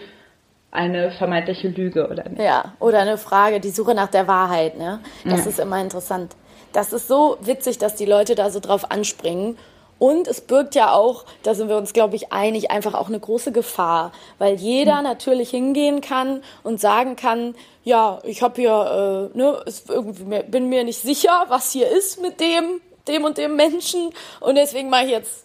eine 0.70 1.12
vermeintliche 1.12 1.68
Lüge 1.68 2.08
oder 2.08 2.28
nicht. 2.28 2.40
Ja, 2.40 2.72
oder 2.80 3.00
eine 3.00 3.18
Frage, 3.18 3.60
die 3.60 3.70
Suche 3.70 3.94
nach 3.94 4.08
der 4.08 4.26
Wahrheit, 4.26 4.76
ne? 4.78 5.00
Das 5.24 5.44
Ja. 5.44 5.50
ist 5.50 5.60
immer 5.60 5.80
interessant. 5.80 6.34
Das 6.72 6.92
ist 6.92 7.08
so 7.08 7.36
witzig, 7.40 7.78
dass 7.78 7.94
die 7.96 8.06
Leute 8.06 8.34
da 8.34 8.48
so 8.50 8.58
drauf 8.58 8.90
anspringen. 8.90 9.58
Und 10.02 10.26
es 10.26 10.40
birgt 10.40 10.74
ja 10.74 10.92
auch, 10.92 11.24
da 11.44 11.54
sind 11.54 11.68
wir 11.68 11.76
uns, 11.76 11.92
glaube 11.92 12.16
ich, 12.16 12.32
einig, 12.32 12.72
einfach 12.72 12.94
auch 12.94 13.06
eine 13.06 13.20
große 13.20 13.52
Gefahr, 13.52 14.10
weil 14.38 14.56
jeder 14.56 14.96
Hm. 14.96 15.04
natürlich 15.04 15.50
hingehen 15.50 16.00
kann 16.00 16.42
und 16.64 16.80
sagen 16.80 17.14
kann, 17.14 17.54
ja, 17.84 18.18
ich 18.24 18.42
habe 18.42 18.60
hier, 18.60 19.30
äh, 19.32 19.38
ne, 19.38 19.62
ist 19.64 19.88
irgendwie, 19.88 20.42
bin 20.42 20.68
mir 20.68 20.82
nicht 20.82 21.00
sicher, 21.00 21.44
was 21.50 21.70
hier 21.70 21.88
ist 21.88 22.20
mit 22.20 22.40
dem, 22.40 22.80
dem 23.06 23.22
und 23.22 23.38
dem 23.38 23.54
Menschen 23.54 24.10
und 24.40 24.56
deswegen 24.56 24.90
mache 24.90 25.04
ich 25.04 25.10
jetzt 25.12 25.44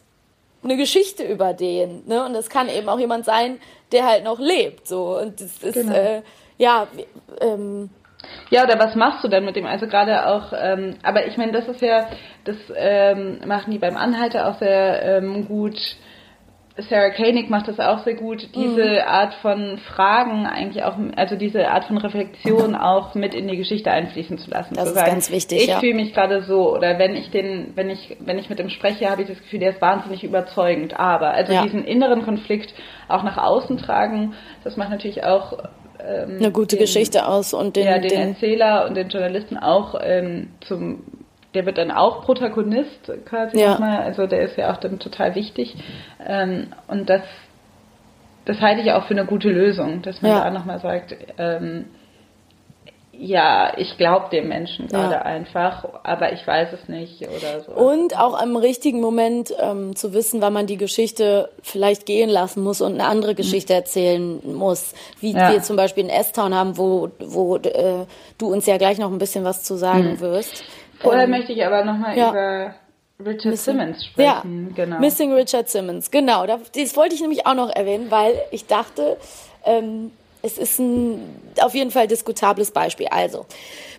eine 0.63 0.75
Geschichte 0.75 1.23
über 1.23 1.53
den. 1.53 2.07
Ne? 2.07 2.25
Und 2.25 2.33
das 2.33 2.49
kann 2.49 2.67
eben 2.67 2.89
auch 2.89 2.97
jemand 2.97 3.25
sein, 3.25 3.59
der 3.91 4.05
halt 4.05 4.23
noch 4.23 4.39
lebt. 4.39 4.87
So. 4.87 5.19
Und 5.19 5.39
das 5.39 5.51
ist, 5.61 5.73
Genau. 5.75 5.93
äh, 5.93 6.23
ja, 6.57 6.87
ähm, 7.41 7.91
Ja, 8.49 8.63
oder 8.63 8.79
was 8.79 8.95
machst 8.95 9.23
du 9.23 9.27
denn 9.27 9.45
mit 9.45 9.55
dem? 9.55 9.65
Also 9.65 9.87
gerade 9.87 10.27
auch, 10.27 10.53
ähm, 10.59 10.95
aber 11.03 11.27
ich 11.27 11.37
meine, 11.37 11.51
das 11.51 11.67
ist 11.67 11.81
ja, 11.81 12.07
das 12.45 12.55
ähm, 12.75 13.39
machen 13.45 13.71
die 13.71 13.77
beim 13.77 13.97
Anhalter 13.97 14.47
auch 14.49 14.55
sehr 14.55 15.17
ähm, 15.17 15.47
gut. 15.47 15.77
Sarah 16.79 17.09
Koenig 17.09 17.49
macht 17.49 17.67
das 17.67 17.79
auch 17.79 18.03
sehr 18.03 18.13
gut, 18.13 18.49
diese 18.53 18.83
Mhm. 18.83 19.07
Art 19.07 19.33
von 19.35 19.79
Fragen 19.79 20.45
eigentlich 20.45 20.83
auch, 20.83 20.95
also 21.15 21.35
diese 21.35 21.69
Art 21.69 21.85
von 21.85 21.97
Reflexion 21.97 22.75
auch 22.75 23.15
mit 23.15 23.33
in 23.33 23.47
die 23.47 23.57
Geschichte 23.57 23.89
einfließen 23.89 24.37
zu 24.37 24.51
lassen. 24.51 24.75
Das 24.75 24.83
zu 24.85 24.91
ist 24.91 25.05
ganz 25.05 25.31
wichtig, 25.31 25.63
Ich 25.63 25.67
ja. 25.67 25.79
fühle 25.79 25.95
mich 25.95 26.13
gerade 26.13 26.43
so, 26.43 26.75
oder 26.75 26.99
wenn 26.99 27.15
ich 27.15 27.31
den, 27.31 27.71
wenn 27.75 27.89
ich, 27.89 28.15
wenn 28.19 28.37
ich 28.37 28.49
mit 28.49 28.59
dem 28.59 28.69
spreche, 28.69 29.09
habe 29.09 29.23
ich 29.23 29.27
das 29.27 29.39
Gefühl, 29.39 29.59
der 29.59 29.71
ist 29.71 29.81
wahnsinnig 29.81 30.23
überzeugend. 30.23 30.99
Aber 30.99 31.31
also 31.31 31.51
Ja. 31.51 31.63
diesen 31.63 31.83
inneren 31.83 32.23
Konflikt 32.23 32.71
auch 33.07 33.23
nach 33.23 33.37
außen 33.37 33.77
tragen, 33.79 34.35
das 34.63 34.77
macht 34.77 34.91
natürlich 34.91 35.23
auch 35.23 35.57
ähm, 36.05 36.37
eine 36.39 36.51
gute 36.51 36.75
den, 36.75 36.79
Geschichte 36.83 37.27
aus 37.27 37.53
und 37.53 37.75
den, 37.75 37.85
ja, 37.85 37.99
den, 37.99 38.09
den, 38.09 38.27
Erzähler 38.29 38.85
und 38.87 38.95
den 38.95 39.09
Journalisten 39.09 39.57
auch 39.57 39.95
ähm, 40.01 40.49
zum 40.61 41.03
der 41.53 41.65
wird 41.65 41.77
dann 41.79 41.91
auch 41.91 42.23
Protagonist 42.23 43.11
quasi 43.25 43.59
Ja. 43.59 43.71
nochmal, 43.71 44.03
also 44.03 44.27
der 44.27 44.41
ist 44.41 44.57
ja 44.57 44.71
auch 44.71 44.77
dann 44.77 44.99
total 44.99 45.33
wichtig. 45.33 45.75
Ähm, 46.23 46.67
und 46.87 47.09
das, 47.09 47.23
das 48.45 48.61
halte 48.61 48.81
ich 48.81 48.91
auch 48.91 49.05
für 49.05 49.15
eine 49.15 49.25
gute 49.25 49.49
Lösung, 49.49 50.03
dass 50.03 50.21
man 50.21 50.31
Ja. 50.31 50.43
da 50.43 50.51
nochmal 50.51 50.79
sagt, 50.79 51.15
ähm, 51.39 51.85
ja, 53.19 53.73
ich 53.77 53.97
glaube 53.97 54.29
dem 54.31 54.47
Menschen 54.47 54.87
gerade 54.87 55.15
Ja. 55.15 55.21
einfach, 55.23 55.85
aber 56.03 56.33
ich 56.33 56.45
weiß 56.45 56.69
es 56.73 56.87
nicht 56.87 57.21
oder 57.21 57.61
so. 57.65 57.71
Und 57.71 58.17
auch 58.19 58.41
im 58.41 58.55
richtigen 58.55 59.01
Moment 59.01 59.53
ähm, 59.59 59.95
zu 59.95 60.13
wissen, 60.13 60.41
wann 60.41 60.53
man 60.53 60.67
die 60.67 60.77
Geschichte 60.77 61.49
vielleicht 61.63 62.05
gehen 62.05 62.29
lassen 62.29 62.63
muss 62.63 62.81
und 62.81 62.93
eine 62.93 63.05
andere 63.05 63.33
Geschichte 63.35 63.73
erzählen 63.73 64.39
muss. 64.55 64.93
Wie 65.19 65.31
Ja. 65.33 65.51
wir 65.51 65.61
zum 65.61 65.75
Beispiel 65.75 66.03
in 66.03 66.09
S-Town 66.09 66.53
haben, 66.53 66.77
wo, 66.77 67.09
wo 67.19 67.57
äh, 67.57 68.05
du 68.37 68.51
uns 68.51 68.65
ja 68.65 68.77
gleich 68.77 68.97
noch 68.97 69.11
ein 69.11 69.17
bisschen 69.17 69.43
was 69.43 69.63
zu 69.63 69.75
sagen 69.75 70.13
Mhm. 70.13 70.19
wirst. 70.19 70.63
Vorher 70.99 71.23
Ähm, 71.23 71.31
möchte 71.31 71.53
ich 71.53 71.65
aber 71.65 71.83
nochmal 71.83 72.17
ja. 72.17 72.29
über 72.29 72.73
Richard 73.19 73.45
Missing- 73.45 73.55
Simmons 73.57 74.05
Ja, 74.15 74.39
sprechen. 74.41 74.73
Genau. 74.75 74.99
Missing 74.99 75.33
Richard 75.33 75.69
Simmons, 75.69 76.11
genau. 76.11 76.45
da- 76.45 76.59
Das 76.75 76.95
wollte 76.95 77.15
ich 77.15 77.21
nämlich 77.21 77.47
auch 77.47 77.55
noch 77.55 77.69
erwähnen, 77.75 78.07
weil 78.11 78.33
ich 78.51 78.67
dachte, 78.67 79.17
ähm, 79.65 80.11
es 80.47 80.57
ist 80.57 80.79
ein 80.79 81.21
auf 81.61 81.75
jeden 81.75 81.91
Fall 81.91 82.07
diskutables 82.07 82.71
Beispiel. 82.71 83.07
Also, 83.07 83.45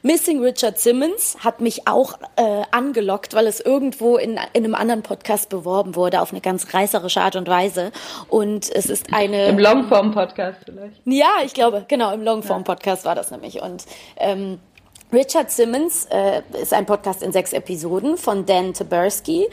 Missing 0.03 0.41
Richard 0.43 0.79
Simmons 0.79 1.37
hat 1.41 1.61
mich 1.61 1.87
auch 1.87 2.15
äh, 2.37 2.63
angelockt, 2.71 3.35
weil 3.35 3.47
es 3.47 3.61
irgendwo 3.61 4.17
in, 4.17 4.39
in 4.53 4.65
einem 4.65 4.75
anderen 4.75 5.03
Podcast 5.03 5.49
beworben 5.49 5.97
wurde, 5.97 6.21
auf 6.21 6.33
eine 6.33 6.41
ganz 6.41 6.73
reißerische 6.73 7.21
Art 7.21 7.37
und 7.37 7.49
Weise. 7.49 7.93
Und 8.29 8.71
es 8.71 8.87
ist 8.87 9.13
eine... 9.13 9.49
Im 9.49 9.59
Longform-Podcast 9.59 10.59
vielleicht. 10.65 11.01
Ja, 11.05 11.39
ich 11.45 11.55
glaube, 11.55 11.85
genau, 11.89 12.13
im 12.13 12.23
Longform-Podcast 12.23 13.05
war 13.05 13.15
das 13.15 13.31
nämlich. 13.31 13.61
Und 13.61 13.85
ähm, 14.17 14.59
Richard 15.13 15.51
Simmons 15.51 16.07
äh, 16.11 16.43
ist 16.61 16.73
ein 16.73 16.87
Podcast 16.87 17.23
in 17.23 17.33
sechs 17.33 17.53
Episoden 17.53 18.17
von 18.17 18.47
Dan 18.47 18.75
Taberski, 18.75 19.47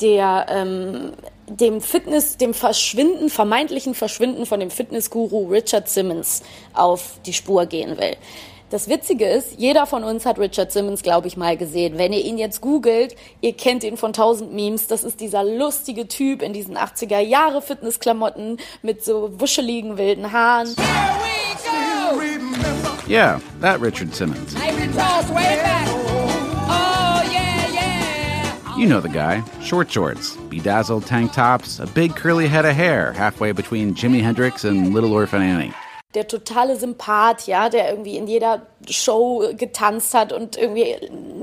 der 0.00 0.46
ähm, 0.48 1.12
dem 1.48 1.80
Fitness, 1.80 2.36
dem 2.36 2.54
Verschwinden, 2.54 3.30
vermeintlichen 3.30 3.94
Verschwinden 3.94 4.46
von 4.46 4.60
dem 4.60 4.70
Fitnessguru 4.70 5.48
Richard 5.48 5.88
Simmons 5.88 6.42
auf 6.74 7.18
die 7.26 7.32
Spur 7.32 7.66
gehen 7.66 7.98
will. 7.98 8.16
Das 8.70 8.90
Witzige 8.90 9.24
ist, 9.24 9.54
jeder 9.56 9.86
von 9.86 10.04
uns 10.04 10.26
hat 10.26 10.38
Richard 10.38 10.72
Simmons, 10.72 11.02
glaube 11.02 11.26
ich, 11.26 11.38
mal 11.38 11.56
gesehen. 11.56 11.96
Wenn 11.96 12.12
ihr 12.12 12.22
ihn 12.22 12.36
jetzt 12.36 12.60
googelt, 12.60 13.16
ihr 13.40 13.54
kennt 13.54 13.82
ihn 13.82 13.96
von 13.96 14.12
tausend 14.12 14.52
Memes. 14.52 14.86
Das 14.88 15.04
ist 15.04 15.20
dieser 15.20 15.42
lustige 15.42 16.06
Typ 16.06 16.42
in 16.42 16.52
diesen 16.52 16.76
80er 16.76 17.20
Jahre 17.20 17.62
Fitnessklamotten 17.62 18.58
mit 18.82 19.02
so 19.02 19.30
wuscheligen 19.40 19.96
wilden 19.96 20.32
Haaren. 20.32 20.68
Yeah, 23.08 23.40
that 23.62 23.80
Richard 23.80 24.14
Simmons. 24.14 24.54
You 28.78 28.86
know 28.86 29.00
the 29.00 29.08
guy. 29.08 29.42
Short 29.60 29.90
shorts, 29.90 30.36
bedazzled 30.48 31.04
tank 31.04 31.32
tops, 31.32 31.80
a 31.80 31.86
big 31.86 32.14
curly 32.14 32.46
head 32.46 32.64
of 32.64 32.76
hair 32.76 33.12
halfway 33.12 33.50
between 33.50 33.96
Jimi 33.96 34.20
Hendrix 34.22 34.62
and 34.62 34.94
Little 34.94 35.14
Orphan 35.14 35.42
Annie. 35.42 35.74
der 36.14 36.26
totale 36.26 36.76
Sympath, 36.76 37.46
ja, 37.46 37.68
der 37.68 37.90
irgendwie 37.90 38.16
in 38.16 38.26
jeder 38.26 38.62
Show 38.88 39.52
getanzt 39.54 40.14
hat 40.14 40.32
und 40.32 40.56
irgendwie 40.56 40.96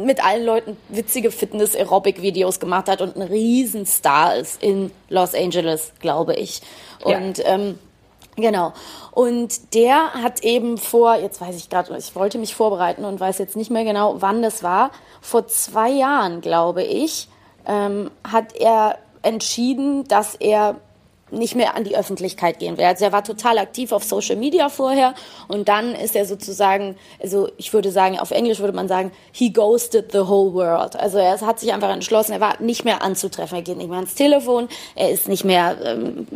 mit 0.04 0.26
allen 0.26 0.44
Leuten 0.44 0.78
witzige 0.90 1.30
Fitness-Aerobic-Videos 1.30 2.60
gemacht 2.60 2.90
hat 2.90 3.02
und 3.02 3.16
ein 3.16 3.22
Riesenstar 3.22 4.36
ist 4.38 4.64
in 4.64 4.92
Los 5.10 5.36
Angeles, 5.36 5.94
glaube 6.00 6.34
ich. 6.34 6.62
Ja. 7.06 7.18
Und 7.18 7.42
ähm, 7.46 7.78
genau. 8.36 8.74
Und 9.12 9.74
der 9.74 10.14
hat 10.14 10.44
eben 10.44 10.78
vor, 10.78 11.16
jetzt 11.16 11.42
weiß 11.42 11.56
ich 11.56 11.70
gerade, 11.70 11.98
ich 11.98 12.16
wollte 12.16 12.38
mich 12.38 12.56
vorbereiten 12.56 13.06
und 13.06 13.20
weiß 13.20 13.38
jetzt 13.38 13.56
nicht 13.56 13.72
mehr 13.72 13.84
genau, 13.84 14.22
wann 14.22 14.42
das 14.42 14.64
war. 14.64 14.92
Vor 15.22 15.48
zwei 15.48 15.90
Jahren, 15.90 16.42
glaube 16.42 16.84
ich, 16.84 17.30
ähm, 17.66 18.12
hat 18.24 18.56
er 18.56 18.98
entschieden, 19.22 20.08
dass 20.08 20.36
er 20.36 20.76
nicht 21.36 21.56
mehr 21.56 21.76
an 21.76 21.84
die 21.84 21.96
Öffentlichkeit 21.96 22.60
gehen 22.60 22.78
will. 22.78 22.86
Also 22.86 23.06
er 23.06 23.12
war 23.12 23.24
total 23.24 23.58
aktiv 23.58 23.92
auf 23.92 24.04
Social 24.04 24.36
Media 24.36 24.70
vorher 24.70 25.14
und 25.48 25.68
dann 25.68 25.94
ist 25.96 26.16
er 26.16 26.26
sozusagen, 26.26 26.96
also 27.22 27.50
ich 27.58 27.74
würde 27.74 27.92
sagen, 27.92 28.20
auf 28.20 28.32
Englisch 28.32 28.60
würde 28.60 28.74
man 28.74 28.88
sagen, 28.88 29.12
he 29.32 29.52
ghosted 29.52 30.12
the 30.12 30.20
whole 30.20 30.54
world. 30.54 30.96
Also 30.96 31.18
er 31.18 31.40
hat 31.42 31.60
sich 31.60 31.74
einfach 31.74 31.92
entschlossen, 31.92 32.34
er 32.34 32.40
war 32.40 32.62
nicht 32.62 32.86
mehr 32.86 33.02
anzutreffen, 33.02 33.58
er 33.58 33.62
geht 33.62 33.78
nicht 33.78 33.90
mehr 33.90 33.98
ans 33.98 34.16
Telefon, 34.16 34.68
er 34.96 35.12
ist 35.12 35.28
nicht 35.28 35.44
mehr 35.44 35.78
ähm, 35.84 36.28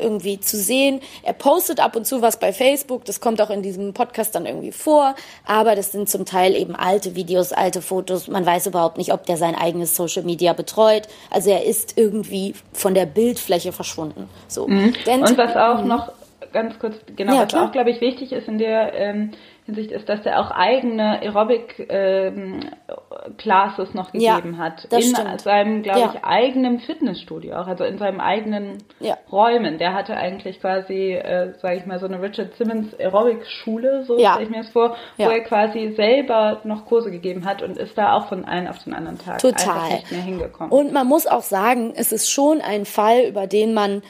irgendwie 0.00 0.40
zu 0.40 0.56
sehen. 0.56 1.00
Er 1.22 1.32
postet 1.32 1.80
ab 1.80 1.96
und 1.96 2.06
zu 2.06 2.22
was 2.22 2.38
bei 2.38 2.52
Facebook, 2.52 3.04
das 3.04 3.20
kommt 3.20 3.40
auch 3.40 3.50
in 3.50 3.62
diesem 3.62 3.94
Podcast 3.94 4.34
dann 4.34 4.46
irgendwie 4.46 4.72
vor, 4.72 5.14
aber 5.44 5.74
das 5.74 5.92
sind 5.92 6.08
zum 6.08 6.24
Teil 6.24 6.54
eben 6.54 6.74
alte 6.74 7.14
Videos, 7.14 7.52
alte 7.52 7.82
Fotos. 7.82 8.28
Man 8.28 8.44
weiß 8.44 8.66
überhaupt 8.66 8.98
nicht, 8.98 9.12
ob 9.12 9.26
der 9.26 9.36
sein 9.36 9.54
eigenes 9.54 9.96
Social 9.96 10.22
Media 10.22 10.52
betreut. 10.52 11.08
Also 11.30 11.50
er 11.50 11.64
ist 11.64 11.94
irgendwie 11.96 12.54
von 12.72 12.94
der 12.94 13.06
Bildfläche 13.06 13.72
verschwunden. 13.72 14.28
So. 14.48 14.66
Mhm. 14.66 14.94
Und 15.06 15.38
was 15.38 15.56
auch 15.56 15.84
noch 15.84 16.10
ganz 16.52 16.78
kurz, 16.78 16.96
genau, 17.14 17.34
Ja, 17.34 17.40
was 17.42 17.48
klar. 17.48 17.66
auch, 17.68 17.72
glaube 17.72 17.90
ich, 17.90 18.00
wichtig 18.00 18.32
ist 18.32 18.48
in 18.48 18.58
der 18.58 18.94
ähm, 18.94 19.32
Hinsicht, 19.66 19.90
ist, 19.92 20.08
dass 20.08 20.24
er 20.24 20.40
auch 20.40 20.50
eigene 20.50 21.20
Aerobic-Classes 21.20 23.92
noch 23.94 24.14
Ja, 24.14 24.36
gegeben 24.36 24.56
hat. 24.58 24.86
das 24.90 25.04
in 25.04 25.14
stimmt. 25.14 25.40
seinem, 25.42 25.82
glaube 25.82 26.00
Ja. 26.00 26.12
ich, 26.14 26.24
eigenen 26.24 26.80
Fitnessstudio 26.80 27.54
auch, 27.56 27.66
also 27.66 27.84
in 27.84 27.98
seinen 27.98 28.20
eigenen 28.20 28.78
Ja. 29.00 29.18
Räumen. 29.30 29.76
Der 29.76 29.92
hatte 29.94 30.16
eigentlich 30.16 30.58
quasi, 30.60 31.12
äh, 31.12 31.52
sage 31.60 31.76
ich 31.76 31.84
mal, 31.86 31.98
so 31.98 32.06
eine 32.06 32.22
Richard 32.22 32.54
Simmons 32.54 32.98
Aerobic-Schule, 32.98 34.04
so 34.04 34.18
Ja. 34.18 34.30
stelle 34.32 34.44
ich 34.46 34.50
mir 34.50 34.62
das 34.62 34.70
vor, 34.70 34.96
Ja. 35.18 35.26
wo 35.26 35.30
er 35.30 35.40
quasi 35.44 35.92
selber 35.96 36.60
noch 36.64 36.86
Kurse 36.86 37.10
gegeben 37.10 37.44
hat 37.44 37.60
und 37.62 37.76
ist 37.76 37.98
da 37.98 38.14
auch 38.14 38.28
von 38.28 38.46
einem 38.46 38.68
auf 38.68 38.82
den 38.84 38.94
anderen 38.94 39.18
Tag 39.18 39.38
Total. 39.40 39.90
nicht 39.92 40.10
mehr 40.12 40.22
hingekommen. 40.22 40.72
Und 40.72 40.92
man 40.92 41.06
muss 41.06 41.26
auch 41.26 41.42
sagen, 41.42 41.92
es 41.94 42.10
ist 42.12 42.30
schon 42.30 42.62
ein 42.62 42.86
Fall, 42.86 43.24
über 43.28 43.46
den 43.46 43.74
man 43.74 44.02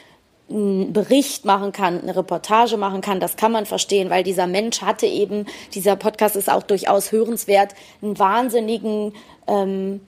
einen 0.49 0.93
Bericht 0.93 1.45
machen 1.45 1.71
kann, 1.71 2.01
eine 2.01 2.15
Reportage 2.15 2.77
machen 2.77 3.01
kann, 3.01 3.19
das 3.19 3.35
kann 3.35 3.51
man 3.51 3.65
verstehen, 3.65 4.09
weil 4.09 4.23
dieser 4.23 4.47
Mensch 4.47 4.81
hatte 4.81 5.05
eben, 5.05 5.45
dieser 5.73 5.95
Podcast 5.95 6.35
ist 6.35 6.49
auch 6.49 6.63
durchaus 6.63 7.11
hörenswert, 7.11 7.75
einen 8.01 8.17
wahnsinnigen 8.17 9.13
ähm, 9.47 10.01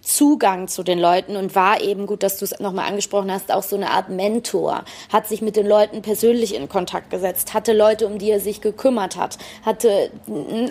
Zugang 0.00 0.66
zu 0.66 0.82
den 0.82 0.98
Leuten 0.98 1.36
und 1.36 1.54
war 1.54 1.82
eben, 1.82 2.06
gut, 2.06 2.22
dass 2.22 2.38
du 2.38 2.46
es 2.46 2.58
nochmal 2.58 2.88
angesprochen 2.88 3.30
hast, 3.30 3.52
auch 3.52 3.62
so 3.62 3.76
eine 3.76 3.90
Art 3.90 4.08
Mentor, 4.08 4.84
hat 5.12 5.26
sich 5.26 5.42
mit 5.42 5.56
den 5.56 5.66
Leuten 5.66 6.00
persönlich 6.00 6.54
in 6.54 6.70
Kontakt 6.70 7.10
gesetzt, 7.10 7.52
hatte 7.52 7.74
Leute, 7.74 8.06
um 8.06 8.18
die 8.18 8.30
er 8.30 8.40
sich 8.40 8.62
gekümmert 8.62 9.16
hat, 9.16 9.36
hatte, 9.62 10.10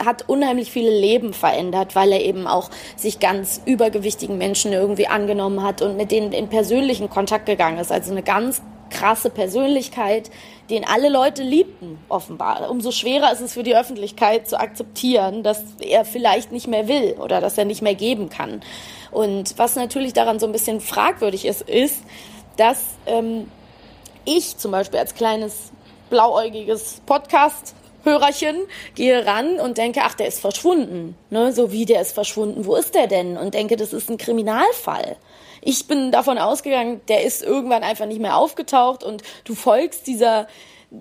hat 0.03 0.27
unheimlich 0.27 0.71
viele 0.71 0.89
Leben 0.89 1.33
verändert, 1.33 1.95
weil 1.95 2.11
er 2.11 2.21
eben 2.21 2.47
auch 2.47 2.71
sich 2.95 3.19
ganz 3.19 3.61
übergewichtigen 3.65 4.39
Menschen 4.39 4.73
irgendwie 4.73 5.07
angenommen 5.07 5.61
hat 5.61 5.83
und 5.83 5.95
mit 5.95 6.11
denen 6.11 6.31
in 6.31 6.49
persönlichen 6.49 7.11
Kontakt 7.11 7.45
gegangen 7.45 7.77
ist. 7.77 7.91
Also 7.91 8.11
eine 8.11 8.23
ganz 8.23 8.63
krasse 8.93 9.29
Persönlichkeit, 9.29 10.29
den 10.69 10.85
alle 10.85 11.09
Leute 11.09 11.43
liebten, 11.43 11.99
offenbar. 12.07 12.69
Umso 12.69 12.91
schwerer 12.91 13.33
ist 13.33 13.41
es 13.41 13.53
für 13.53 13.63
die 13.63 13.75
Öffentlichkeit 13.75 14.47
zu 14.47 14.59
akzeptieren, 14.59 15.43
dass 15.43 15.63
er 15.79 16.05
vielleicht 16.05 16.51
nicht 16.51 16.67
mehr 16.67 16.87
will 16.87 17.15
oder 17.19 17.41
dass 17.41 17.57
er 17.57 17.65
nicht 17.65 17.81
mehr 17.81 17.95
geben 17.95 18.29
kann. 18.29 18.61
Und 19.11 19.57
was 19.57 19.75
natürlich 19.75 20.13
daran 20.13 20.39
so 20.39 20.45
ein 20.45 20.51
bisschen 20.51 20.79
fragwürdig 20.79 21.45
ist, 21.45 21.61
ist, 21.63 22.01
dass 22.55 22.79
ähm, 23.05 23.49
ich 24.25 24.57
zum 24.57 24.71
Beispiel 24.71 24.99
als 24.99 25.15
kleines 25.15 25.71
blauäugiges 26.09 27.01
Podcast 27.05 27.75
Hörerchen, 28.03 28.57
gehe 28.95 29.25
ran 29.25 29.59
und 29.59 29.77
denke, 29.77 30.01
ach, 30.03 30.13
der 30.13 30.27
ist 30.27 30.41
verschwunden. 30.41 31.15
Ne? 31.29 31.53
So 31.53 31.71
wie 31.71 31.85
der 31.85 32.01
ist 32.01 32.11
verschwunden, 32.11 32.65
wo 32.65 32.75
ist 32.75 32.95
der 32.95 33.07
denn? 33.07 33.37
Und 33.37 33.53
denke, 33.53 33.77
das 33.77 33.93
ist 33.93 34.09
ein 34.09 34.17
Kriminalfall. 34.17 35.15
Ich 35.65 35.87
bin 35.87 36.11
davon 36.11 36.37
ausgegangen, 36.37 37.01
der 37.07 37.23
ist 37.23 37.41
irgendwann 37.41 37.83
einfach 37.83 38.05
nicht 38.05 38.19
mehr 38.19 38.37
aufgetaucht 38.37 39.03
und 39.03 39.23
du 39.45 39.55
folgst 39.55 40.07
dieser 40.07 40.47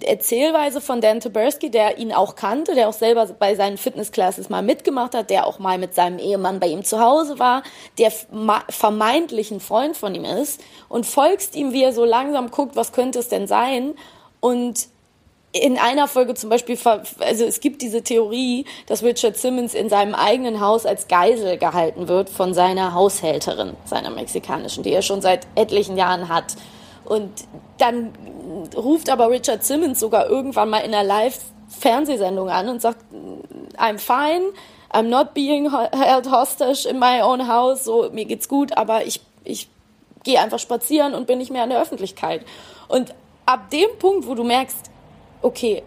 Erzählweise 0.01 0.81
von 0.81 1.01
Dan 1.01 1.21
Taberski, 1.21 1.71
der 1.71 1.99
ihn 1.99 2.13
auch 2.13 2.35
kannte, 2.35 2.75
der 2.75 2.89
auch 2.89 2.95
selber 2.95 3.27
bei 3.27 3.57
seinen 3.57 3.77
Fitnessclasses 3.77 4.49
mal 4.49 4.63
mitgemacht 4.63 5.15
hat, 5.15 5.29
der 5.29 5.47
auch 5.47 5.59
mal 5.59 5.77
mit 5.79 5.95
seinem 5.95 6.19
Ehemann 6.19 6.61
bei 6.61 6.69
ihm 6.69 6.85
zu 6.85 7.01
Hause 7.01 7.39
war, 7.39 7.63
der 7.99 8.11
vermeintlich 8.71 9.51
ein 9.51 9.61
Freund 9.61 9.97
von 9.97 10.15
ihm 10.15 10.25
ist 10.25 10.63
und 10.89 11.05
folgst 11.05 11.57
ihm, 11.57 11.73
wie 11.73 11.83
er 11.83 11.93
so 11.93 12.05
langsam 12.05 12.51
guckt, 12.51 12.75
was 12.75 12.93
könnte 12.93 13.19
es 13.19 13.29
denn 13.29 13.47
sein? 13.47 13.95
Und 14.41 14.89
in 15.53 15.79
einer 15.79 16.09
Folge 16.09 16.35
zum 16.35 16.49
Beispiel, 16.49 16.79
also 16.85 17.45
es 17.45 17.61
gibt 17.61 17.83
diese 17.83 18.03
Theorie, 18.03 18.65
dass 18.87 19.03
Richard 19.03 19.37
Simmons 19.37 19.75
in 19.75 19.91
seinem 19.91 20.15
eigenen 20.15 20.61
Haus 20.61 20.87
als 20.87 21.09
Geisel 21.09 21.59
gehalten 21.59 22.09
wird 22.09 22.31
von 22.31 22.55
seiner 22.55 22.95
Haushälterin, 22.95 23.75
seiner 23.85 24.11
mexikanischen, 24.11 24.83
die 24.83 24.93
er 24.93 25.03
schon 25.03 25.21
seit 25.21 25.47
etlichen 25.55 25.99
Jahren 25.99 26.31
hat. 26.31 26.57
Und 27.05 27.31
dann 27.79 28.13
ruft 28.75 29.11
aber 29.11 29.29
Richard 29.29 29.63
Simmons 29.63 30.01
sogar 30.01 30.29
irgendwann 30.31 30.71
mal 30.71 30.79
in 30.79 30.95
einer 30.95 31.07
Live-Fernsehsendung 31.07 32.49
an 32.49 32.71
und 32.71 32.81
sagt, 32.81 33.05
I'm 33.77 33.99
fine, 33.99 34.53
I'm 34.91 35.09
not 35.09 35.35
being 35.35 35.71
held 35.71 36.31
hostage 36.31 36.89
in 36.89 36.99
my 36.99 37.21
own 37.23 37.47
house, 37.47 37.85
so 37.85 38.09
mir 38.11 38.25
geht's 38.25 38.49
gut, 38.49 38.77
aber 38.79 39.05
ich, 39.05 39.21
ich 39.45 39.69
gehe 40.25 40.41
einfach 40.41 40.59
spazieren 40.59 41.15
und 41.15 41.27
bin 41.27 41.39
nicht 41.39 41.51
mehr 41.51 41.65
in 41.65 41.71
der 41.71 41.83
Öffentlichkeit. 41.83 42.47
Und 42.89 43.15
ab 43.45 43.69
dem 43.71 43.99
Punkt, 43.99 44.27
wo 44.27 44.35
du 44.35 44.45
merkst, 44.45 44.92
okay, 45.43 45.83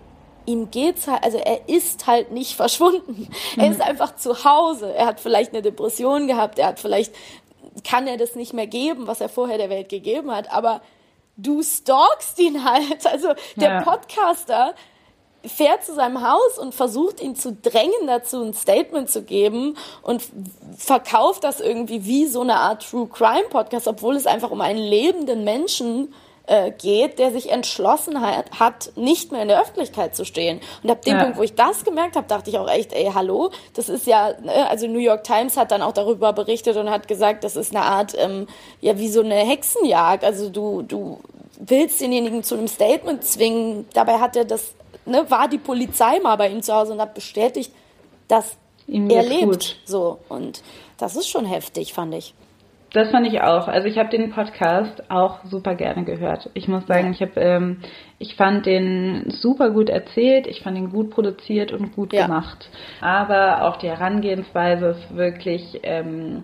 ihm 0.45 0.69
geht's 0.69 1.07
halt, 1.07 1.23
also 1.23 1.37
er 1.37 1.67
ist 1.67 2.05
halt 2.07 2.31
nicht 2.31 2.55
verschwunden. 2.55 3.29
Er 3.57 3.71
ist 3.71 3.81
einfach 3.81 4.15
zu 4.15 4.45
Hause. 4.45 4.93
Er 4.93 5.07
hat 5.07 5.19
vielleicht 5.19 5.53
eine 5.53 5.61
Depression 5.61 6.27
gehabt, 6.27 6.59
er 6.59 6.67
hat 6.67 6.79
vielleicht, 6.79 7.13
kann 7.83 8.07
er 8.07 8.17
das 8.17 8.35
nicht 8.35 8.53
mehr 8.53 8.67
geben, 8.67 9.07
was 9.07 9.21
er 9.21 9.29
vorher 9.29 9.57
der 9.57 9.69
Welt 9.69 9.89
gegeben 9.89 10.31
hat, 10.31 10.51
aber 10.51 10.81
du 11.37 11.61
stalkst 11.63 12.39
ihn 12.39 12.63
halt. 12.63 13.05
Also 13.05 13.29
der 13.55 13.69
Ja. 13.71 13.81
Podcaster 13.81 14.73
fährt 15.45 15.83
zu 15.83 15.93
seinem 15.93 16.27
Haus 16.27 16.57
und 16.57 16.73
versucht 16.73 17.21
ihn 17.21 17.35
zu 17.35 17.53
drängen 17.53 18.07
dazu, 18.07 18.41
ein 18.41 18.53
Statement 18.53 19.09
zu 19.09 19.21
geben 19.21 19.77
und 20.01 20.23
verkauft 20.77 21.43
das 21.43 21.59
irgendwie 21.59 22.05
wie 22.05 22.25
so 22.25 22.41
eine 22.41 22.55
Art 22.55 22.89
True 22.89 23.07
Crime 23.07 23.47
Podcast, 23.49 23.87
obwohl 23.87 24.15
es 24.15 24.25
einfach 24.25 24.49
um 24.49 24.61
einen 24.61 24.79
lebenden 24.79 25.43
Menschen 25.43 26.13
äh, 26.47 26.71
geht, 26.71 27.19
der 27.19 27.31
sich 27.31 27.51
entschlossen 27.51 28.21
hat, 28.21 28.51
hat, 28.59 28.91
nicht 28.95 29.31
mehr 29.31 29.41
in 29.41 29.47
der 29.47 29.61
Öffentlichkeit 29.61 30.15
zu 30.15 30.25
stehen. 30.25 30.61
Und 30.83 30.91
ab 30.91 31.01
dem 31.03 31.17
Ja. 31.17 31.23
Punkt, 31.23 31.37
wo 31.37 31.43
ich 31.43 31.55
das 31.55 31.83
gemerkt 31.83 32.15
habe, 32.15 32.27
dachte 32.27 32.49
ich 32.49 32.57
auch 32.57 32.69
echt, 32.69 32.93
ey, 32.93 33.11
hallo, 33.13 33.51
das 33.73 33.89
ist 33.89 34.05
ja, 34.07 34.33
ne, 34.41 34.69
also 34.69 34.87
New 34.87 34.99
York 34.99 35.23
Times 35.23 35.57
hat 35.57 35.71
dann 35.71 35.81
auch 35.81 35.93
darüber 35.93 36.33
berichtet 36.33 36.77
und 36.77 36.89
hat 36.89 37.07
gesagt, 37.07 37.43
das 37.43 37.55
ist 37.55 37.75
eine 37.75 37.85
Art, 37.85 38.13
ähm, 38.17 38.47
ja, 38.81 38.97
wie 38.97 39.09
so 39.09 39.21
eine 39.21 39.35
Hexenjagd. 39.35 40.23
Also 40.23 40.49
du, 40.49 40.81
du 40.81 41.19
willst 41.59 42.01
denjenigen 42.01 42.43
zu 42.43 42.55
einem 42.55 42.67
Statement 42.67 43.23
zwingen. 43.23 43.87
Dabei 43.93 44.19
hat 44.19 44.35
er 44.35 44.45
das, 44.45 44.73
ne, 45.05 45.25
war 45.29 45.47
die 45.47 45.57
Polizei 45.57 46.19
mal 46.19 46.35
bei 46.35 46.49
ihm 46.49 46.61
zu 46.61 46.73
Hause 46.73 46.93
und 46.93 47.01
hat 47.01 47.13
bestätigt, 47.13 47.71
dass 48.27 48.57
er 48.87 49.23
lebt. 49.23 49.43
gut. 49.43 49.75
So. 49.85 50.19
Und 50.29 50.61
das 50.97 51.15
ist 51.15 51.27
schon 51.27 51.45
heftig, 51.45 51.93
fand 51.93 52.13
ich. 52.13 52.33
Das 52.95 53.11
fand 53.11 53.27
ich 53.27 53.41
auch. 53.41 53.67
Also 53.67 53.87
ich 53.89 53.97
habe 53.97 54.09
den 54.09 54.31
Podcast 54.31 55.11
auch 55.11 55.43
super 55.43 55.75
gerne 55.75 56.05
gehört. 56.05 56.49
Ich 56.53 56.67
muss 56.69 56.87
sagen, 56.87 57.11
ich 57.11 57.21
habe, 57.21 57.39
ähm, 57.41 57.81
ich 58.19 58.35
fand 58.35 58.65
den 58.65 59.25
super 59.31 59.69
gut 59.71 59.89
erzählt, 59.89 60.47
ich 60.47 60.61
fand 60.61 60.77
ihn 60.77 60.89
gut 60.89 61.09
produziert 61.09 61.73
und 61.73 61.93
gut 61.93 62.11
gemacht. 62.11 62.69
Aber 63.01 63.63
auch 63.67 63.75
die 63.77 63.89
Herangehensweise 63.89 64.87
ist 64.91 65.15
wirklich 65.15 65.81
ähm, 65.83 66.43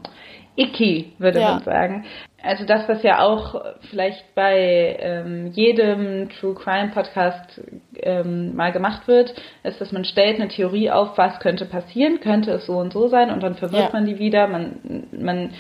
icky, 0.58 1.14
würde 1.20 1.40
Ja. 1.40 1.54
man 1.54 1.64
sagen. 1.64 2.06
Also 2.44 2.66
das, 2.66 2.90
was 2.90 3.02
ja 3.04 3.20
auch 3.22 3.64
vielleicht 3.90 4.36
bei 4.36 4.98
ähm, 5.00 5.48
jedem 5.54 6.28
True 6.30 6.56
Crime 6.56 6.90
Podcast 6.94 7.62
ähm, 7.98 8.56
mal 8.56 8.72
gemacht 8.72 9.08
wird, 9.08 9.34
ist, 9.64 9.80
dass 9.80 9.92
man 9.92 10.04
stellt 10.06 10.38
eine 10.40 10.50
Theorie 10.50 10.90
auf, 10.92 11.18
was 11.18 11.40
könnte 11.40 11.66
passieren, 11.66 12.20
könnte 12.20 12.52
es 12.52 12.66
so 12.66 12.74
und 12.78 12.92
so 12.92 13.08
sein 13.08 13.30
und 13.30 13.42
dann 13.44 13.56
verwirrt 13.56 13.84
Ja. 13.86 13.94
man 13.94 14.06
die 14.06 14.20
wieder, 14.20 14.48
man, 14.48 15.06
man 15.12 15.52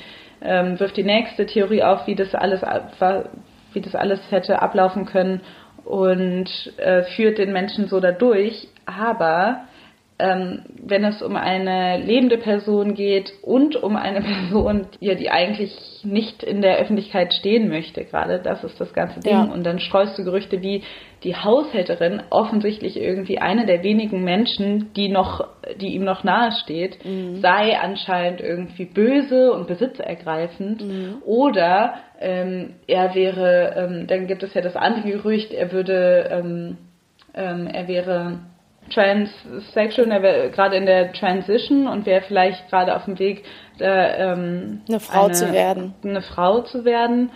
ähm, 0.41 0.79
wirft 0.79 0.97
die 0.97 1.03
nächste 1.03 1.45
Theorie 1.45 1.83
auf, 1.83 2.07
wie 2.07 2.15
das 2.15 2.33
alles 2.35 2.61
wie 3.73 3.81
das 3.81 3.95
alles 3.95 4.19
hätte 4.29 4.61
ablaufen 4.61 5.05
können 5.05 5.41
und 5.85 6.49
äh, 6.77 7.03
führt 7.03 7.37
den 7.37 7.53
Menschen 7.53 7.87
so 7.87 7.99
dadurch. 7.99 8.67
Aber 8.85 9.61
ähm, 10.21 10.59
wenn 10.83 11.03
es 11.03 11.21
um 11.21 11.35
eine 11.35 11.97
lebende 11.97 12.37
Person 12.37 12.93
geht 12.93 13.33
und 13.41 13.75
um 13.75 13.95
eine 13.95 14.21
Person, 14.49 14.87
die, 15.01 15.15
die 15.15 15.31
eigentlich 15.31 15.73
nicht 16.03 16.43
in 16.43 16.61
der 16.61 16.77
Öffentlichkeit 16.77 17.33
stehen 17.33 17.69
möchte, 17.69 18.05
gerade 18.05 18.39
das 18.39 18.63
ist 18.63 18.79
das 18.79 18.93
ganze 18.93 19.19
Ding. 19.19 19.33
Ja. 19.33 19.43
Und 19.43 19.65
dann 19.65 19.79
streust 19.79 20.17
du 20.17 20.23
Gerüchte 20.23 20.61
wie 20.61 20.83
die 21.23 21.35
Haushälterin, 21.35 22.21
offensichtlich 22.29 22.99
irgendwie 22.99 23.39
eine 23.39 23.65
der 23.65 23.83
wenigen 23.83 24.23
Menschen, 24.23 24.91
die 24.95 25.09
noch, 25.09 25.47
die 25.79 25.93
ihm 25.93 26.03
noch 26.03 26.23
nahe 26.23 26.51
steht, 26.63 26.97
sei 27.35 27.77
anscheinend 27.79 28.41
irgendwie 28.41 28.85
böse 28.85 29.53
und 29.53 29.67
besitzergreifend. 29.67 30.83
Oder 31.23 31.95
ähm, 32.19 32.73
er 32.87 33.13
wäre, 33.13 33.75
ähm, 33.77 34.07
dann 34.07 34.25
gibt 34.25 34.41
es 34.41 34.53
ja 34.55 34.61
das 34.61 34.75
andere 34.75 35.11
Gerücht, 35.11 35.53
er 35.53 35.71
würde, 35.71 36.29
ähm, 36.31 36.77
ähm, 37.35 37.67
er 37.67 37.87
wäre 37.87 38.39
transsexual, 38.93 40.11
er 40.11 40.49
gerade 40.49 40.75
in 40.75 40.85
der 40.85 41.11
Transition 41.13 41.87
und 41.87 42.05
wäre 42.05 42.21
vielleicht 42.21 42.69
gerade 42.69 42.95
auf 42.95 43.05
dem 43.05 43.19
Weg, 43.19 43.43
da, 43.77 44.33
ähm, 44.33 44.81
Eine 44.87 44.99
Frau 44.99 45.29
zu 45.29 45.51
werden. 45.51 45.93
Eine 46.03 46.21
Frau 46.21 46.61
zu 46.61 46.85
werden, 46.85 47.31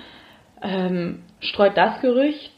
ähm, 0.61 1.23
streut 1.39 1.75
das 1.75 2.01
Gerücht 2.01 2.51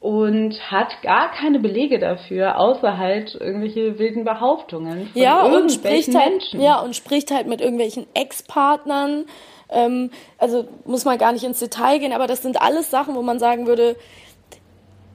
und 0.00 0.54
hat 0.70 1.02
gar 1.02 1.32
keine 1.32 1.58
Belege 1.58 1.98
dafür, 1.98 2.60
außer 2.60 2.96
halt 2.96 3.34
irgendwelche 3.34 3.98
wilden 3.98 4.24
Behauptungen 4.24 5.08
von 5.08 5.20
ja, 5.20 5.42
und 5.42 5.72
spricht 5.72 6.14
halt, 6.14 6.30
Menschen. 6.30 6.60
ja, 6.60 6.78
und 6.78 6.94
spricht 6.94 7.30
halt 7.32 7.46
mit 7.46 7.60
irgendwelchen 7.60 8.06
Ex-Partnern. 8.14 9.24
Ähm, 9.68 10.10
also 10.38 10.68
muss 10.84 11.04
man 11.04 11.18
gar 11.18 11.32
nicht 11.32 11.44
ins 11.44 11.58
Detail 11.58 11.98
gehen, 11.98 12.12
aber 12.12 12.26
das 12.26 12.42
sind 12.42 12.60
alles 12.60 12.90
Sachen, 12.90 13.16
wo 13.16 13.22
man 13.22 13.38
sagen 13.38 13.66
würde, 13.66 13.96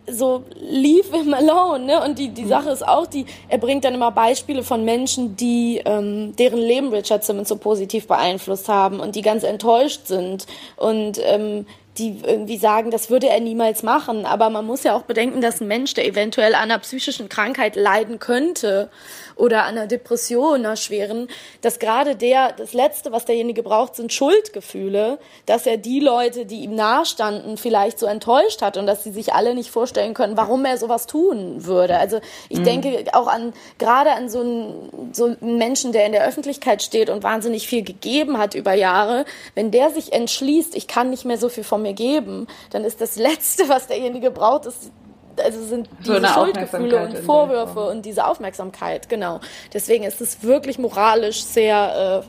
so 0.07 0.43
leave 0.59 1.11
him 1.11 1.33
alone, 1.33 1.85
ne? 1.85 2.03
Und 2.03 2.17
die, 2.17 2.29
die 2.29 2.45
Sache 2.45 2.69
ist 2.69 2.87
auch, 2.87 3.07
die, 3.07 3.25
er 3.49 3.57
bringt 3.57 3.83
dann 3.83 3.93
immer 3.93 4.11
Beispiele 4.11 4.63
von 4.63 4.83
Menschen, 4.83 5.35
die 5.35 5.81
ähm, 5.85 6.35
deren 6.35 6.59
Leben 6.59 6.89
Richard 6.89 7.23
Simmons 7.23 7.49
so 7.49 7.55
positiv 7.57 8.07
beeinflusst 8.07 8.67
haben 8.67 8.99
und 8.99 9.15
die 9.15 9.21
ganz 9.21 9.43
enttäuscht 9.43 10.07
sind 10.07 10.47
und 10.77 11.19
ähm, 11.23 11.65
die 11.97 12.21
irgendwie 12.25 12.57
sagen, 12.57 12.89
das 12.89 13.09
würde 13.09 13.27
er 13.27 13.39
niemals 13.39 13.83
machen. 13.83 14.25
Aber 14.25 14.49
man 14.49 14.65
muss 14.65 14.83
ja 14.83 14.95
auch 14.95 15.01
bedenken, 15.03 15.41
dass 15.41 15.59
ein 15.61 15.67
Mensch, 15.67 15.93
der 15.93 16.05
eventuell 16.05 16.55
an 16.55 16.63
einer 16.63 16.79
psychischen 16.79 17.27
Krankheit 17.27 17.75
leiden 17.75 18.19
könnte 18.19 18.89
oder 19.35 19.63
an 19.63 19.77
einer 19.77 19.87
Depression, 19.87 20.55
einer 20.55 20.75
schweren, 20.75 21.27
dass 21.61 21.79
gerade 21.79 22.15
der, 22.15 22.53
das 22.53 22.73
Letzte, 22.73 23.11
was 23.11 23.25
derjenige 23.25 23.63
braucht, 23.63 23.95
sind 23.95 24.13
Schuldgefühle, 24.13 25.19
dass 25.45 25.65
er 25.65 25.77
die 25.77 25.99
Leute, 25.99 26.45
die 26.45 26.61
ihm 26.61 26.75
nahestanden, 26.75 27.57
vielleicht 27.57 27.99
so 27.99 28.05
enttäuscht 28.05 28.61
hat 28.61 28.77
und 28.77 28.85
dass 28.87 29.03
sie 29.03 29.11
sich 29.11 29.33
alle 29.33 29.53
nicht 29.55 29.69
vorstellen 29.71 30.13
können, 30.13 30.37
warum 30.37 30.63
er 30.65 30.77
sowas 30.77 31.07
tun 31.07 31.65
würde. 31.65 31.97
Also 31.97 32.21
ich 32.49 32.59
Mhm. 32.59 32.63
denke 32.63 33.03
auch 33.13 33.27
an, 33.27 33.53
gerade 33.77 34.11
an 34.11 34.29
so 34.29 34.39
einen, 34.39 35.09
so 35.13 35.25
einen 35.25 35.57
Menschen, 35.57 35.91
der 35.91 36.05
in 36.05 36.11
der 36.11 36.25
Öffentlichkeit 36.25 36.81
steht 36.83 37.09
und 37.09 37.23
wahnsinnig 37.23 37.67
viel 37.67 37.83
gegeben 37.83 38.37
hat 38.37 38.55
über 38.55 38.73
Jahre, 38.73 39.25
wenn 39.55 39.71
der 39.71 39.89
sich 39.89 40.13
entschließt, 40.13 40.75
ich 40.75 40.87
kann 40.87 41.09
nicht 41.09 41.25
mehr 41.25 41.37
so 41.37 41.49
viel 41.49 41.63
von 41.81 41.83
mir 41.83 41.93
geben, 41.93 42.47
dann 42.71 42.83
ist 42.83 43.01
das 43.01 43.17
Letzte, 43.17 43.67
was 43.69 43.87
derjenige 43.87 44.31
braucht, 44.31 44.65
ist 44.65 44.91
also 45.41 45.61
sind 45.61 45.87
So 46.03 46.15
diese 46.15 46.27
Schuldgefühle 46.27 47.05
und 47.05 47.17
Vorwürfe 47.19 47.79
und 47.79 48.05
diese 48.05 48.27
Aufmerksamkeit, 48.27 49.07
genau. 49.07 49.39
Deswegen 49.73 50.03
ist 50.03 50.19
es 50.19 50.43
wirklich 50.43 50.77
moralisch 50.77 51.41
sehr 51.41 52.23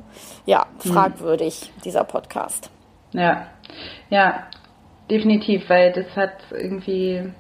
äh, 0.47 0.51
ja, 0.51 0.67
Hm. 0.83 0.93
fragwürdig, 0.93 1.73
dieser 1.85 2.05
Podcast. 2.05 2.71
Ja, 3.13 3.49
ja, 4.09 4.45
definitiv, 5.11 5.69
weil 5.69 5.93
das 5.93 6.07
hat 6.17 6.33
irgendwie, 6.53 7.33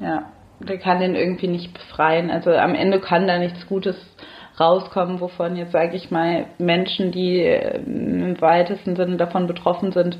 ja, 0.00 0.32
der 0.58 0.78
kann 0.78 1.00
den 1.00 1.14
irgendwie 1.14 1.48
nicht 1.48 1.72
befreien. 1.72 2.30
Also 2.30 2.50
am 2.50 2.74
Ende 2.74 3.00
kann 3.00 3.28
da 3.28 3.38
nichts 3.38 3.66
Gutes 3.68 3.96
rauskommen, 4.58 5.20
wovon 5.20 5.56
jetzt, 5.56 5.72
sage 5.72 5.96
ich 5.96 6.10
mal, 6.10 6.46
Menschen, 6.58 7.12
die 7.12 7.40
äh, 7.40 7.78
im 7.78 8.40
weitesten 8.40 8.96
Sinne 8.96 9.16
davon 9.16 9.46
betroffen 9.46 9.92
sind, 9.92 10.18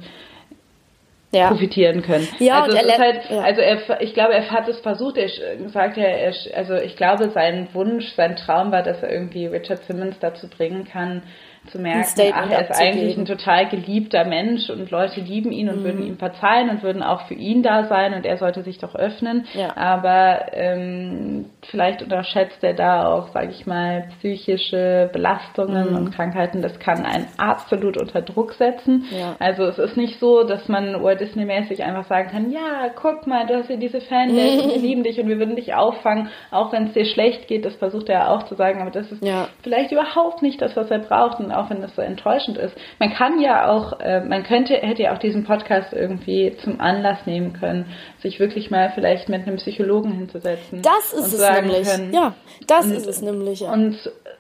Ja. 1.35 1.49
profitieren 1.49 2.03
können. 2.03 2.29
Ja, 2.39 2.63
also 2.63 2.77
er 2.77 2.99
halt, 2.99 3.31
ja. 3.31 3.41
also 3.41 3.61
er, 3.63 4.01
ich 4.03 4.13
glaube, 4.13 4.35
er 4.35 4.51
hat 4.51 4.69
es 4.69 4.79
versucht. 4.81 5.17
Er 5.17 5.31
sagt 5.69 5.97
ja, 5.97 6.05
er, 6.05 6.35
also 6.55 6.75
ich 6.75 6.95
glaube, 6.97 7.31
sein 7.31 7.69
Wunsch, 7.73 8.13
sein 8.15 8.37
Traum 8.37 8.71
war, 8.71 8.83
dass 8.83 9.03
er 9.03 9.11
irgendwie 9.11 9.47
Richard 9.47 9.83
Simmons 9.85 10.19
dazu 10.21 10.49
bringen 10.49 10.85
kann, 10.85 11.23
zu 11.71 11.79
merken, 11.79 12.33
ach, 12.35 12.51
er 12.51 12.69
ist 12.71 12.81
eigentlich 12.81 13.17
ein 13.17 13.25
total 13.25 13.69
geliebter 13.69 14.25
Mensch 14.25 14.69
und 14.69 14.91
Leute 14.91 15.21
lieben 15.21 15.53
ihn 15.53 15.69
und 15.69 15.81
Mhm. 15.81 15.85
würden 15.85 16.07
ihm 16.07 16.19
verzeihen 16.19 16.69
und 16.71 16.83
würden 16.83 17.03
auch 17.03 17.23
für 17.29 17.35
ihn 17.35 17.63
da 17.63 17.85
sein 17.85 18.15
und 18.15 18.27
er 18.27 18.37
sollte 18.37 18.63
sich 18.63 18.79
doch 18.79 18.95
öffnen. 18.95 19.47
Ja. 19.55 19.77
Aber 19.77 20.47
ähm, 20.53 21.47
vielleicht 21.71 22.03
unterschätzt 22.03 22.63
er 22.63 22.75
da 22.75 23.07
auch, 23.07 23.29
sage 23.29 23.51
ich 23.51 23.67
mal, 23.67 24.09
psychische 24.19 25.09
Belastungen 25.13 25.91
Mhm. 25.91 25.97
und 25.97 26.15
Krankheiten. 26.15 26.63
Das 26.63 26.79
kann 26.81 27.05
einen 27.07 27.27
absolut 27.39 27.97
unter 27.97 28.23
Druck 28.23 28.53
setzen. 28.55 29.05
Ja. 29.11 29.37
Also 29.39 29.65
es 29.65 29.79
ist 29.79 29.97
nicht 29.97 30.19
so, 30.19 30.43
dass 30.45 30.69
man 30.69 31.03
Walt 31.03 31.21
Disney-mäßig 31.21 31.83
einfach 31.85 32.05
sagen 32.07 32.31
kann, 32.31 32.51
ja, 32.51 32.89
guck 33.01 33.27
mal, 33.27 33.47
du 33.47 33.55
hast 33.57 33.69
hier 33.69 33.77
diese 33.77 34.01
Fanbase 34.01 34.63
und 34.63 34.71
wir 34.71 34.79
lieben 34.83 35.05
dich 35.05 35.21
und 35.21 35.29
wir 35.29 35.39
würden 35.39 35.57
dich 35.57 35.75
auffangen, 35.75 36.29
auch 36.51 36.73
wenn 36.73 36.89
es 36.89 36.93
dir 36.93 37.05
schlecht 37.05 37.47
geht. 37.49 37.65
Das 37.65 37.77
versucht 37.77 38.09
er 38.09 38.31
auch 38.33 38.43
zu 38.45 38.55
sagen, 38.57 38.81
aber 38.83 38.91
das 38.91 39.11
ist 39.13 39.25
Ja. 39.25 39.49
vielleicht 39.63 39.93
überhaupt 39.93 40.43
nicht 40.43 40.61
das, 40.61 40.77
was 40.77 40.91
er 40.91 40.99
braucht 40.99 41.39
und 41.41 41.52
auch 41.53 41.71
wenn 41.71 41.81
das 41.81 41.95
so 41.95 42.03
enttäuschend 42.03 42.59
ist. 42.59 42.77
Man 42.99 43.13
kann 43.13 43.41
ja 43.41 43.69
auch, 43.71 44.01
äh, 44.01 44.21
man 44.25 44.43
könnte, 44.43 44.75
hätte 44.75 45.03
ja 45.03 45.15
auch 45.15 45.19
diesen 45.19 45.45
Podcast 45.45 45.93
irgendwie 45.93 46.57
zum 46.63 46.81
Anlass 46.81 47.27
nehmen 47.27 47.53
können, 47.53 47.87
sich 48.21 48.39
wirklich 48.41 48.71
mal 48.71 48.91
vielleicht 48.95 49.29
mit 49.29 49.43
einem 49.47 49.57
Psychologen 49.57 50.13
hinzusetzen. 50.13 50.83
Das 50.83 51.13
ist 51.13 51.19
und 51.19 51.25
es 51.27 51.39
sagen 51.39 51.67
nämlich. 51.67 51.89
Können, 51.89 52.13
Ja, 52.13 52.35
das 52.67 52.87
und, 52.87 52.93
ist 52.93 53.07
es 53.07 53.23
nämlich. 53.23 53.61
Ja. 53.61 53.73
Und, 53.73 53.99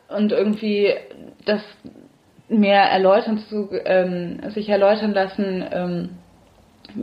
und 0.08 0.32
irgendwie 0.32 0.94
das 1.44 1.62
mehr 2.48 2.82
erläutern 2.82 3.38
zu, 3.48 3.70
ähm, 3.84 4.40
sich 4.50 4.68
erläutern 4.68 5.12
lassen, 5.12 5.64
ähm, 5.72 6.10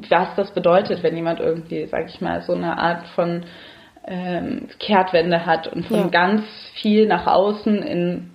was 0.10 0.28
das 0.36 0.52
bedeutet, 0.52 1.02
wenn 1.02 1.16
jemand 1.16 1.40
irgendwie, 1.40 1.88
sag 1.88 2.08
ich 2.10 2.22
mal, 2.22 2.42
so 2.42 2.54
eine 2.54 2.78
Art 2.78 3.08
von 3.16 3.44
ähm, 4.06 4.68
Kehrtwende 4.80 5.46
hat 5.46 5.68
und 5.68 5.86
von 5.88 5.98
Ja. 5.98 6.08
ganz 6.08 6.44
viel 6.82 7.08
nach 7.08 7.28
außen 7.28 7.82
in 7.84 8.32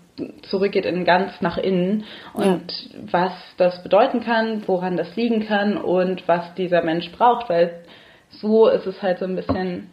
zurückgeht 0.49 0.87
in 0.87 1.05
ganz 1.05 1.33
nach 1.41 1.59
innen 1.59 2.05
und 2.35 2.73
was 3.11 3.33
das 3.57 3.83
bedeuten 3.83 4.21
kann, 4.21 4.63
woran 4.67 4.97
das 4.97 5.17
liegen 5.17 5.47
kann 5.47 5.77
und 5.77 6.27
was 6.29 6.55
dieser 6.57 6.83
Mensch 6.83 7.11
braucht, 7.13 7.49
weil 7.49 7.83
so 8.31 8.69
ist 8.69 8.87
es 8.87 9.01
halt 9.03 9.19
so 9.19 9.25
ein 9.25 9.37
bisschen 9.37 9.91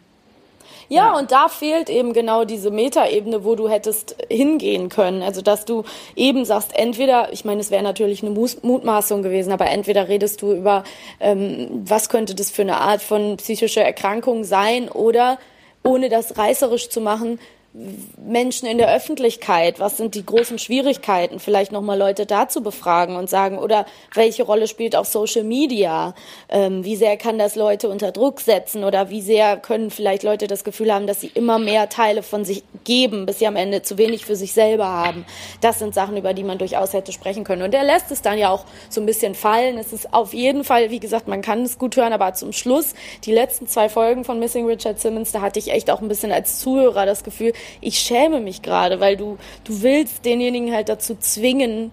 Ja, 0.88 1.18
und 1.18 1.32
da 1.32 1.48
fehlt 1.48 1.90
eben 1.90 2.12
genau 2.12 2.44
diese 2.44 2.70
Metaebene, 2.70 3.44
wo 3.44 3.56
du 3.56 3.68
hättest 3.68 4.16
hingehen 4.30 4.88
können. 4.88 5.22
Also, 5.22 5.42
dass 5.42 5.64
du 5.64 5.84
eben 6.14 6.44
sagst, 6.44 6.72
entweder, 6.76 7.32
ich 7.32 7.44
meine, 7.44 7.60
es 7.60 7.70
wäre 7.70 7.82
natürlich 7.82 8.22
eine 8.22 8.30
Mutmaßung 8.30 9.22
gewesen, 9.22 9.52
aber 9.52 9.66
entweder 9.66 10.08
redest 10.08 10.42
du 10.42 10.52
über, 10.52 10.84
ähm, 11.18 11.82
was 11.84 12.08
könnte 12.08 12.34
das 12.34 12.50
für 12.50 12.62
eine 12.62 12.76
Art 12.76 13.02
von 13.02 13.38
psychischer 13.38 13.82
Erkrankung 13.82 14.44
sein 14.44 14.88
oder 14.88 15.38
ohne 15.82 16.08
das 16.08 16.38
reißerisch 16.38 16.90
zu 16.90 17.00
machen, 17.00 17.40
Menschen 17.74 18.68
in 18.68 18.76
der 18.76 18.94
Öffentlichkeit? 18.94 19.80
Was 19.80 19.96
sind 19.96 20.14
die 20.14 20.26
großen 20.26 20.58
Schwierigkeiten? 20.58 21.40
Vielleicht 21.40 21.72
nochmal 21.72 21.98
Leute 21.98 22.26
dazu 22.26 22.62
befragen 22.62 23.16
und 23.16 23.30
sagen, 23.30 23.58
oder 23.58 23.86
welche 24.14 24.42
Rolle 24.42 24.68
spielt 24.68 24.94
auch 24.94 25.06
Social 25.06 25.42
Media? 25.42 26.14
Ähm, 26.50 26.84
wie 26.84 26.96
sehr 26.96 27.16
kann 27.16 27.38
das 27.38 27.56
Leute 27.56 27.88
unter 27.88 28.12
Druck 28.12 28.40
setzen? 28.40 28.84
Oder 28.84 29.08
wie 29.08 29.22
sehr 29.22 29.56
können 29.56 29.90
vielleicht 29.90 30.22
Leute 30.22 30.48
das 30.48 30.64
Gefühl 30.64 30.92
haben, 30.92 31.06
dass 31.06 31.22
sie 31.22 31.30
immer 31.32 31.58
mehr 31.58 31.88
Teile 31.88 32.22
von 32.22 32.44
sich 32.44 32.62
geben, 32.84 33.24
bis 33.24 33.38
sie 33.38 33.46
am 33.46 33.56
Ende 33.56 33.80
zu 33.80 33.96
wenig 33.96 34.26
für 34.26 34.36
sich 34.36 34.52
selber 34.52 34.86
haben? 34.86 35.24
Das 35.62 35.78
sind 35.78 35.94
Sachen, 35.94 36.18
über 36.18 36.34
die 36.34 36.44
man 36.44 36.58
durchaus 36.58 36.92
hätte 36.92 37.12
sprechen 37.12 37.42
können. 37.42 37.62
Und 37.62 37.74
er 37.74 37.84
lässt 37.84 38.10
es 38.10 38.20
dann 38.20 38.36
ja 38.36 38.50
auch 38.50 38.66
so 38.90 39.00
ein 39.00 39.06
bisschen 39.06 39.34
fallen. 39.34 39.78
Es 39.78 39.94
ist 39.94 40.12
auf 40.12 40.34
jeden 40.34 40.64
Fall, 40.64 40.90
wie 40.90 41.00
gesagt, 41.00 41.26
man 41.26 41.40
kann 41.40 41.62
es 41.62 41.78
gut 41.78 41.96
hören, 41.96 42.12
aber 42.12 42.34
zum 42.34 42.52
Schluss, 42.52 42.92
die 43.24 43.32
letzten 43.32 43.66
zwei 43.66 43.88
Folgen 43.88 44.24
von 44.24 44.38
Missing 44.38 44.66
Richard 44.66 45.00
Simmons, 45.00 45.32
da 45.32 45.40
hatte 45.40 45.58
ich 45.58 45.70
echt 45.70 45.90
auch 45.90 46.02
ein 46.02 46.08
bisschen 46.08 46.32
als 46.32 46.58
Zuhörer 46.58 47.06
das 47.06 47.24
Gefühl, 47.24 47.54
ich 47.80 47.98
schäme 47.98 48.40
mich 48.40 48.62
gerade, 48.62 49.00
weil 49.00 49.16
du, 49.16 49.38
du 49.64 49.82
willst 49.82 50.24
denjenigen 50.24 50.72
halt 50.72 50.88
dazu 50.88 51.16
zwingen, 51.16 51.92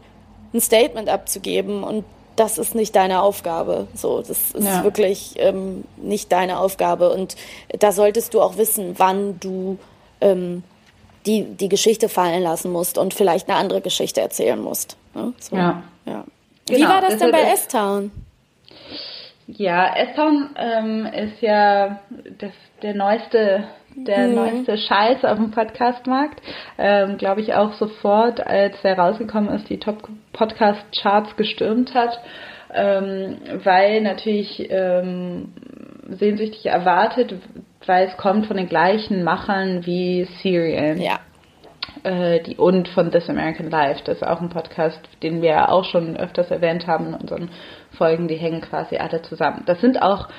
ein 0.54 0.62
Statement 0.62 1.10
abzugeben 1.10 1.84
und 1.84 2.06
das 2.36 2.58
ist 2.58 2.74
nicht 2.74 2.96
deine 2.96 3.22
Aufgabe. 3.22 3.88
So, 3.94 4.20
das 4.20 4.52
ist 4.52 4.66
ja. 4.66 4.84
wirklich 4.84 5.34
ähm, 5.38 5.84
nicht 5.98 6.32
deine 6.32 6.60
Aufgabe. 6.60 7.10
Und 7.12 7.36
da 7.80 7.92
solltest 7.92 8.34
du 8.34 8.42
auch 8.42 8.58
wissen, 8.58 8.96
wann 8.98 9.40
du 9.42 9.78
ähm, 10.22 10.64
die, 11.26 11.44
die 11.44 11.68
Geschichte 11.68 12.08
fallen 12.08 12.42
lassen 12.42 12.72
musst 12.72 12.98
und 12.98 13.14
vielleicht 13.14 13.50
eine 13.50 13.58
andere 13.58 13.82
Geschichte 13.82 14.22
erzählen 14.22 14.60
musst. 14.60 14.96
Ne? 15.14 15.34
So, 15.40 15.56
ja. 15.56 15.84
ja. 16.06 16.24
Wie 16.70 16.76
genau, 16.76 16.90
war 16.90 17.02
das, 17.02 17.12
das 17.12 17.20
denn 17.20 17.32
bei 17.32 17.42
S-Town? 17.42 18.12
Ja, 19.48 19.96
S-Town 19.96 20.50
ähm, 20.58 21.06
ist 21.08 21.42
ja 21.42 22.00
das, 22.38 22.52
der 22.82 22.94
neueste 22.94 23.68
der 24.06 24.28
mhm. 24.28 24.36
neueste 24.36 24.78
Scheiß 24.78 25.24
auf 25.26 25.38
dem 25.38 25.52
Podcastmarkt. 25.52 26.42
Ähm, 26.78 27.18
Glaube 27.18 27.42
ich 27.42 27.54
auch 27.54 27.74
sofort, 27.74 28.46
als 28.46 28.76
er 28.84 28.98
rausgekommen 28.98 29.54
ist, 29.56 29.70
die 29.70 29.80
Top-Podcast-Charts 29.80 31.36
gestürmt 31.36 31.94
hat, 31.94 32.20
ähm, 32.74 33.38
weil 33.64 34.02
natürlich 34.02 34.68
ähm, 34.70 35.54
sehnsüchtig 36.08 36.66
erwartet, 36.66 37.36
weil 37.86 38.08
es 38.08 38.18
kommt 38.18 38.48
von 38.48 38.58
den 38.58 38.70
gleichen 38.70 39.24
Machern 39.24 39.86
wie 39.86 40.28
Serial. 40.42 41.00
Ja. 41.00 41.20
Äh, 42.04 42.42
die 42.44 42.56
und 42.56 42.88
von 42.88 43.12
This 43.12 43.30
American 43.30 43.70
Life. 43.70 44.02
Das 44.06 44.18
ist 44.18 44.24
auch 44.24 44.40
ein 44.42 44.50
Podcast, 44.50 45.00
den 45.22 45.42
wir 45.42 45.70
auch 45.70 45.84
schon 45.84 46.16
öfters 46.18 46.52
erwähnt 46.52 46.88
haben 46.88 47.08
in 47.08 47.14
unseren 47.16 47.50
Folgen. 47.98 48.28
Die 48.28 48.38
hängen 48.38 48.62
quasi 48.62 48.98
alle 48.98 49.22
zusammen. 49.22 49.64
Das 49.66 49.82
sind 49.82 50.02
auch 50.02 50.30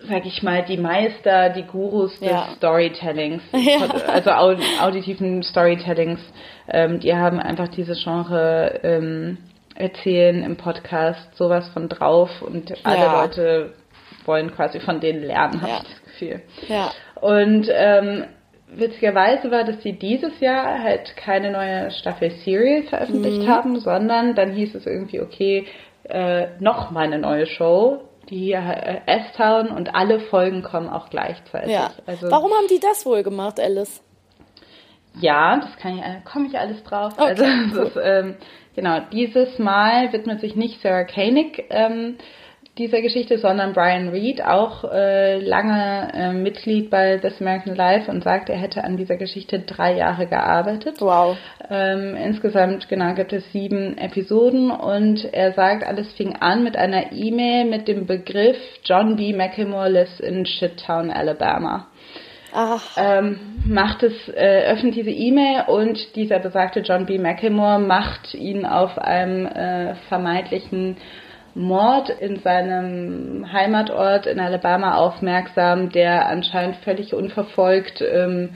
sag 0.00 0.26
ich 0.26 0.42
mal, 0.42 0.64
die 0.64 0.76
Meister, 0.76 1.50
die 1.50 1.62
Gurus 1.62 2.18
des 2.20 2.30
ja. 2.30 2.48
Storytellings, 2.56 3.42
ja. 3.52 3.88
also 4.08 4.30
auditiven 4.30 5.42
Storytellings, 5.42 6.20
ähm, 6.68 7.00
die 7.00 7.14
haben 7.14 7.40
einfach 7.40 7.68
dieses 7.68 8.02
Genre 8.02 8.80
ähm, 8.82 9.38
erzählen 9.74 10.42
im 10.42 10.56
Podcast 10.56 11.34
sowas 11.36 11.68
von 11.68 11.88
drauf 11.88 12.30
und 12.42 12.74
alle 12.84 12.98
ja. 12.98 13.22
Leute 13.22 13.74
wollen 14.24 14.54
quasi 14.54 14.80
von 14.80 15.00
denen 15.00 15.22
lernen, 15.22 15.60
habe 15.62 15.72
ich 15.72 15.88
das 15.88 16.02
Gefühl. 16.04 16.42
Ja. 16.68 16.92
Und 17.20 17.68
ähm, 17.70 18.24
witzigerweise 18.68 19.50
war, 19.50 19.64
dass 19.64 19.82
sie 19.82 19.92
dieses 19.92 20.40
Jahr 20.40 20.82
halt 20.82 21.16
keine 21.16 21.50
neue 21.52 21.90
Staffel 21.92 22.30
Serial 22.44 22.82
veröffentlicht 22.84 23.42
mhm. 23.42 23.48
haben, 23.48 23.80
sondern 23.80 24.34
dann 24.34 24.52
hieß 24.52 24.74
es 24.74 24.86
irgendwie, 24.86 25.20
okay, 25.20 25.66
äh, 26.04 26.48
noch 26.60 26.90
mal 26.90 27.04
eine 27.04 27.18
neue 27.18 27.46
Show 27.46 28.02
die 28.28 28.52
äh, 28.52 29.00
S-Town 29.06 29.68
und 29.68 29.94
alle 29.94 30.20
Folgen 30.20 30.62
kommen 30.62 30.88
auch 30.88 31.10
gleichzeitig. 31.10 31.72
Ja. 31.72 31.90
Also, 32.06 32.30
Warum 32.30 32.52
haben 32.52 32.66
die 32.68 32.80
das 32.80 33.06
wohl 33.06 33.22
gemacht, 33.22 33.60
Alice? 33.60 34.02
Ja, 35.18 35.58
das 35.58 35.76
kann 35.76 35.96
ich, 35.96 36.02
äh, 36.02 36.20
komme 36.24 36.46
ich 36.46 36.58
alles 36.58 36.82
drauf. 36.84 37.14
Okay, 37.16 37.28
also 37.28 37.44
cool. 37.44 37.86
ist, 37.86 37.98
ähm, 38.02 38.36
genau, 38.74 39.00
dieses 39.12 39.58
Mal 39.58 40.12
widmet 40.12 40.40
sich 40.40 40.56
nicht 40.56 40.82
Sarah 40.82 41.04
Koenig 41.04 41.64
ähm, 41.70 42.18
dieser 42.78 43.00
Geschichte, 43.00 43.38
sondern 43.38 43.72
Brian 43.72 44.08
Reed, 44.08 44.44
auch 44.44 44.84
äh, 44.84 45.38
lange 45.38 46.12
äh, 46.12 46.32
Mitglied 46.32 46.90
bei 46.90 47.16
This 47.16 47.40
American 47.40 47.74
Life 47.74 48.10
und 48.10 48.22
sagt, 48.22 48.50
er 48.50 48.58
hätte 48.58 48.84
an 48.84 48.96
dieser 48.96 49.16
Geschichte 49.16 49.60
drei 49.60 49.96
Jahre 49.96 50.26
gearbeitet. 50.26 51.00
Wow. 51.00 51.38
Ähm, 51.70 52.14
insgesamt, 52.16 52.88
genau, 52.88 53.14
gibt 53.14 53.32
es 53.32 53.50
sieben 53.52 53.96
Episoden 53.96 54.70
und 54.70 55.24
er 55.32 55.52
sagt, 55.52 55.86
alles 55.86 56.12
fing 56.12 56.36
an 56.36 56.62
mit 56.62 56.76
einer 56.76 57.12
E-Mail 57.12 57.64
mit 57.64 57.88
dem 57.88 58.06
Begriff 58.06 58.58
John 58.84 59.16
B. 59.16 59.32
McElmore 59.32 59.88
lives 59.88 60.20
in 60.20 60.44
Shittown, 60.44 61.10
Alabama. 61.10 61.86
Ähm, 62.96 63.38
macht 63.66 64.02
es, 64.02 64.14
äh, 64.28 64.64
öffnet 64.70 64.96
diese 64.96 65.10
E-Mail 65.10 65.64
und 65.66 66.16
dieser 66.16 66.38
besagte 66.38 66.80
John 66.80 67.04
B. 67.04 67.18
McElmore 67.18 67.78
macht 67.78 68.34
ihn 68.34 68.64
auf 68.64 68.96
einem 68.98 69.44
äh, 69.46 69.94
vermeintlichen 70.08 70.96
Mord 71.56 72.10
in 72.10 72.38
seinem 72.40 73.50
Heimatort 73.50 74.26
in 74.26 74.38
Alabama 74.38 74.96
aufmerksam, 74.96 75.90
der 75.90 76.28
anscheinend 76.28 76.76
völlig 76.84 77.14
unverfolgt 77.14 78.02
ähm, 78.02 78.50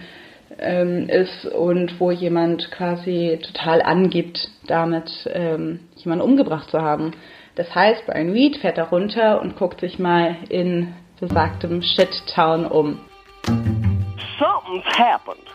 ähm, 0.58 1.08
ist 1.08 1.46
und 1.46 1.98
wo 1.98 2.10
jemand 2.10 2.70
quasi 2.70 3.40
total 3.42 3.80
angibt, 3.80 4.50
damit 4.66 5.10
ähm, 5.32 5.80
jemanden 5.96 6.24
umgebracht 6.24 6.70
zu 6.70 6.80
haben. 6.80 7.12
Das 7.54 7.74
heißt, 7.74 8.06
Brian 8.06 8.32
Reed 8.32 8.58
fährt 8.58 8.76
da 8.76 8.84
runter 8.84 9.40
und 9.40 9.56
guckt 9.56 9.80
sich 9.80 9.98
mal 9.98 10.36
in 10.50 10.94
besagtem 11.18 11.82
Shit-Town 11.82 12.66
um. 12.66 13.00
Something's 14.38 14.98
happened. 14.98 15.46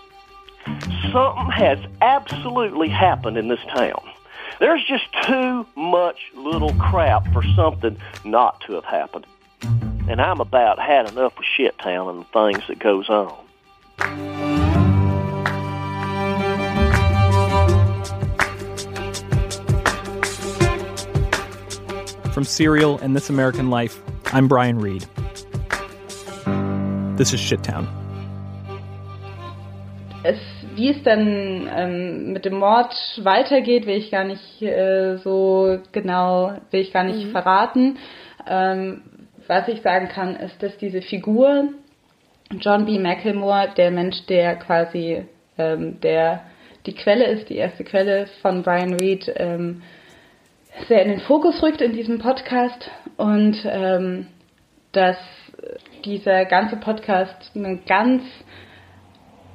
Something 1.13 1.51
has 1.51 1.79
absolutely 2.01 2.89
happened 2.89 3.37
in 3.37 3.47
this 3.47 3.59
town. 3.75 4.14
There's 4.59 4.83
just 4.85 5.05
too 5.23 5.65
much 5.75 6.31
little 6.33 6.73
crap 6.75 7.31
for 7.33 7.43
something 7.55 7.97
not 8.23 8.61
to 8.61 8.73
have 8.73 8.85
happened. 8.85 9.27
And 10.07 10.21
I'm 10.21 10.39
about 10.39 10.79
had 10.79 11.09
enough 11.09 11.37
of 11.37 11.43
shit 11.43 11.77
town 11.79 12.07
and 12.09 12.21
the 12.21 12.25
things 12.25 12.67
that 12.67 12.79
goes 12.79 13.09
on. 13.09 13.35
From 22.31 22.43
Serial 22.43 22.97
and 22.99 23.15
This 23.15 23.29
American 23.29 23.69
Life, 23.69 23.99
I'm 24.27 24.47
Brian 24.47 24.79
Reed. 24.79 25.05
This 27.17 27.33
is 27.33 27.39
Shittown. 27.39 28.04
Wie 30.76 30.89
es 30.89 31.03
dann 31.03 31.69
ähm, 31.76 32.34
mit 32.34 32.45
dem 32.45 32.59
Mord 32.59 32.93
weitergeht, 33.23 33.86
will 33.86 33.97
ich 33.97 34.11
gar 34.11 34.23
nicht 34.23 34.61
äh, 34.61 35.17
so 35.17 35.80
genau, 35.91 36.53
will 36.71 36.82
ich 36.82 36.93
gar 36.93 37.03
nicht 37.03 37.28
mhm. 37.28 37.32
verraten. 37.32 37.97
Ähm, 38.47 39.01
was 39.47 39.67
ich 39.67 39.82
sagen 39.82 40.09
kann, 40.09 40.36
ist, 40.36 40.61
dass 40.61 40.78
diese 40.78 41.01
Figur 41.01 41.69
John 42.59 42.86
B. 42.86 42.99
McElmore, 42.99 43.69
der 43.76 43.91
Mensch, 43.91 44.26
der 44.28 44.55
quasi 44.55 45.26
ähm, 45.57 45.99
der 46.01 46.41
die 46.86 46.93
Quelle 46.93 47.26
ist, 47.26 47.49
die 47.49 47.55
erste 47.55 47.84
Quelle 47.84 48.28
von 48.41 48.63
Brian 48.63 48.93
Reed, 48.93 49.32
ähm, 49.38 49.82
sehr 50.88 51.01
in 51.01 51.09
den 51.09 51.21
Fokus 51.21 51.61
rückt 51.63 51.82
in 51.82 51.93
diesem 51.93 52.19
Podcast 52.19 52.91
und 53.17 53.57
ähm, 53.65 54.28
dass 54.91 55.17
dieser 56.03 56.45
ganze 56.45 56.78
Podcast 56.78 57.51
eine 57.55 57.78
ganz 57.78 58.23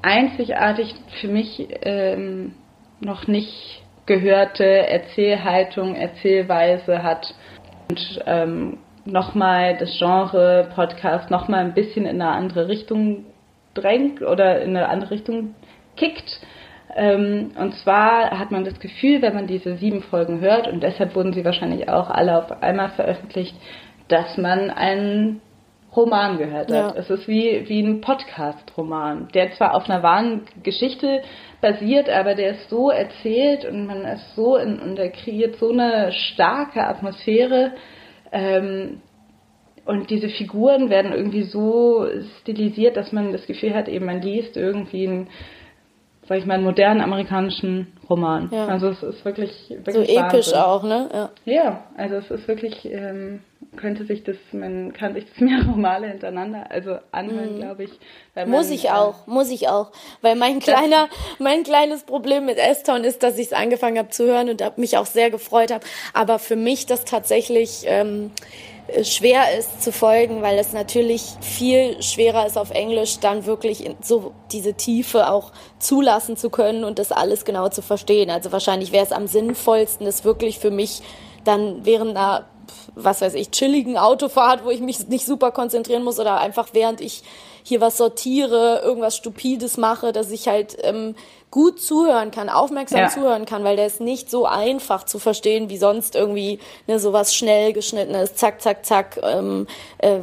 einzigartig 0.02 0.94
für 1.20 1.28
mich 1.28 1.68
ähm, 1.82 2.54
noch 3.00 3.26
nicht 3.26 3.82
gehörte 4.06 4.64
Erzählhaltung, 4.64 5.94
Erzählweise 5.94 7.02
hat 7.02 7.34
und 7.88 8.22
ähm, 8.26 8.78
nochmal 9.04 9.76
das 9.76 9.96
Genre 9.98 10.68
Podcast 10.74 11.30
nochmal 11.30 11.60
ein 11.60 11.74
bisschen 11.74 12.06
in 12.06 12.20
eine 12.20 12.30
andere 12.30 12.68
Richtung 12.68 13.26
drängt 13.74 14.22
oder 14.22 14.62
in 14.62 14.76
eine 14.76 14.88
andere 14.88 15.12
Richtung 15.12 15.54
kickt. 15.96 16.40
Ähm, 16.96 17.52
und 17.56 17.74
zwar 17.76 18.38
hat 18.38 18.50
man 18.50 18.64
das 18.64 18.80
Gefühl, 18.80 19.22
wenn 19.22 19.34
man 19.34 19.46
diese 19.46 19.76
sieben 19.76 20.02
Folgen 20.02 20.40
hört, 20.40 20.66
und 20.66 20.82
deshalb 20.82 21.14
wurden 21.14 21.32
sie 21.32 21.44
wahrscheinlich 21.44 21.88
auch 21.88 22.10
alle 22.10 22.36
auf 22.36 22.62
einmal 22.62 22.90
veröffentlicht, 22.90 23.54
dass 24.08 24.36
man 24.36 24.70
einen 24.70 25.40
Roman 25.94 26.38
gehört 26.38 26.70
hat. 26.70 26.94
Ja. 26.94 26.94
Es 26.96 27.10
ist 27.10 27.26
wie, 27.26 27.68
wie 27.68 27.80
ein 27.82 28.00
Podcast-Roman, 28.00 29.28
der 29.34 29.52
zwar 29.52 29.74
auf 29.74 29.88
einer 29.90 30.02
wahren 30.02 30.42
Geschichte 30.62 31.22
basiert, 31.60 32.08
aber 32.08 32.34
der 32.34 32.52
ist 32.52 32.70
so 32.70 32.90
erzählt 32.90 33.64
und 33.64 33.86
man 33.86 34.04
ist 34.04 34.34
so 34.34 34.56
in, 34.56 34.78
und 34.78 34.98
er 34.98 35.10
kreiert 35.10 35.56
so 35.56 35.70
eine 35.70 36.12
starke 36.12 36.86
Atmosphäre, 36.86 37.72
ähm, 38.32 39.00
und 39.86 40.10
diese 40.10 40.28
Figuren 40.28 40.90
werden 40.90 41.12
irgendwie 41.12 41.42
so 41.42 42.06
stilisiert, 42.40 42.96
dass 42.96 43.12
man 43.12 43.32
das 43.32 43.46
Gefühl 43.46 43.74
hat, 43.74 43.88
eben 43.88 44.06
man 44.06 44.22
liest 44.22 44.56
irgendwie 44.56 45.08
einen, 45.08 45.28
sag 46.30 46.38
ich 46.38 46.46
mal, 46.46 46.54
einen 46.54 46.62
modernen 46.62 47.00
amerikanischen 47.00 47.88
Roman. 48.08 48.50
Ja. 48.52 48.68
Also 48.68 48.90
es 48.90 49.02
ist 49.02 49.24
wirklich, 49.24 49.50
wirklich 49.68 49.96
So 49.96 50.02
episch 50.02 50.52
Wahnsinn. 50.52 50.58
auch, 50.58 50.82
ne? 50.84 51.08
Ja. 51.12 51.30
Ja, 51.44 51.84
also 51.96 52.14
es 52.14 52.30
ist 52.30 52.46
wirklich, 52.46 52.84
ähm, 52.84 53.40
könnte 53.76 54.04
sich 54.04 54.22
das, 54.22 54.36
man 54.52 54.92
kann 54.92 55.14
sich 55.14 55.24
das 55.24 55.40
mehrere 55.40 55.76
Male 55.76 56.06
hintereinander, 56.06 56.70
also 56.70 56.98
anhören, 57.10 57.56
glaube 57.56 57.82
ich. 57.82 57.90
Man, 58.36 58.48
Muss 58.48 58.70
ich 58.70 58.84
äh, 58.84 58.90
auch, 58.90 59.26
muss 59.26 59.50
ich 59.50 59.68
auch. 59.68 59.90
Weil 60.22 60.36
mein 60.36 60.60
kleiner, 60.60 61.08
mein 61.40 61.64
kleines 61.64 62.04
Problem 62.04 62.46
mit 62.46 62.58
S-Town 62.58 63.02
ist, 63.02 63.24
dass 63.24 63.36
ich 63.36 63.46
es 63.46 63.52
angefangen 63.52 63.98
habe 63.98 64.10
zu 64.10 64.24
hören 64.26 64.50
und 64.50 64.78
mich 64.78 64.96
auch 64.98 65.06
sehr 65.06 65.30
gefreut 65.32 65.72
habe. 65.72 65.84
Aber 66.14 66.38
für 66.38 66.54
mich 66.54 66.86
das 66.86 67.04
tatsächlich 67.04 67.82
ähm, 67.86 68.30
äh, 68.30 68.79
schwer 69.04 69.58
ist 69.58 69.82
zu 69.82 69.92
folgen, 69.92 70.42
weil 70.42 70.58
es 70.58 70.72
natürlich 70.72 71.22
viel 71.40 72.02
schwerer 72.02 72.46
ist 72.46 72.58
auf 72.58 72.70
Englisch 72.70 73.18
dann 73.20 73.46
wirklich 73.46 73.84
in 73.84 73.96
so 74.02 74.32
diese 74.52 74.74
Tiefe 74.74 75.30
auch 75.30 75.52
zulassen 75.78 76.36
zu 76.36 76.50
können 76.50 76.84
und 76.84 76.98
das 76.98 77.12
alles 77.12 77.44
genau 77.44 77.68
zu 77.68 77.82
verstehen. 77.82 78.30
Also 78.30 78.52
wahrscheinlich 78.52 78.92
wäre 78.92 79.04
es 79.04 79.12
am 79.12 79.26
sinnvollsten, 79.26 80.06
das 80.06 80.24
wirklich 80.24 80.58
für 80.58 80.70
mich 80.70 81.02
dann 81.44 81.84
während 81.84 82.16
einer 82.16 82.46
was 82.94 83.20
weiß 83.20 83.34
ich, 83.34 83.50
chilligen 83.50 83.96
Autofahrt, 83.96 84.64
wo 84.64 84.70
ich 84.70 84.80
mich 84.80 85.08
nicht 85.08 85.26
super 85.26 85.50
konzentrieren 85.50 86.04
muss 86.04 86.20
oder 86.20 86.38
einfach 86.40 86.68
während 86.72 87.00
ich 87.00 87.22
hier 87.70 87.80
was 87.80 87.96
sortiere, 87.96 88.82
irgendwas 88.84 89.16
Stupides 89.16 89.78
mache, 89.78 90.12
dass 90.12 90.30
ich 90.30 90.46
halt 90.46 90.76
ähm, 90.82 91.14
gut 91.50 91.80
zuhören 91.80 92.30
kann, 92.30 92.48
aufmerksam 92.48 92.98
Ja. 93.00 93.08
zuhören 93.08 93.44
kann, 93.46 93.64
weil 93.64 93.76
der 93.76 93.86
ist 93.86 94.00
nicht 94.00 94.30
so 94.30 94.44
einfach 94.46 95.04
zu 95.04 95.18
verstehen 95.18 95.68
wie 95.70 95.78
sonst 95.78 96.14
irgendwie 96.14 96.58
ne, 96.86 97.00
sowas 97.00 97.34
schnell 97.34 97.72
geschnittenes, 97.72 98.34
zack, 98.34 98.60
zack, 98.60 98.84
zack, 98.84 99.18
ähm, 99.22 99.66
äh, 99.98 100.18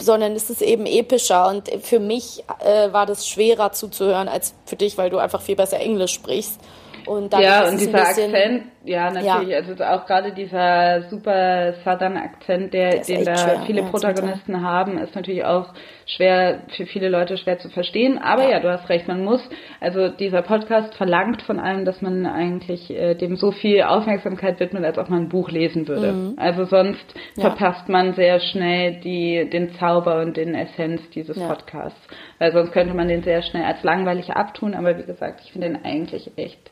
sondern 0.00 0.32
es 0.32 0.48
ist 0.50 0.62
eben 0.62 0.86
epischer 0.86 1.48
und 1.48 1.70
für 1.82 2.00
mich 2.00 2.42
äh, 2.64 2.92
war 2.92 3.06
das 3.06 3.28
schwerer 3.28 3.72
zuzuhören 3.72 4.26
als 4.28 4.54
für 4.66 4.76
dich, 4.76 4.96
weil 4.98 5.10
du 5.10 5.18
einfach 5.18 5.42
viel 5.42 5.56
besser 5.56 5.78
Englisch 5.78 6.12
sprichst. 6.14 6.58
Und 7.06 7.32
ja, 7.34 7.68
und 7.68 7.78
dieser 7.80 7.92
bisschen- 7.92 8.34
Akzent, 8.34 8.62
ja, 8.86 9.10
natürlich, 9.10 9.54
also 9.54 9.82
auch 9.82 10.04
gerade 10.06 10.32
dieser 10.32 11.02
super 11.08 11.72
Southern 11.84 12.16
Akzent, 12.18 12.74
der, 12.74 13.00
den 13.00 13.24
da 13.24 13.36
schwer, 13.36 13.62
viele 13.66 13.80
ja, 13.80 13.88
Protagonisten 13.88 14.62
haben, 14.62 14.98
ist 14.98 15.14
natürlich 15.14 15.44
auch 15.44 15.68
schwer, 16.06 16.60
für 16.76 16.84
viele 16.84 17.08
Leute 17.08 17.38
schwer 17.38 17.58
zu 17.58 17.70
verstehen. 17.70 18.18
Aber 18.18 18.46
ja. 18.48 18.60
du 18.60 18.70
hast 18.70 18.88
recht, 18.90 19.08
man 19.08 19.24
muss, 19.24 19.40
also 19.80 20.08
dieser 20.08 20.42
Podcast 20.42 20.94
verlangt 20.96 21.40
von 21.42 21.58
einem, 21.58 21.86
dass 21.86 22.02
man 22.02 22.26
eigentlich 22.26 22.90
äh, 22.90 23.14
dem 23.14 23.36
so 23.36 23.52
viel 23.52 23.82
Aufmerksamkeit 23.82 24.60
widmet, 24.60 24.84
als 24.84 24.98
ob 24.98 25.08
man 25.08 25.22
ein 25.22 25.28
Buch 25.30 25.50
lesen 25.50 25.88
würde. 25.88 26.12
Mhm. 26.12 26.34
Also 26.36 26.64
sonst 26.66 27.14
Ja. 27.36 27.50
verpasst 27.50 27.88
man 27.88 28.12
sehr 28.12 28.38
schnell 28.40 29.00
die, 29.00 29.48
den 29.50 29.70
Zauber 29.76 30.20
und 30.20 30.36
den 30.36 30.54
Essenz 30.54 31.00
dieses 31.10 31.38
Ja. 31.38 31.48
Podcasts. 31.48 31.98
Weil 32.38 32.52
sonst 32.52 32.72
könnte 32.72 32.92
man 32.92 33.08
den 33.08 33.22
sehr 33.22 33.40
schnell 33.42 33.64
als 33.64 33.82
langweilig 33.82 34.30
abtun, 34.30 34.74
aber 34.74 34.98
wie 34.98 35.04
gesagt, 35.04 35.40
ich 35.42 35.52
finde 35.52 35.68
den 35.68 35.84
eigentlich 35.84 36.30
echt 36.36 36.70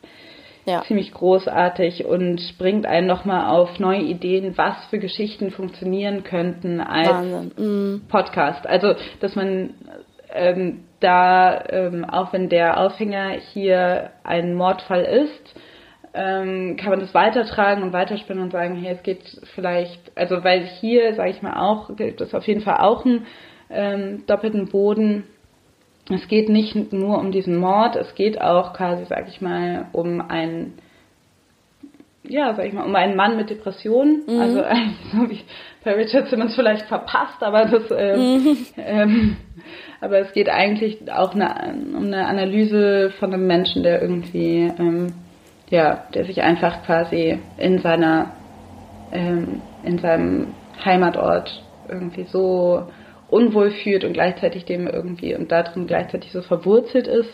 Ja. 0.65 0.83
ziemlich 0.83 1.13
großartig 1.13 2.05
und 2.05 2.57
bringt 2.59 2.87
einen 2.87 3.09
nochmal 3.09 3.51
auf 3.51 3.81
neue 3.81 4.03
Ideen, 4.03 4.57
was 4.57 4.77
für 4.91 4.99
Geschichten 4.99 5.51
funktionieren 5.51 6.23
könnten 6.23 6.81
als. 6.81 7.51
Mhm. 7.57 8.03
Podcast. 8.09 8.67
Also, 8.67 8.95
dass 9.21 9.35
man 9.35 9.75
ähm, 10.33 10.85
da, 11.01 11.65
ähm, 11.69 12.05
auch 12.05 12.33
wenn 12.33 12.49
der 12.49 12.79
Aufhänger 12.79 13.31
hier 13.53 14.11
ein 14.25 14.55
Mordfall 14.55 15.03
ist, 15.03 15.55
ähm, 16.15 16.77
kann 16.77 16.91
man 16.91 17.01
das 17.01 17.15
weitertragen 17.15 17.83
und 17.83 17.93
weiterspinnen 17.93 18.43
und 18.43 18.53
sagen, 18.53 18.77
hey, 18.77 18.95
es 18.95 19.03
geht 19.03 19.23
vielleicht, 19.55 20.13
also 20.15 20.45
weil 20.45 20.65
hier, 20.65 21.15
sage 21.15 21.31
ich 21.31 21.43
mal 21.43 21.59
auch, 21.59 21.95
gibt 21.97 22.21
es 22.21 22.35
auf 22.35 22.47
jeden 22.47 22.61
Fall 22.61 22.79
auch 22.79 23.05
einen 23.05 23.27
ähm, 23.71 24.25
doppelten 24.27 24.69
Boden. 24.69 25.25
Es 26.13 26.29
geht 26.29 26.49
nicht 26.49 26.93
nur 26.93 27.19
um 27.19 27.33
diesen 27.33 27.57
Mord, 27.57 27.97
es 27.97 28.15
geht 28.15 28.41
auch 28.41 28.75
quasi, 28.75 29.05
sag 29.09 29.29
ich 29.29 29.41
mal, 29.41 29.87
um 29.93 30.21
einen, 30.21 30.79
ja, 32.25 32.55
sag 32.55 32.67
ich 32.67 32.73
mal, 32.73 32.85
um 32.85 32.95
einen 32.95 33.17
Mann 33.17 33.37
mit 33.37 33.51
Depressionen. 33.51 34.23
Mhm. 34.27 34.41
Also 34.41 34.63
so 35.13 35.31
wie 35.31 35.41
bei 35.85 35.95
Richard 35.95 36.29
Simmons 36.29 36.55
vielleicht 36.55 36.87
verpasst, 36.87 37.43
aber 37.43 37.67
das, 37.67 37.85
ähm, 37.97 38.35
Mhm. 38.35 38.57
ähm, 38.77 39.37
aber 40.01 40.19
es 40.19 40.33
geht 40.33 40.49
eigentlich 40.49 41.11
auch 41.13 41.35
eine, 41.35 41.75
um 41.97 42.07
eine 42.07 42.27
Analyse 42.27 43.13
von 43.19 43.33
einem 43.33 43.47
Menschen, 43.47 43.83
der 43.83 44.03
irgendwie, 44.03 44.71
ähm, 44.79 45.15
ja, 45.71 46.05
der 46.15 46.25
sich 46.25 46.43
einfach 46.43 46.85
quasi 46.85 47.39
in 47.57 47.79
seiner, 47.79 48.33
ähm, 49.11 49.63
in 49.83 49.99
seinem 49.99 50.55
Heimatort 50.85 51.63
irgendwie 51.89 52.25
so 52.25 52.89
unwohl 53.33 53.71
fühlt 53.71 54.05
und 54.05 54.13
gleichzeitig 54.13 54.65
dem 54.65 54.87
irgendwie 54.87 55.35
und 55.35 55.51
darin 55.51 55.87
gleichzeitig 55.87 56.33
so 56.33 56.43
verwurzelt 56.43 57.07
ist 57.07 57.31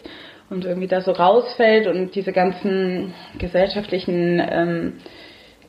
und 0.48 0.64
irgendwie 0.64 0.86
da 0.86 1.00
so 1.00 1.10
rausfällt 1.10 1.86
und 1.86 2.14
diese 2.14 2.32
ganzen 2.32 3.14
gesellschaftlichen 3.38 4.40
ähm, 4.40 4.92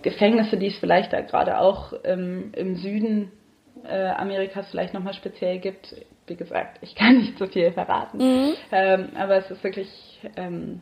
Gefängnisse, 0.04 0.58
die 0.58 0.68
es 0.68 0.78
vielleicht 0.78 1.12
da 1.12 1.22
gerade 1.22 1.60
auch 1.60 1.94
ähm, 2.04 2.52
im 2.56 2.76
Süden 2.78 3.32
äh, 3.84 4.10
Amerikas 4.10 4.68
vielleicht 4.70 4.94
nochmal 4.94 5.14
speziell 5.14 5.60
gibt. 5.60 5.96
Wie 6.28 6.36
gesagt, 6.36 6.78
ich 6.82 6.96
kann 6.96 7.18
nicht 7.22 7.38
so 7.40 7.48
viel 7.48 7.72
verraten. 7.72 8.18
Mhm. 8.20 8.54
Ähm, 8.72 9.10
aber 9.18 9.38
es 9.38 9.50
ist 9.50 9.64
wirklich, 9.64 9.90
ähm, 10.38 10.80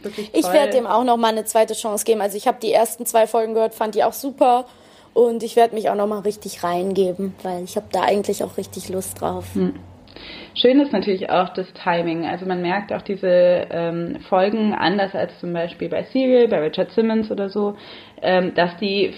wirklich 0.00 0.30
toll. 0.30 0.40
Ich 0.40 0.52
werde 0.52 0.72
dem 0.72 0.86
auch 0.86 1.04
noch 1.04 1.16
mal 1.16 1.32
eine 1.32 1.44
zweite 1.44 1.74
Chance 1.74 2.04
geben. 2.04 2.20
Also 2.20 2.36
ich 2.36 2.46
habe 2.46 2.58
die 2.62 2.72
ersten 2.72 3.04
zwei 3.04 3.26
Folgen 3.26 3.54
gehört, 3.54 3.74
fand 3.74 3.96
die 3.96 4.04
auch 4.04 4.12
super 4.12 4.66
und 5.16 5.42
ich 5.42 5.56
werde 5.56 5.74
mich 5.74 5.88
auch 5.88 5.94
noch 5.94 6.06
mal 6.06 6.20
richtig 6.20 6.62
reingeben, 6.62 7.34
weil 7.42 7.64
ich 7.64 7.76
habe 7.76 7.86
da 7.90 8.02
eigentlich 8.02 8.44
auch 8.44 8.58
richtig 8.58 8.90
Lust 8.90 9.20
drauf. 9.20 9.54
Hm. 9.54 9.74
Schön 10.54 10.80
ist 10.80 10.92
natürlich 10.92 11.28
auch 11.30 11.50
das 11.50 11.66
Timing. 11.72 12.26
Also 12.26 12.46
man 12.46 12.62
merkt 12.62 12.92
auch 12.92 13.02
diese 13.02 13.28
ähm, 13.28 14.18
Folgen, 14.28 14.74
anders 14.74 15.14
als 15.14 15.38
zum 15.40 15.52
Beispiel 15.52 15.88
bei 15.88 16.04
Serial, 16.04 16.48
bei 16.48 16.60
Richard 16.60 16.90
Simmons 16.92 17.30
oder 17.30 17.48
so, 17.48 17.76
ähm, 18.22 18.54
dass 18.54 18.76
die 18.78 19.14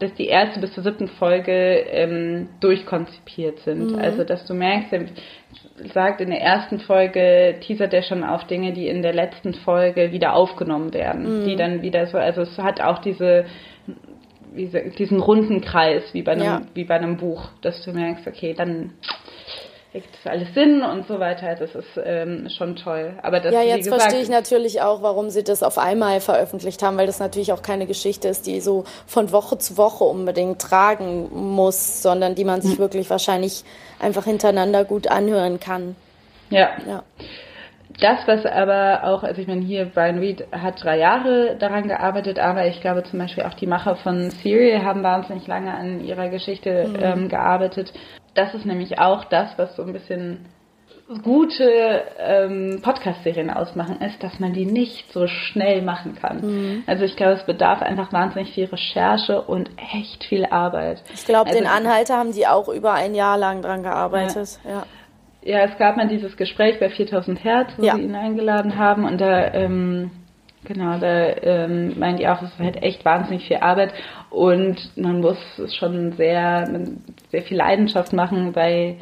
dass 0.00 0.12
die 0.14 0.26
erste 0.26 0.58
bis 0.58 0.72
zur 0.72 0.82
siebten 0.82 1.06
Folge 1.06 1.52
ähm, 1.52 2.48
durchkonzipiert 2.60 3.60
sind. 3.60 3.92
Mhm. 3.92 3.98
Also 4.00 4.24
dass 4.24 4.44
du 4.46 4.52
merkst, 4.52 4.92
er 4.92 5.04
sagt 5.94 6.20
in 6.20 6.30
der 6.30 6.40
ersten 6.40 6.80
Folge 6.80 7.54
teasert 7.60 7.94
er 7.94 8.02
schon 8.02 8.24
auf 8.24 8.44
Dinge, 8.48 8.72
die 8.72 8.88
in 8.88 9.02
der 9.02 9.12
letzten 9.12 9.54
Folge 9.54 10.10
wieder 10.10 10.34
aufgenommen 10.34 10.92
werden, 10.92 11.42
Mhm. 11.42 11.44
die 11.44 11.54
dann 11.54 11.82
wieder 11.82 12.06
so, 12.08 12.18
also 12.18 12.42
es 12.42 12.58
hat 12.58 12.80
auch 12.80 12.98
diese 12.98 13.44
wie 14.54 14.66
diesen 14.98 15.20
runden 15.20 15.60
Kreis 15.60 16.02
wie 16.12 16.22
bei 16.22 16.32
einem 16.32 16.44
Ja. 16.44 16.62
wie 16.74 16.84
bei 16.84 16.94
einem 16.94 17.16
Buch, 17.16 17.48
dass 17.62 17.82
du 17.84 17.92
merkst, 17.92 18.26
okay, 18.26 18.54
dann 18.54 18.92
ergibt 19.92 20.14
das 20.24 20.32
alles 20.32 20.54
Sinn 20.54 20.82
und 20.82 21.06
so 21.06 21.20
weiter. 21.20 21.54
Das 21.54 21.74
ist 21.74 22.00
ähm, 22.02 22.48
schon 22.56 22.76
toll. 22.76 23.12
Aber 23.22 23.40
das, 23.40 23.52
ja, 23.52 23.62
jetzt 23.62 23.84
gesagt, 23.84 24.02
verstehe 24.02 24.22
ich 24.22 24.30
natürlich 24.30 24.80
auch, 24.80 25.02
warum 25.02 25.28
sie 25.28 25.44
das 25.44 25.62
auf 25.62 25.76
einmal 25.76 26.20
veröffentlicht 26.20 26.82
haben, 26.82 26.96
weil 26.96 27.06
das 27.06 27.18
natürlich 27.18 27.52
auch 27.52 27.62
keine 27.62 27.86
Geschichte 27.86 28.28
ist, 28.28 28.46
die 28.46 28.60
so 28.60 28.84
von 29.06 29.32
Woche 29.32 29.58
zu 29.58 29.76
Woche 29.76 30.04
unbedingt 30.04 30.60
tragen 30.62 31.28
muss, 31.32 32.02
sondern 32.02 32.34
die 32.34 32.44
man 32.44 32.62
sich 32.62 32.78
wirklich 32.78 33.10
wahrscheinlich 33.10 33.64
einfach 34.00 34.24
hintereinander 34.24 34.84
gut 34.84 35.08
anhören 35.08 35.60
kann. 35.60 35.94
Ja. 36.48 36.70
Ja. 36.86 37.02
Das, 38.00 38.26
was 38.26 38.46
aber 38.46 39.04
auch, 39.04 39.22
also 39.22 39.40
ich 39.40 39.46
meine, 39.48 39.62
hier 39.62 39.84
Brian 39.86 40.18
Reed 40.18 40.46
hat 40.52 40.82
drei 40.82 40.98
Jahre 40.98 41.56
daran 41.58 41.88
gearbeitet, 41.88 42.38
aber 42.38 42.66
ich 42.66 42.80
glaube 42.80 43.02
zum 43.04 43.18
Beispiel 43.18 43.44
auch 43.44 43.54
die 43.54 43.66
Macher 43.66 43.96
von 43.96 44.30
Serial 44.30 44.84
haben 44.84 45.02
wahnsinnig 45.02 45.46
lange 45.46 45.72
an 45.74 46.04
ihrer 46.04 46.28
Geschichte 46.28 46.86
Mhm. 46.88 46.96
ähm, 47.00 47.28
gearbeitet. 47.28 47.92
Das 48.34 48.54
ist 48.54 48.64
nämlich 48.66 48.98
auch 48.98 49.24
das, 49.26 49.50
was 49.58 49.76
so 49.76 49.82
ein 49.82 49.92
bisschen 49.92 50.46
gute 51.22 52.02
ähm, 52.18 52.80
Podcast-Serien 52.82 53.50
ausmachen, 53.50 54.00
ist, 54.00 54.22
dass 54.22 54.38
man 54.40 54.52
die 54.54 54.64
nicht 54.64 55.12
so 55.12 55.26
schnell 55.26 55.82
machen 55.82 56.14
kann. 56.14 56.40
Mhm. 56.40 56.84
Also 56.86 57.04
ich 57.04 57.16
glaube, 57.16 57.32
es 57.34 57.44
bedarf 57.44 57.82
einfach 57.82 58.12
wahnsinnig 58.12 58.52
viel 58.54 58.64
Recherche 58.66 59.42
und 59.42 59.70
echt 59.94 60.24
viel 60.24 60.46
Arbeit. 60.46 61.02
Ich 61.12 61.26
glaube, 61.26 61.50
Also- 61.50 61.58
den 61.60 61.68
Anhalter 61.68 62.16
haben 62.16 62.32
die 62.32 62.46
auch 62.46 62.68
über 62.68 62.94
ein 62.94 63.14
Jahr 63.14 63.36
lang 63.36 63.60
dran 63.60 63.82
gearbeitet. 63.82 64.58
Ja. 64.64 64.70
Ja, 64.70 64.82
es 65.44 65.76
gab 65.78 65.96
mal 65.96 66.08
dieses 66.08 66.36
Gespräch 66.36 66.78
bei 66.78 66.88
4000 66.88 67.42
Hertz, 67.44 67.72
wo 67.76 67.84
Ja. 67.84 67.94
sie 67.96 68.02
ihn 68.02 68.14
eingeladen 68.14 68.76
haben 68.78 69.04
und 69.04 69.20
da, 69.20 69.52
ähm, 69.54 70.10
genau, 70.64 70.98
da 70.98 71.36
ähm, 71.42 71.98
meint 71.98 72.20
die 72.20 72.28
auch, 72.28 72.42
es 72.42 72.50
ist 72.50 72.58
halt 72.58 72.82
echt 72.82 73.04
wahnsinnig 73.04 73.46
viel 73.46 73.58
Arbeit 73.58 73.92
und 74.30 74.78
man 74.96 75.20
muss 75.20 75.38
schon 75.78 76.12
sehr, 76.12 76.86
sehr 77.30 77.42
viel 77.42 77.56
Leidenschaft 77.56 78.12
machen, 78.12 78.54
weil 78.54 78.96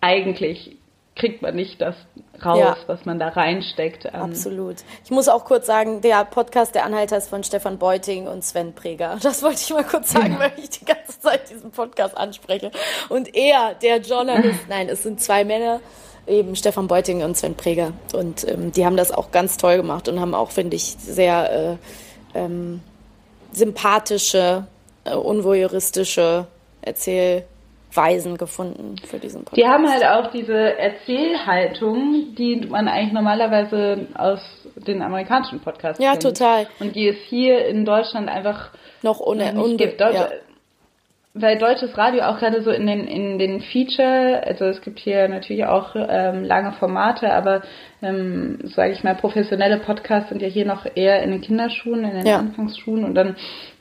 eigentlich 0.00 0.76
kriegt 1.16 1.42
man 1.42 1.54
nicht 1.54 1.80
das 1.80 1.96
raus, 2.44 2.58
Ja. 2.58 2.76
was 2.86 3.04
man 3.04 3.18
da 3.18 3.28
reinsteckt. 3.28 4.04
Ähm, 4.06 4.14
Absolut. 4.14 4.76
Ich 5.04 5.10
muss 5.10 5.28
auch 5.28 5.44
kurz 5.44 5.66
sagen, 5.66 6.00
der 6.00 6.24
Podcast 6.24 6.74
Der 6.74 6.84
Anhalter 6.84 7.16
ist 7.16 7.28
von 7.28 7.44
Stefan 7.44 7.78
Beuting 7.78 8.26
und 8.26 8.44
Sven 8.44 8.74
Preger. 8.74 9.18
Das 9.22 9.42
wollte 9.42 9.60
ich 9.62 9.70
mal 9.70 9.84
kurz 9.84 10.12
sagen, 10.12 10.36
weil 10.38 10.52
ich 10.56 10.70
die 10.70 10.84
ganze 10.84 11.20
Zeit 11.20 11.50
diesen 11.50 11.70
Podcast 11.70 12.16
anspreche. 12.16 12.70
Und 13.08 13.34
er, 13.34 13.74
der 13.74 13.98
Journalist, 14.00 14.60
nein, 14.68 14.88
es 14.88 15.02
sind 15.02 15.20
zwei 15.20 15.44
Männer, 15.44 15.80
eben 16.26 16.54
Stefan 16.56 16.86
Beuting 16.86 17.22
und 17.22 17.36
Sven 17.36 17.54
Preger. 17.54 17.92
Und 18.12 18.46
ähm, 18.48 18.72
die 18.72 18.84
haben 18.86 18.96
das 18.96 19.10
auch 19.12 19.30
ganz 19.30 19.56
toll 19.56 19.76
gemacht 19.76 20.08
und 20.08 20.20
haben 20.20 20.34
auch, 20.34 20.50
finde 20.50 20.76
ich, 20.76 20.96
sehr 20.98 21.78
äh, 22.34 22.38
ähm, 22.38 22.80
sympathische, 23.52 24.66
äh, 25.04 25.14
unvoyeuristische 25.14 26.46
Erzähl 26.82 27.44
Weisen 27.94 28.36
gefunden 28.36 28.96
für 29.04 29.18
diesen 29.18 29.44
Podcast. 29.44 29.56
Die 29.56 29.66
haben 29.66 29.88
halt 29.90 30.04
auch 30.04 30.30
diese 30.30 30.78
Erzählhaltung, 30.78 32.34
die 32.36 32.66
man 32.68 32.88
eigentlich 32.88 33.12
normalerweise 33.12 34.06
aus 34.16 34.40
den 34.76 35.02
amerikanischen 35.02 35.60
Podcasts 35.60 36.02
Ja, 36.02 36.12
kennt. 36.12 36.22
total. 36.22 36.66
Und 36.78 36.94
die 36.96 37.08
es 37.08 37.16
hier 37.28 37.66
in 37.66 37.84
Deutschland 37.84 38.28
einfach 38.28 38.70
noch 39.02 39.20
ohne 39.20 39.52
nicht 39.52 39.78
gibt. 39.78 40.00
Deu- 40.00 40.12
ja. 40.12 40.28
Weil 41.32 41.58
deutsches 41.58 41.96
Radio 41.96 42.22
auch 42.24 42.40
gerade 42.40 42.60
so 42.62 42.72
in 42.72 42.88
den 42.88 43.06
in 43.06 43.38
den 43.38 43.60
Feature, 43.60 44.42
also 44.44 44.64
es 44.64 44.80
gibt 44.82 44.98
hier 44.98 45.28
natürlich 45.28 45.64
auch 45.64 45.94
ähm, 45.94 46.42
lange 46.42 46.72
Formate, 46.72 47.32
aber 47.32 47.62
ähm, 48.02 48.58
sage 48.64 48.92
ich 48.92 49.04
mal 49.04 49.14
professionelle 49.14 49.76
Podcasts 49.78 50.30
sind 50.30 50.42
ja 50.42 50.48
hier 50.48 50.66
noch 50.66 50.86
eher 50.92 51.22
in 51.22 51.30
den 51.30 51.40
Kinderschuhen, 51.40 52.02
in 52.02 52.16
den 52.16 52.26
Ja. 52.26 52.40
Anfangsschuhen 52.40 53.04
und 53.04 53.14
dann 53.14 53.36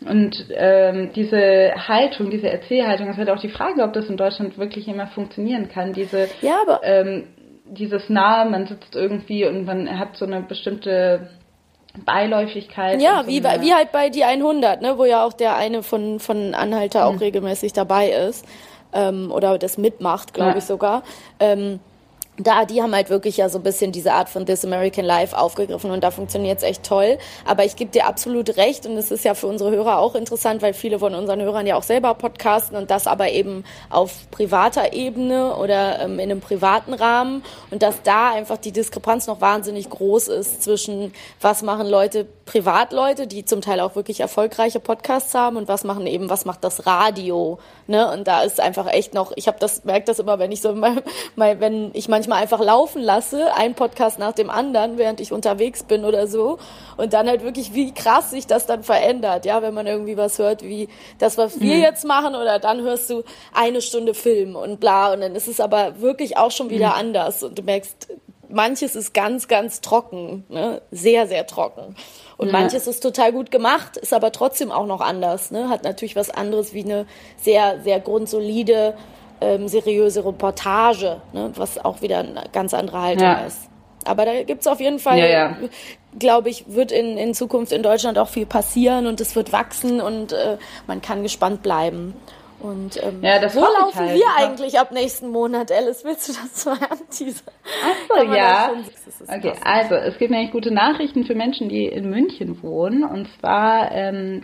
und 0.07 0.45
ähm, 0.55 1.09
diese 1.15 1.73
Haltung, 1.87 2.29
diese 2.29 2.51
Erzählhaltung, 2.51 3.09
es 3.09 3.17
wird 3.17 3.31
auch 3.31 3.39
die 3.41 3.49
Frage, 3.49 3.81
ob 3.81 3.93
das 3.93 4.09
in 4.09 4.17
Deutschland 4.17 4.59
wirklich 4.59 4.87
immer 4.87 5.07
funktionieren 5.07 5.69
kann. 5.69 5.93
Diese 5.93 6.27
ja, 6.43 6.57
aber 6.61 6.81
ähm, 6.83 7.29
dieses 7.65 8.09
Nahe, 8.09 8.47
man 8.47 8.67
sitzt 8.67 8.95
irgendwie 8.95 9.45
und 9.45 9.65
man 9.65 9.97
hat 9.97 10.15
so 10.17 10.25
eine 10.25 10.41
bestimmte 10.41 11.29
Beiläufigkeit. 12.05 13.01
Ja, 13.01 13.21
so 13.23 13.27
wie, 13.27 13.41
bei, 13.41 13.61
wie 13.61 13.73
halt 13.73 13.91
bei 13.91 14.09
die 14.09 14.23
100, 14.23 14.81
ne, 14.81 14.97
wo 14.97 15.05
ja 15.05 15.25
auch 15.25 15.33
der 15.33 15.55
eine 15.55 15.83
von, 15.83 16.19
von 16.19 16.53
Anhalter 16.53 17.05
auch 17.07 17.19
regelmäßig 17.19 17.73
dabei 17.73 18.09
ist. 18.09 18.45
Ähm, 18.91 19.31
oder 19.31 19.57
das 19.59 19.77
mitmacht, 19.77 20.33
glaube 20.33 20.51
Ja. 20.51 20.57
ich 20.57 20.63
sogar. 20.65 21.03
Ähm, 21.39 21.79
da, 22.39 22.65
die 22.65 22.81
haben 22.81 22.95
halt 22.95 23.09
wirklich 23.09 23.37
ja 23.37 23.49
so 23.49 23.59
ein 23.59 23.63
bisschen 23.63 23.91
diese 23.91 24.13
Art 24.13 24.29
von 24.29 24.45
This 24.45 24.63
American 24.63 25.05
Life 25.05 25.37
aufgegriffen 25.37 25.91
und 25.91 26.03
da 26.03 26.11
funktioniert's 26.11 26.63
echt 26.63 26.83
toll. 26.83 27.17
Aber 27.45 27.65
ich 27.65 27.75
gebe 27.75 27.91
dir 27.91 28.07
absolut 28.07 28.57
recht 28.57 28.85
und 28.85 28.97
es 28.97 29.11
ist 29.11 29.25
ja 29.25 29.33
für 29.33 29.47
unsere 29.47 29.71
Hörer 29.71 29.99
auch 29.99 30.15
interessant, 30.15 30.61
weil 30.61 30.73
viele 30.73 30.99
von 30.99 31.13
unseren 31.13 31.41
Hörern 31.41 31.67
ja 31.67 31.75
auch 31.75 31.83
selber 31.83 32.13
podcasten 32.13 32.77
und 32.77 32.89
das 32.89 33.07
aber 33.07 33.29
eben 33.29 33.65
auf 33.89 34.29
privater 34.31 34.93
Ebene 34.93 35.55
oder 35.57 35.99
ähm, 35.99 36.19
in 36.19 36.31
einem 36.31 36.41
privaten 36.41 36.93
Rahmen 36.93 37.43
und 37.71 37.83
dass 37.83 38.01
da 38.03 38.31
einfach 38.31 38.57
die 38.57 38.71
Diskrepanz 38.71 39.27
noch 39.27 39.41
wahnsinnig 39.41 39.89
groß 39.89 40.29
ist 40.29 40.63
zwischen 40.63 41.13
was 41.41 41.61
machen 41.61 41.87
Leute, 41.87 42.25
Privatleute, 42.45 43.27
die 43.27 43.45
zum 43.45 43.61
Teil 43.61 43.79
auch 43.79 43.95
wirklich 43.95 44.21
erfolgreiche 44.21 44.79
Podcasts 44.79 45.35
haben 45.35 45.57
und 45.57 45.67
was 45.67 45.83
machen 45.83 46.07
eben, 46.07 46.29
was 46.29 46.45
macht 46.45 46.63
das 46.63 46.87
Radio, 46.87 47.59
ne? 47.85 48.11
Und 48.11 48.27
da 48.27 48.41
ist 48.41 48.59
einfach 48.59 48.87
echt 48.91 49.13
noch, 49.13 49.31
ich 49.35 49.47
habe 49.47 49.59
das 49.59 49.83
merke 49.83 50.05
das 50.05 50.19
immer, 50.19 50.39
wenn 50.39 50.51
ich 50.51 50.61
so 50.61 50.73
mal, 50.73 51.03
mal 51.35 51.59
wenn 51.59 51.91
ich 51.93 52.07
manchmal 52.07 52.28
einfach 52.37 52.59
laufen 52.59 53.01
lasse, 53.01 53.53
ein 53.55 53.75
Podcast 53.75 54.19
nach 54.19 54.33
dem 54.33 54.49
anderen, 54.49 54.97
während 54.97 55.19
ich 55.19 55.31
unterwegs 55.31 55.83
bin 55.83 56.05
oder 56.05 56.27
so 56.27 56.57
und 56.97 57.13
dann 57.13 57.27
halt 57.27 57.43
wirklich 57.43 57.73
wie 57.73 57.93
krass 57.93 58.29
sich 58.31 58.47
das 58.47 58.65
dann 58.65 58.83
verändert, 58.83 59.45
ja, 59.45 59.61
wenn 59.61 59.73
man 59.73 59.87
irgendwie 59.87 60.17
was 60.17 60.37
hört, 60.39 60.63
wie 60.63 60.89
das 61.17 61.37
was 61.37 61.59
wir 61.59 61.75
Mhm. 61.75 61.81
jetzt 61.81 62.05
machen 62.05 62.35
oder 62.35 62.59
dann 62.59 62.81
hörst 62.81 63.09
du 63.09 63.23
eine 63.53 63.81
Stunde 63.81 64.13
Film 64.13 64.55
und 64.55 64.79
bla 64.79 65.13
und 65.13 65.21
dann 65.21 65.35
ist 65.35 65.47
es 65.47 65.59
aber 65.59 65.99
wirklich 66.01 66.37
auch 66.37 66.51
schon 66.51 66.69
wieder 66.69 66.89
Mhm. 66.89 66.95
anders 66.95 67.43
und 67.43 67.57
du 67.57 67.63
merkst 67.63 68.07
manches 68.51 68.95
ist 68.95 69.13
ganz, 69.13 69.47
ganz 69.47 69.79
trocken, 69.79 70.43
ne? 70.49 70.81
sehr, 70.89 71.27
sehr 71.27 71.45
trocken. 71.45 71.95
Und 72.37 72.47
Ja. 72.47 72.53
manches 72.53 72.87
ist 72.87 73.01
total 73.03 73.31
gut 73.31 73.51
gemacht, 73.51 73.95
ist 73.97 74.11
aber 74.11 74.31
trotzdem 74.31 74.71
auch 74.71 74.87
noch 74.87 75.01
anders. 75.01 75.51
Ne? 75.51 75.69
Hat 75.69 75.83
natürlich 75.83 76.15
was 76.15 76.31
anderes 76.31 76.73
wie 76.73 76.83
eine 76.83 77.05
sehr, 77.37 77.79
sehr 77.83 77.99
grundsolide, 77.99 78.95
ähm, 79.41 79.67
seriöse 79.67 80.25
Reportage, 80.25 81.21
ne? 81.33 81.51
was 81.55 81.83
auch 81.83 82.01
wieder 82.01 82.19
eine 82.19 82.43
ganz 82.51 82.73
andere 82.73 83.01
Haltung 83.01 83.23
Ja. 83.27 83.45
ist. 83.45 83.69
Aber 84.05 84.25
da 84.25 84.43
gibt's 84.43 84.65
auf 84.67 84.79
jeden 84.79 84.99
Fall, 84.99 85.19
Ja, 85.19 85.25
ja. 85.27 85.57
glaube 86.17 86.49
ich, 86.49 86.65
wird 86.67 86.91
in, 86.91 87.17
in 87.17 87.33
Zukunft 87.33 87.71
in 87.71 87.83
Deutschland 87.83 88.17
auch 88.17 88.29
viel 88.29 88.45
passieren 88.45 89.07
und 89.07 89.19
es 89.21 89.35
wird 89.35 89.51
wachsen 89.51 90.01
und 90.01 90.31
äh, 90.31 90.57
man 90.87 91.01
kann 91.01 91.21
gespannt 91.23 91.61
bleiben. 91.61 92.13
Und 92.61 93.01
ähm, 93.01 93.23
Ja, 93.23 93.41
wo 93.53 93.59
laufen 93.61 93.95
halt. 93.99 94.15
wir 94.15 94.25
eigentlich 94.37 94.79
ab 94.79 94.91
nächsten 94.91 95.29
Monat, 95.29 95.71
Alice? 95.71 96.03
Willst 96.03 96.27
du 96.29 96.33
das 96.33 96.65
mal 96.65 96.77
anteasern? 96.89 97.43
Ach 97.85 98.17
so, 98.17 98.23
ja. 98.33 98.71
Okay, 99.29 99.53
also 99.63 99.95
es 99.95 100.17
gibt 100.17 100.31
nämlich 100.31 100.51
gute 100.51 100.71
Nachrichten 100.71 101.23
für 101.25 101.35
Menschen, 101.35 101.69
die 101.69 101.85
in 101.85 102.09
München 102.09 102.61
wohnen. 102.61 103.03
Und 103.05 103.29
zwar 103.39 103.91
ähm, 103.93 104.43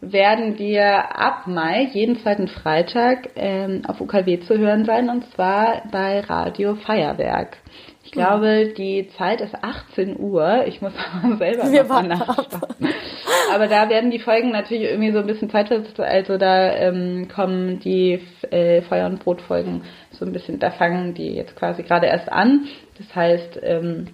werden 0.00 0.58
wir 0.58 1.18
ab 1.18 1.46
Mai 1.46 1.88
jeden 1.92 2.18
zweiten 2.20 2.48
Freitag 2.48 3.30
ähm, 3.36 3.82
auf 3.86 4.00
UKW 4.00 4.40
zu 4.40 4.56
hören 4.58 4.84
sein 4.84 5.10
und 5.10 5.24
zwar 5.34 5.82
bei 5.90 6.20
Radio 6.20 6.74
Feuerwerk. 6.76 7.58
Ich 8.02 8.10
Mhm. 8.16 8.20
glaube, 8.20 8.72
die 8.76 9.08
Zeit 9.18 9.40
ist 9.40 9.54
18 9.62 10.18
Uhr. 10.18 10.64
Ich 10.66 10.80
muss 10.80 10.92
aber 11.22 11.36
selber 11.36 11.70
Wir 11.70 11.84
noch 11.84 12.02
nachschauen. 12.02 12.88
Aber 13.54 13.66
da 13.68 13.88
werden 13.88 14.10
die 14.10 14.18
Folgen 14.18 14.50
natürlich 14.50 14.84
irgendwie 14.84 15.12
so 15.12 15.18
ein 15.18 15.26
bisschen 15.26 15.50
zeitversetzt. 15.50 16.00
Also 16.00 16.38
da 16.38 16.72
ähm, 16.72 17.28
kommen 17.32 17.78
die 17.80 18.20
äh, 18.50 18.82
Feuer- 18.82 19.06
und 19.06 19.22
Brotfolgen 19.22 19.82
so 20.12 20.24
ein 20.24 20.32
bisschen, 20.32 20.58
da 20.58 20.70
fangen 20.70 21.14
die 21.14 21.34
jetzt 21.34 21.56
quasi 21.56 21.82
gerade 21.82 22.06
erst 22.06 22.30
an. 22.32 22.66
Das 22.98 23.14
heißt, 23.14 23.60
ähm, 23.62 24.06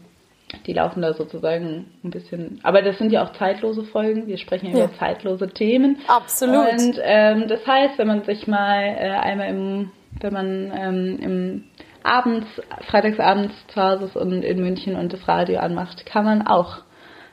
die 0.67 0.73
laufen 0.73 1.03
da 1.03 1.13
sozusagen 1.13 1.87
ein 2.05 2.11
bisschen, 2.11 2.61
aber 2.63 2.83
das 2.83 2.99
sind 2.99 3.11
ja 3.13 3.25
auch 3.25 3.33
zeitlose 3.33 3.83
Folgen. 3.85 4.27
Wir 4.27 4.39
sprechen 4.39 4.67
ja 4.71 4.79
Ja. 4.79 4.85
über 4.85 4.95
zeitlose 4.95 5.49
Themen. 5.49 5.99
Absolut. 6.07 6.69
Und 6.73 7.01
ähm, 7.03 7.49
das 7.49 7.67
heißt, 7.67 7.99
wenn 7.99 8.07
man 8.07 8.23
sich 8.25 8.47
mal 8.47 8.83
äh, 8.85 9.11
einmal 9.11 9.49
im, 9.49 9.91
wenn 10.21 10.33
man 10.33 10.73
ähm, 10.77 11.19
im 11.21 11.65
abends, 12.05 12.47
freitagsabends 12.89 13.53
zu 13.69 13.83
Hause 13.83 14.05
ist 14.05 14.17
und 14.17 14.43
in 14.45 14.61
München 14.63 14.95
und 14.95 15.13
das 15.13 15.27
Radio 15.27 15.59
anmacht, 15.59 16.07
kann 16.07 16.25
man 16.25 16.47
auch 16.47 16.79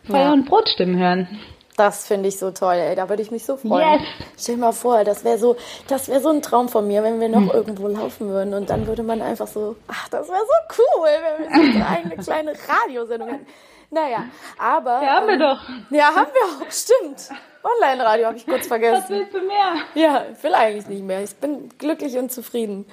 Feuer 0.03 0.21
Ja. 0.21 0.33
und 0.33 0.45
Brotstimmen 0.45 0.97
hören. 0.97 1.27
Das 1.75 2.05
finde 2.05 2.29
ich 2.29 2.37
so 2.37 2.51
toll, 2.51 2.75
ey. 2.75 2.95
Da 2.95 3.09
würde 3.09 3.21
ich 3.23 3.31
mich 3.31 3.45
so 3.45 3.57
freuen. 3.57 3.99
Yes. 3.99 4.01
Stell 4.37 4.55
dir 4.55 4.61
mal 4.61 4.73
vor, 4.73 5.03
das 5.03 5.23
wäre 5.23 5.37
so, 5.39 5.55
das 5.87 6.07
wäre 6.07 6.21
so 6.21 6.29
ein 6.29 6.41
Traum 6.43 6.69
von 6.69 6.87
mir, 6.87 7.01
wenn 7.03 7.19
wir 7.19 7.29
noch 7.29 7.41
Hm. 7.41 7.49
irgendwo 7.51 7.87
laufen 7.87 8.29
würden 8.29 8.53
und 8.53 8.69
dann 8.69 8.85
würde 8.85 9.01
man 9.03 9.21
einfach 9.21 9.47
so, 9.47 9.75
ach, 9.87 10.07
das 10.09 10.27
wäre 10.27 10.37
so 10.39 10.75
cool, 10.77 11.07
wenn 11.49 11.73
wir 11.75 11.81
so 11.81 11.87
eigene 11.89 12.17
kleine 12.17 12.53
Radiosendung 12.67 13.27
hätten. 13.29 13.47
Naja, 13.89 14.25
aber. 14.57 15.01
Ja, 15.03 15.15
haben 15.15 15.27
wir 15.27 15.37
doch. 15.39 15.59
Ja, 15.91 16.05
haben 16.15 16.27
wir 16.33 16.67
auch, 16.67 16.71
stimmt. 16.71 17.29
Online-Radio 17.63 18.25
habe 18.27 18.37
ich 18.37 18.45
kurz 18.45 18.67
vergessen. 18.67 19.03
Was 19.03 19.09
willst 19.09 19.33
du 19.33 19.39
mehr? 19.41 19.73
Ja, 19.95 20.23
ich 20.35 20.43
will 20.43 20.53
eigentlich 20.53 20.87
nicht 20.87 21.03
mehr. 21.03 21.23
Ich 21.23 21.35
bin 21.35 21.69
glücklich 21.77 22.17
und 22.17 22.31
zufrieden. 22.31 22.85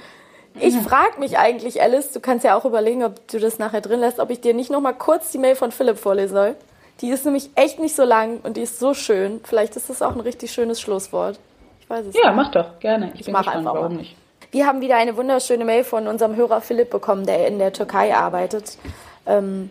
Ich 0.59 0.77
frage 0.77 1.19
mich 1.21 1.39
eigentlich, 1.39 1.81
Alice, 1.81 2.13
du 2.13 2.21
kannst 2.21 2.45
ja 2.45 2.57
auch 2.57 2.65
überlegen, 2.65 3.05
ob 3.05 3.27
du 3.29 3.39
das 3.39 3.59
nachher 3.59 3.81
drin 3.81 4.01
lässt, 4.01 4.19
ob 4.21 4.31
ich 4.31 4.41
dir 4.41 4.53
nicht 4.53 4.71
noch 4.71 4.81
mal 4.81 4.93
kurz 4.93 5.31
die 5.31 5.39
Mail 5.39 5.55
von 5.57 5.71
Philipp 5.73 5.99
vorlesen 5.99 6.35
soll. 6.35 6.57
Die 7.01 7.09
ist 7.11 7.25
nämlich 7.25 7.51
echt 7.55 7.79
nicht 7.79 7.97
so 7.97 8.05
lang 8.05 8.41
und 8.43 8.57
die 8.57 8.63
ist 8.63 8.79
so 8.79 8.93
schön. 8.95 9.41
Vielleicht 9.45 9.77
ist 9.77 9.89
das 9.89 10.03
auch 10.03 10.13
ein 10.13 10.21
richtig 10.21 10.53
schönes 10.53 10.81
Schlusswort. 10.81 11.39
Ich 11.81 11.89
weiß 11.89 12.07
es 12.07 12.15
Ja, 12.15 12.29
nicht. 12.29 12.37
mach 12.37 12.51
doch, 12.51 12.79
gerne. 12.79 13.11
Ich, 13.15 13.21
Ich 13.21 13.27
bin 13.27 13.33
mach 13.33 13.41
gespannt, 13.41 13.67
einfach 13.67 13.75
warum 13.75 13.97
nicht. 13.97 14.17
Wir 14.53 14.67
haben 14.67 14.81
wieder 14.81 14.97
eine 14.97 15.17
wunderschöne 15.17 15.65
Mail 15.65 15.85
von 15.85 16.09
unserem 16.09 16.37
Hörer 16.37 16.61
Philipp 16.61 16.91
bekommen, 16.91 17.25
der 17.25 17.47
in 17.47 17.59
der 17.59 17.73
Türkei 17.73 18.15
arbeitet. 18.15 18.77
Ähm, 19.27 19.71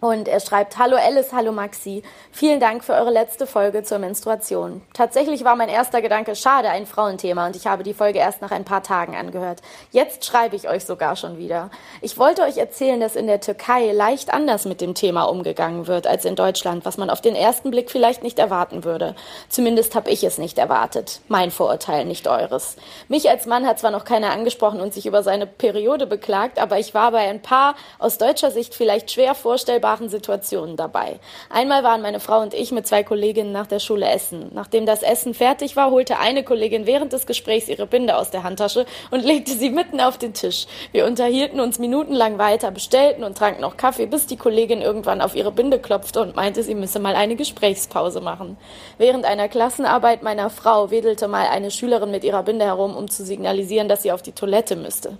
und 0.00 0.28
er 0.28 0.40
schreibt, 0.40 0.78
Hallo 0.78 0.96
Alice, 0.96 1.32
hallo 1.32 1.52
Maxi. 1.52 2.02
Vielen 2.32 2.58
Dank 2.58 2.82
für 2.82 2.94
eure 2.94 3.10
letzte 3.10 3.46
Folge 3.46 3.82
zur 3.82 3.98
Menstruation. 3.98 4.80
Tatsächlich 4.94 5.44
war 5.44 5.56
mein 5.56 5.68
erster 5.68 6.00
Gedanke, 6.00 6.34
schade, 6.34 6.70
ein 6.70 6.86
Frauenthema 6.86 7.46
und 7.46 7.56
ich 7.56 7.66
habe 7.66 7.82
die 7.82 7.92
Folge 7.92 8.18
erst 8.18 8.40
nach 8.40 8.50
ein 8.50 8.64
paar 8.64 8.82
Tagen 8.82 9.14
angehört. 9.14 9.60
Jetzt 9.90 10.24
schreibe 10.24 10.56
ich 10.56 10.68
euch 10.68 10.86
sogar 10.86 11.16
schon 11.16 11.38
wieder. 11.38 11.70
Ich 12.00 12.16
wollte 12.18 12.42
euch 12.42 12.56
erzählen, 12.56 12.98
dass 12.98 13.14
in 13.14 13.26
der 13.26 13.40
Türkei 13.40 13.92
leicht 13.92 14.32
anders 14.32 14.64
mit 14.64 14.80
dem 14.80 14.94
Thema 14.94 15.24
umgegangen 15.24 15.86
wird 15.86 16.06
als 16.06 16.24
in 16.24 16.36
Deutschland, 16.36 16.84
was 16.86 16.96
man 16.96 17.10
auf 17.10 17.20
den 17.20 17.34
ersten 17.34 17.70
Blick 17.70 17.90
vielleicht 17.90 18.22
nicht 18.22 18.38
erwarten 18.38 18.84
würde. 18.84 19.14
Zumindest 19.48 19.94
habe 19.94 20.10
ich 20.10 20.24
es 20.24 20.38
nicht 20.38 20.56
erwartet. 20.56 21.20
Mein 21.28 21.50
Vorurteil, 21.50 22.06
nicht 22.06 22.26
eures. 22.26 22.76
Mich 23.08 23.28
als 23.28 23.44
Mann 23.44 23.66
hat 23.66 23.78
zwar 23.78 23.90
noch 23.90 24.04
keiner 24.04 24.30
angesprochen 24.30 24.80
und 24.80 24.94
sich 24.94 25.04
über 25.04 25.22
seine 25.22 25.46
Periode 25.46 26.06
beklagt, 26.06 26.58
aber 26.58 26.78
ich 26.78 26.94
war 26.94 27.12
bei 27.12 27.28
ein 27.28 27.42
paar 27.42 27.74
aus 27.98 28.16
deutscher 28.16 28.50
Sicht 28.50 28.74
vielleicht 28.74 29.10
schwer 29.10 29.34
vorstellbaren 29.90 30.08
Situationen 30.08 30.76
dabei. 30.76 31.18
Einmal 31.48 31.82
waren 31.82 32.02
meine 32.02 32.20
Frau 32.20 32.40
und 32.40 32.54
ich 32.54 32.72
mit 32.72 32.86
zwei 32.86 33.02
Kolleginnen 33.02 33.52
nach 33.52 33.66
der 33.66 33.80
Schule 33.80 34.08
essen. 34.08 34.50
Nachdem 34.54 34.86
das 34.86 35.02
Essen 35.02 35.34
fertig 35.34 35.76
war, 35.76 35.90
holte 35.90 36.18
eine 36.18 36.44
Kollegin 36.44 36.86
während 36.86 37.12
des 37.12 37.26
Gesprächs 37.26 37.68
ihre 37.68 37.86
Binde 37.86 38.16
aus 38.16 38.30
der 38.30 38.42
Handtasche 38.42 38.86
und 39.10 39.24
legte 39.24 39.52
sie 39.52 39.70
mitten 39.70 40.00
auf 40.00 40.18
den 40.18 40.32
Tisch. 40.32 40.66
Wir 40.92 41.06
unterhielten 41.06 41.60
uns 41.60 41.78
minutenlang 41.78 42.38
weiter, 42.38 42.70
bestellten 42.70 43.24
und 43.24 43.36
tranken 43.36 43.62
noch 43.62 43.76
Kaffee, 43.76 44.06
bis 44.06 44.26
die 44.26 44.36
Kollegin 44.36 44.80
irgendwann 44.80 45.20
auf 45.20 45.34
ihre 45.34 45.52
Binde 45.52 45.78
klopfte 45.78 46.20
und 46.20 46.36
meinte, 46.36 46.62
sie 46.62 46.74
müsse 46.74 47.00
mal 47.00 47.16
eine 47.16 47.36
Gesprächspause 47.36 48.20
machen. 48.20 48.56
Während 48.98 49.24
einer 49.24 49.48
Klassenarbeit 49.48 50.22
meiner 50.22 50.50
Frau 50.50 50.90
wedelte 50.90 51.28
mal 51.28 51.46
eine 51.46 51.70
Schülerin 51.70 52.10
mit 52.10 52.24
ihrer 52.24 52.42
Binde 52.42 52.64
herum, 52.64 52.96
um 52.96 53.10
zu 53.10 53.24
signalisieren, 53.24 53.88
dass 53.88 54.02
sie 54.02 54.12
auf 54.12 54.22
die 54.22 54.32
Toilette 54.32 54.76
müsste. 54.76 55.16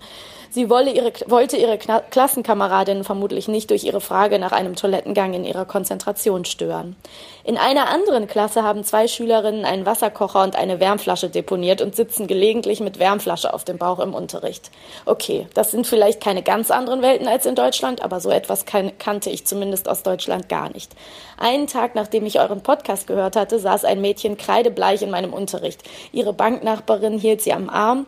Sie 0.53 0.69
wolle 0.69 0.91
ihre, 0.91 1.13
wollte 1.27 1.57
ihre 1.57 1.79
Kna 1.79 2.01
Klassenkameradinnen 2.01 3.05
vermutlich 3.05 3.47
nicht 3.47 3.71
durch 3.71 3.85
ihre 3.85 4.01
Frage 4.01 4.41
nach 4.41 4.51
einem 4.51 4.75
Toilettengang 4.75 5.33
in 5.33 5.45
ihrer 5.45 5.65
Konzentration 5.65 6.45
stören. 6.45 6.97
In 7.45 7.57
einer 7.57 7.89
anderen 7.89 8.27
Klasse 8.27 8.65
haben 8.65 8.83
zwei 8.83 9.07
Schülerinnen 9.07 9.65
einen 9.65 9.87
Wasserkocher 9.87 10.43
und 10.43 10.57
eine 10.57 10.81
Wärmflasche 10.81 11.31
deponiert 11.31 11.81
und 11.81 11.95
sitzen 11.95 12.27
gelegentlich 12.27 12.81
mit 12.81 12.99
Wärmflasche 12.99 13.55
auf 13.55 13.63
dem 13.63 13.79
Bauch 13.79 14.01
im 14.01 14.13
Unterricht. 14.13 14.73
Okay, 15.07 15.47
das 15.55 15.71
sind 15.71 15.87
vielleicht 15.87 16.21
keine 16.21 16.43
ganz 16.43 16.73
anderen 16.73 17.01
Welten 17.01 17.29
als 17.29 17.47
in 17.47 17.55
Deutschland, 17.55 18.03
aber 18.03 18.19
so 18.19 18.31
etwas 18.31 18.67
kan 18.67 18.91
kannte 18.99 19.31
ich 19.31 19.47
zumindest 19.47 19.89
aus 19.89 20.03
Deutschland 20.03 20.49
gar 20.49 20.73
nicht. 20.73 20.91
Einen 21.39 21.69
Tag, 21.69 21.95
nachdem 21.95 22.27
ich 22.27 22.41
euren 22.41 22.63
Podcast 22.63 23.07
gehört 23.07 23.37
hatte, 23.37 23.61
saß 23.61 23.85
ein 23.85 24.01
Mädchen 24.01 24.37
kreidebleich 24.37 25.03
in 25.03 25.11
meinem 25.11 25.33
Unterricht. 25.33 25.85
Ihre 26.11 26.33
Banknachbarin 26.33 27.19
hielt 27.19 27.41
sie 27.41 27.53
am 27.53 27.71
Arm 27.71 28.07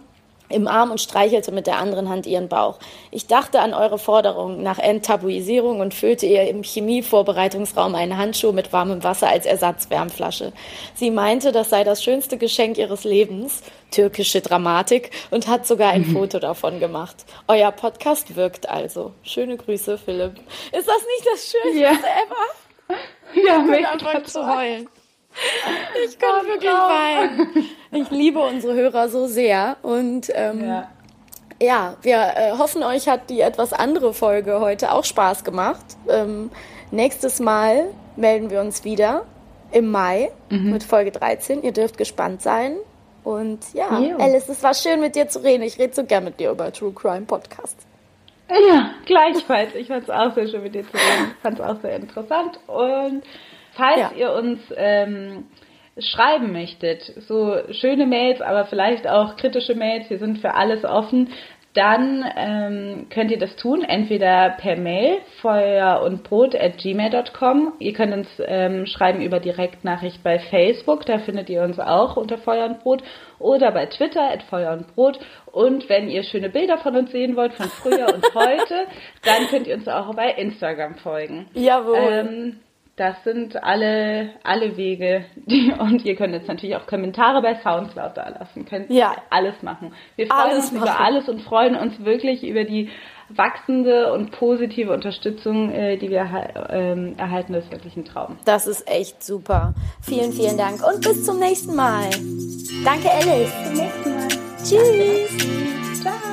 im 0.52 0.68
Arm 0.68 0.90
und 0.90 1.00
streichelte 1.00 1.52
mit 1.52 1.66
der 1.66 1.78
anderen 1.78 2.08
Hand 2.08 2.26
ihren 2.26 2.48
Bauch. 2.48 2.78
Ich 3.10 3.26
dachte 3.26 3.60
an 3.60 3.74
eure 3.74 3.98
Forderung 3.98 4.62
nach 4.62 4.78
Enttabuisierung 4.78 5.80
und 5.80 5.94
füllte 5.94 6.26
ihr 6.26 6.48
im 6.48 6.62
Chemievorbereitungsraum 6.62 7.94
einen 7.94 8.16
Handschuh 8.16 8.52
mit 8.52 8.72
warmem 8.72 9.02
Wasser 9.02 9.28
als 9.28 9.46
Ersatzwärmflasche. 9.46 10.52
Sie 10.94 11.10
meinte, 11.10 11.52
das 11.52 11.70
sei 11.70 11.84
das 11.84 12.02
schönste 12.02 12.38
Geschenk 12.38 12.78
ihres 12.78 13.04
Lebens, 13.04 13.62
türkische 13.90 14.40
Dramatik, 14.40 15.10
und 15.30 15.48
hat 15.48 15.66
sogar 15.66 15.90
ein 15.90 16.08
mhm. 16.08 16.12
Foto 16.12 16.38
davon 16.38 16.80
gemacht. 16.80 17.24
Euer 17.48 17.72
Podcast 17.72 18.36
wirkt 18.36 18.68
also. 18.68 19.12
Schöne 19.22 19.56
Grüße, 19.56 19.98
Philipp. 19.98 20.34
Ist 20.72 20.88
das 20.88 21.02
nicht 21.16 21.26
das 21.32 21.50
Schönste 21.50 21.82
ja. 21.82 21.90
ever? 21.90 22.96
Ja, 23.34 23.64
ich 23.78 23.86
einfach 23.86 24.22
zu 24.24 24.46
heulen. 24.46 24.88
Ich 26.04 26.18
kann 26.18 26.30
oh, 26.42 26.46
wirklich 26.46 26.70
weinen. 26.70 27.66
Ich 27.90 28.10
liebe 28.10 28.40
unsere 28.40 28.74
Hörer 28.74 29.08
so 29.08 29.26
sehr 29.26 29.76
und 29.82 30.30
ähm, 30.34 30.64
ja. 30.64 30.88
ja. 31.60 31.96
wir 32.02 32.32
äh, 32.36 32.52
hoffen, 32.58 32.82
euch 32.82 33.08
hat 33.08 33.30
die 33.30 33.40
etwas 33.40 33.72
andere 33.72 34.14
Folge 34.14 34.60
heute 34.60 34.92
auch 34.92 35.04
Spaß 35.04 35.44
gemacht. 35.44 35.84
Ähm, 36.08 36.50
nächstes 36.90 37.40
Mal 37.40 37.86
melden 38.16 38.50
wir 38.50 38.60
uns 38.60 38.84
wieder 38.84 39.24
im 39.72 39.90
Mai 39.90 40.30
mhm. 40.50 40.72
mit 40.72 40.82
Folge 40.82 41.12
13. 41.12 41.62
Ihr 41.62 41.72
dürft 41.72 41.98
gespannt 41.98 42.42
sein. 42.42 42.76
Und 43.24 43.60
ja, 43.72 44.00
jo. 44.00 44.16
Alice, 44.18 44.48
es 44.48 44.62
war 44.62 44.74
schön 44.74 45.00
mit 45.00 45.14
dir 45.14 45.28
zu 45.28 45.42
reden. 45.42 45.62
Ich 45.62 45.78
rede 45.78 45.94
so 45.94 46.04
gern 46.04 46.24
mit 46.24 46.40
dir 46.40 46.50
über 46.50 46.72
True 46.72 46.92
Crime 46.92 47.22
Podcast. 47.22 47.76
Ja, 48.48 48.90
gleichfalls. 49.06 49.74
Ich 49.74 49.88
fand 49.88 50.04
es 50.04 50.10
auch 50.10 50.34
sehr 50.34 50.48
schön 50.48 50.62
mit 50.62 50.74
dir 50.74 50.82
zu 50.82 50.92
reden. 50.92 51.32
Ich 51.36 51.42
fand 51.42 51.58
es 51.58 51.64
auch 51.64 51.80
sehr 51.80 51.96
interessant. 51.96 52.58
Und 52.66 53.22
falls 53.72 53.98
ja. 53.98 54.12
ihr 54.16 54.32
uns 54.32 54.60
ähm, 54.76 55.44
schreiben 55.98 56.52
möchtet, 56.52 57.02
so 57.28 57.56
schöne 57.70 58.06
Mails, 58.06 58.40
aber 58.40 58.64
vielleicht 58.64 59.06
auch 59.06 59.36
kritische 59.36 59.74
Mails, 59.74 60.08
wir 60.08 60.18
sind 60.18 60.38
für 60.38 60.54
alles 60.54 60.84
offen, 60.84 61.28
dann 61.74 62.24
ähm, 62.36 63.06
könnt 63.08 63.30
ihr 63.30 63.38
das 63.38 63.56
tun, 63.56 63.82
entweder 63.82 64.50
per 64.58 64.76
Mail 64.76 65.18
feuer 65.40 66.02
und 66.02 66.22
brot 66.22 66.54
at 66.54 66.76
gmail.com. 66.76 67.72
Ihr 67.78 67.94
könnt 67.94 68.12
uns 68.12 68.28
ähm, 68.44 68.84
schreiben 68.84 69.22
über 69.22 69.40
Direktnachricht 69.40 70.22
bei 70.22 70.38
Facebook, 70.38 71.06
da 71.06 71.18
findet 71.18 71.48
ihr 71.48 71.62
uns 71.62 71.78
auch 71.78 72.16
unter 72.16 72.36
Feuer 72.36 72.66
und 72.66 72.80
Brot 72.80 73.02
oder 73.38 73.72
bei 73.72 73.86
Twitter 73.86 74.30
at 74.30 74.42
Feuer 74.44 74.72
und 74.72 74.94
Brot. 74.94 75.18
Und 75.50 75.88
wenn 75.88 76.10
ihr 76.10 76.24
schöne 76.24 76.50
Bilder 76.50 76.76
von 76.78 76.94
uns 76.94 77.10
sehen 77.10 77.36
wollt, 77.36 77.54
von 77.54 77.68
früher 77.68 78.06
und 78.14 78.22
heute, 78.34 78.86
dann 79.24 79.46
könnt 79.48 79.66
ihr 79.66 79.74
uns 79.74 79.88
auch 79.88 80.14
bei 80.14 80.30
Instagram 80.32 80.96
folgen. 80.96 81.46
Jawohl. 81.54 81.96
Ähm, 81.96 82.56
das 82.96 83.22
sind 83.24 83.62
alle, 83.62 84.30
alle 84.42 84.76
Wege. 84.76 85.24
Die, 85.36 85.72
und 85.78 86.04
ihr 86.04 86.14
könnt 86.14 86.34
jetzt 86.34 86.48
natürlich 86.48 86.76
auch 86.76 86.86
Kommentare 86.86 87.40
bei 87.42 87.56
Soundcloud 87.56 88.16
da 88.16 88.28
lassen. 88.28 88.64
Könnt 88.66 88.90
ja. 88.90 89.16
alles 89.30 89.62
machen. 89.62 89.94
Wir 90.16 90.26
freuen 90.26 90.40
alles 90.40 90.64
uns 90.64 90.72
machen. 90.72 90.82
über 90.82 91.00
alles 91.00 91.28
und 91.28 91.40
freuen 91.42 91.74
uns 91.74 92.04
wirklich 92.04 92.44
über 92.44 92.64
die 92.64 92.90
wachsende 93.28 94.12
und 94.12 94.30
positive 94.32 94.92
Unterstützung, 94.92 95.72
äh, 95.72 95.96
die 95.96 96.10
wir 96.10 96.28
ähm, 96.70 97.14
erhalten. 97.16 97.54
Das 97.54 97.64
ist 97.64 97.72
wirklich 97.72 97.96
ein 97.96 98.04
Traum. 98.04 98.36
Das 98.44 98.66
ist 98.66 98.86
echt 98.88 99.24
super. 99.24 99.72
Vielen, 100.02 100.32
vielen 100.32 100.58
Dank 100.58 100.86
und 100.86 101.00
bis 101.02 101.24
zum 101.24 101.38
nächsten 101.38 101.74
Mal. 101.74 102.10
Danke, 102.84 103.10
Alice. 103.10 103.52
Bis 103.52 103.64
zum 103.64 103.74
nächsten 103.84 104.14
Mal. 104.14 104.28
Tschüss. 104.62 105.30
Danke. 106.04 106.32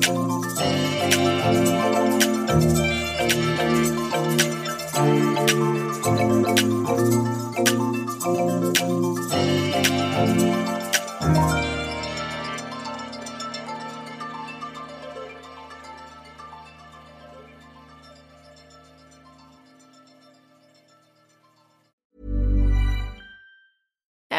Ciao. 0.00 0.29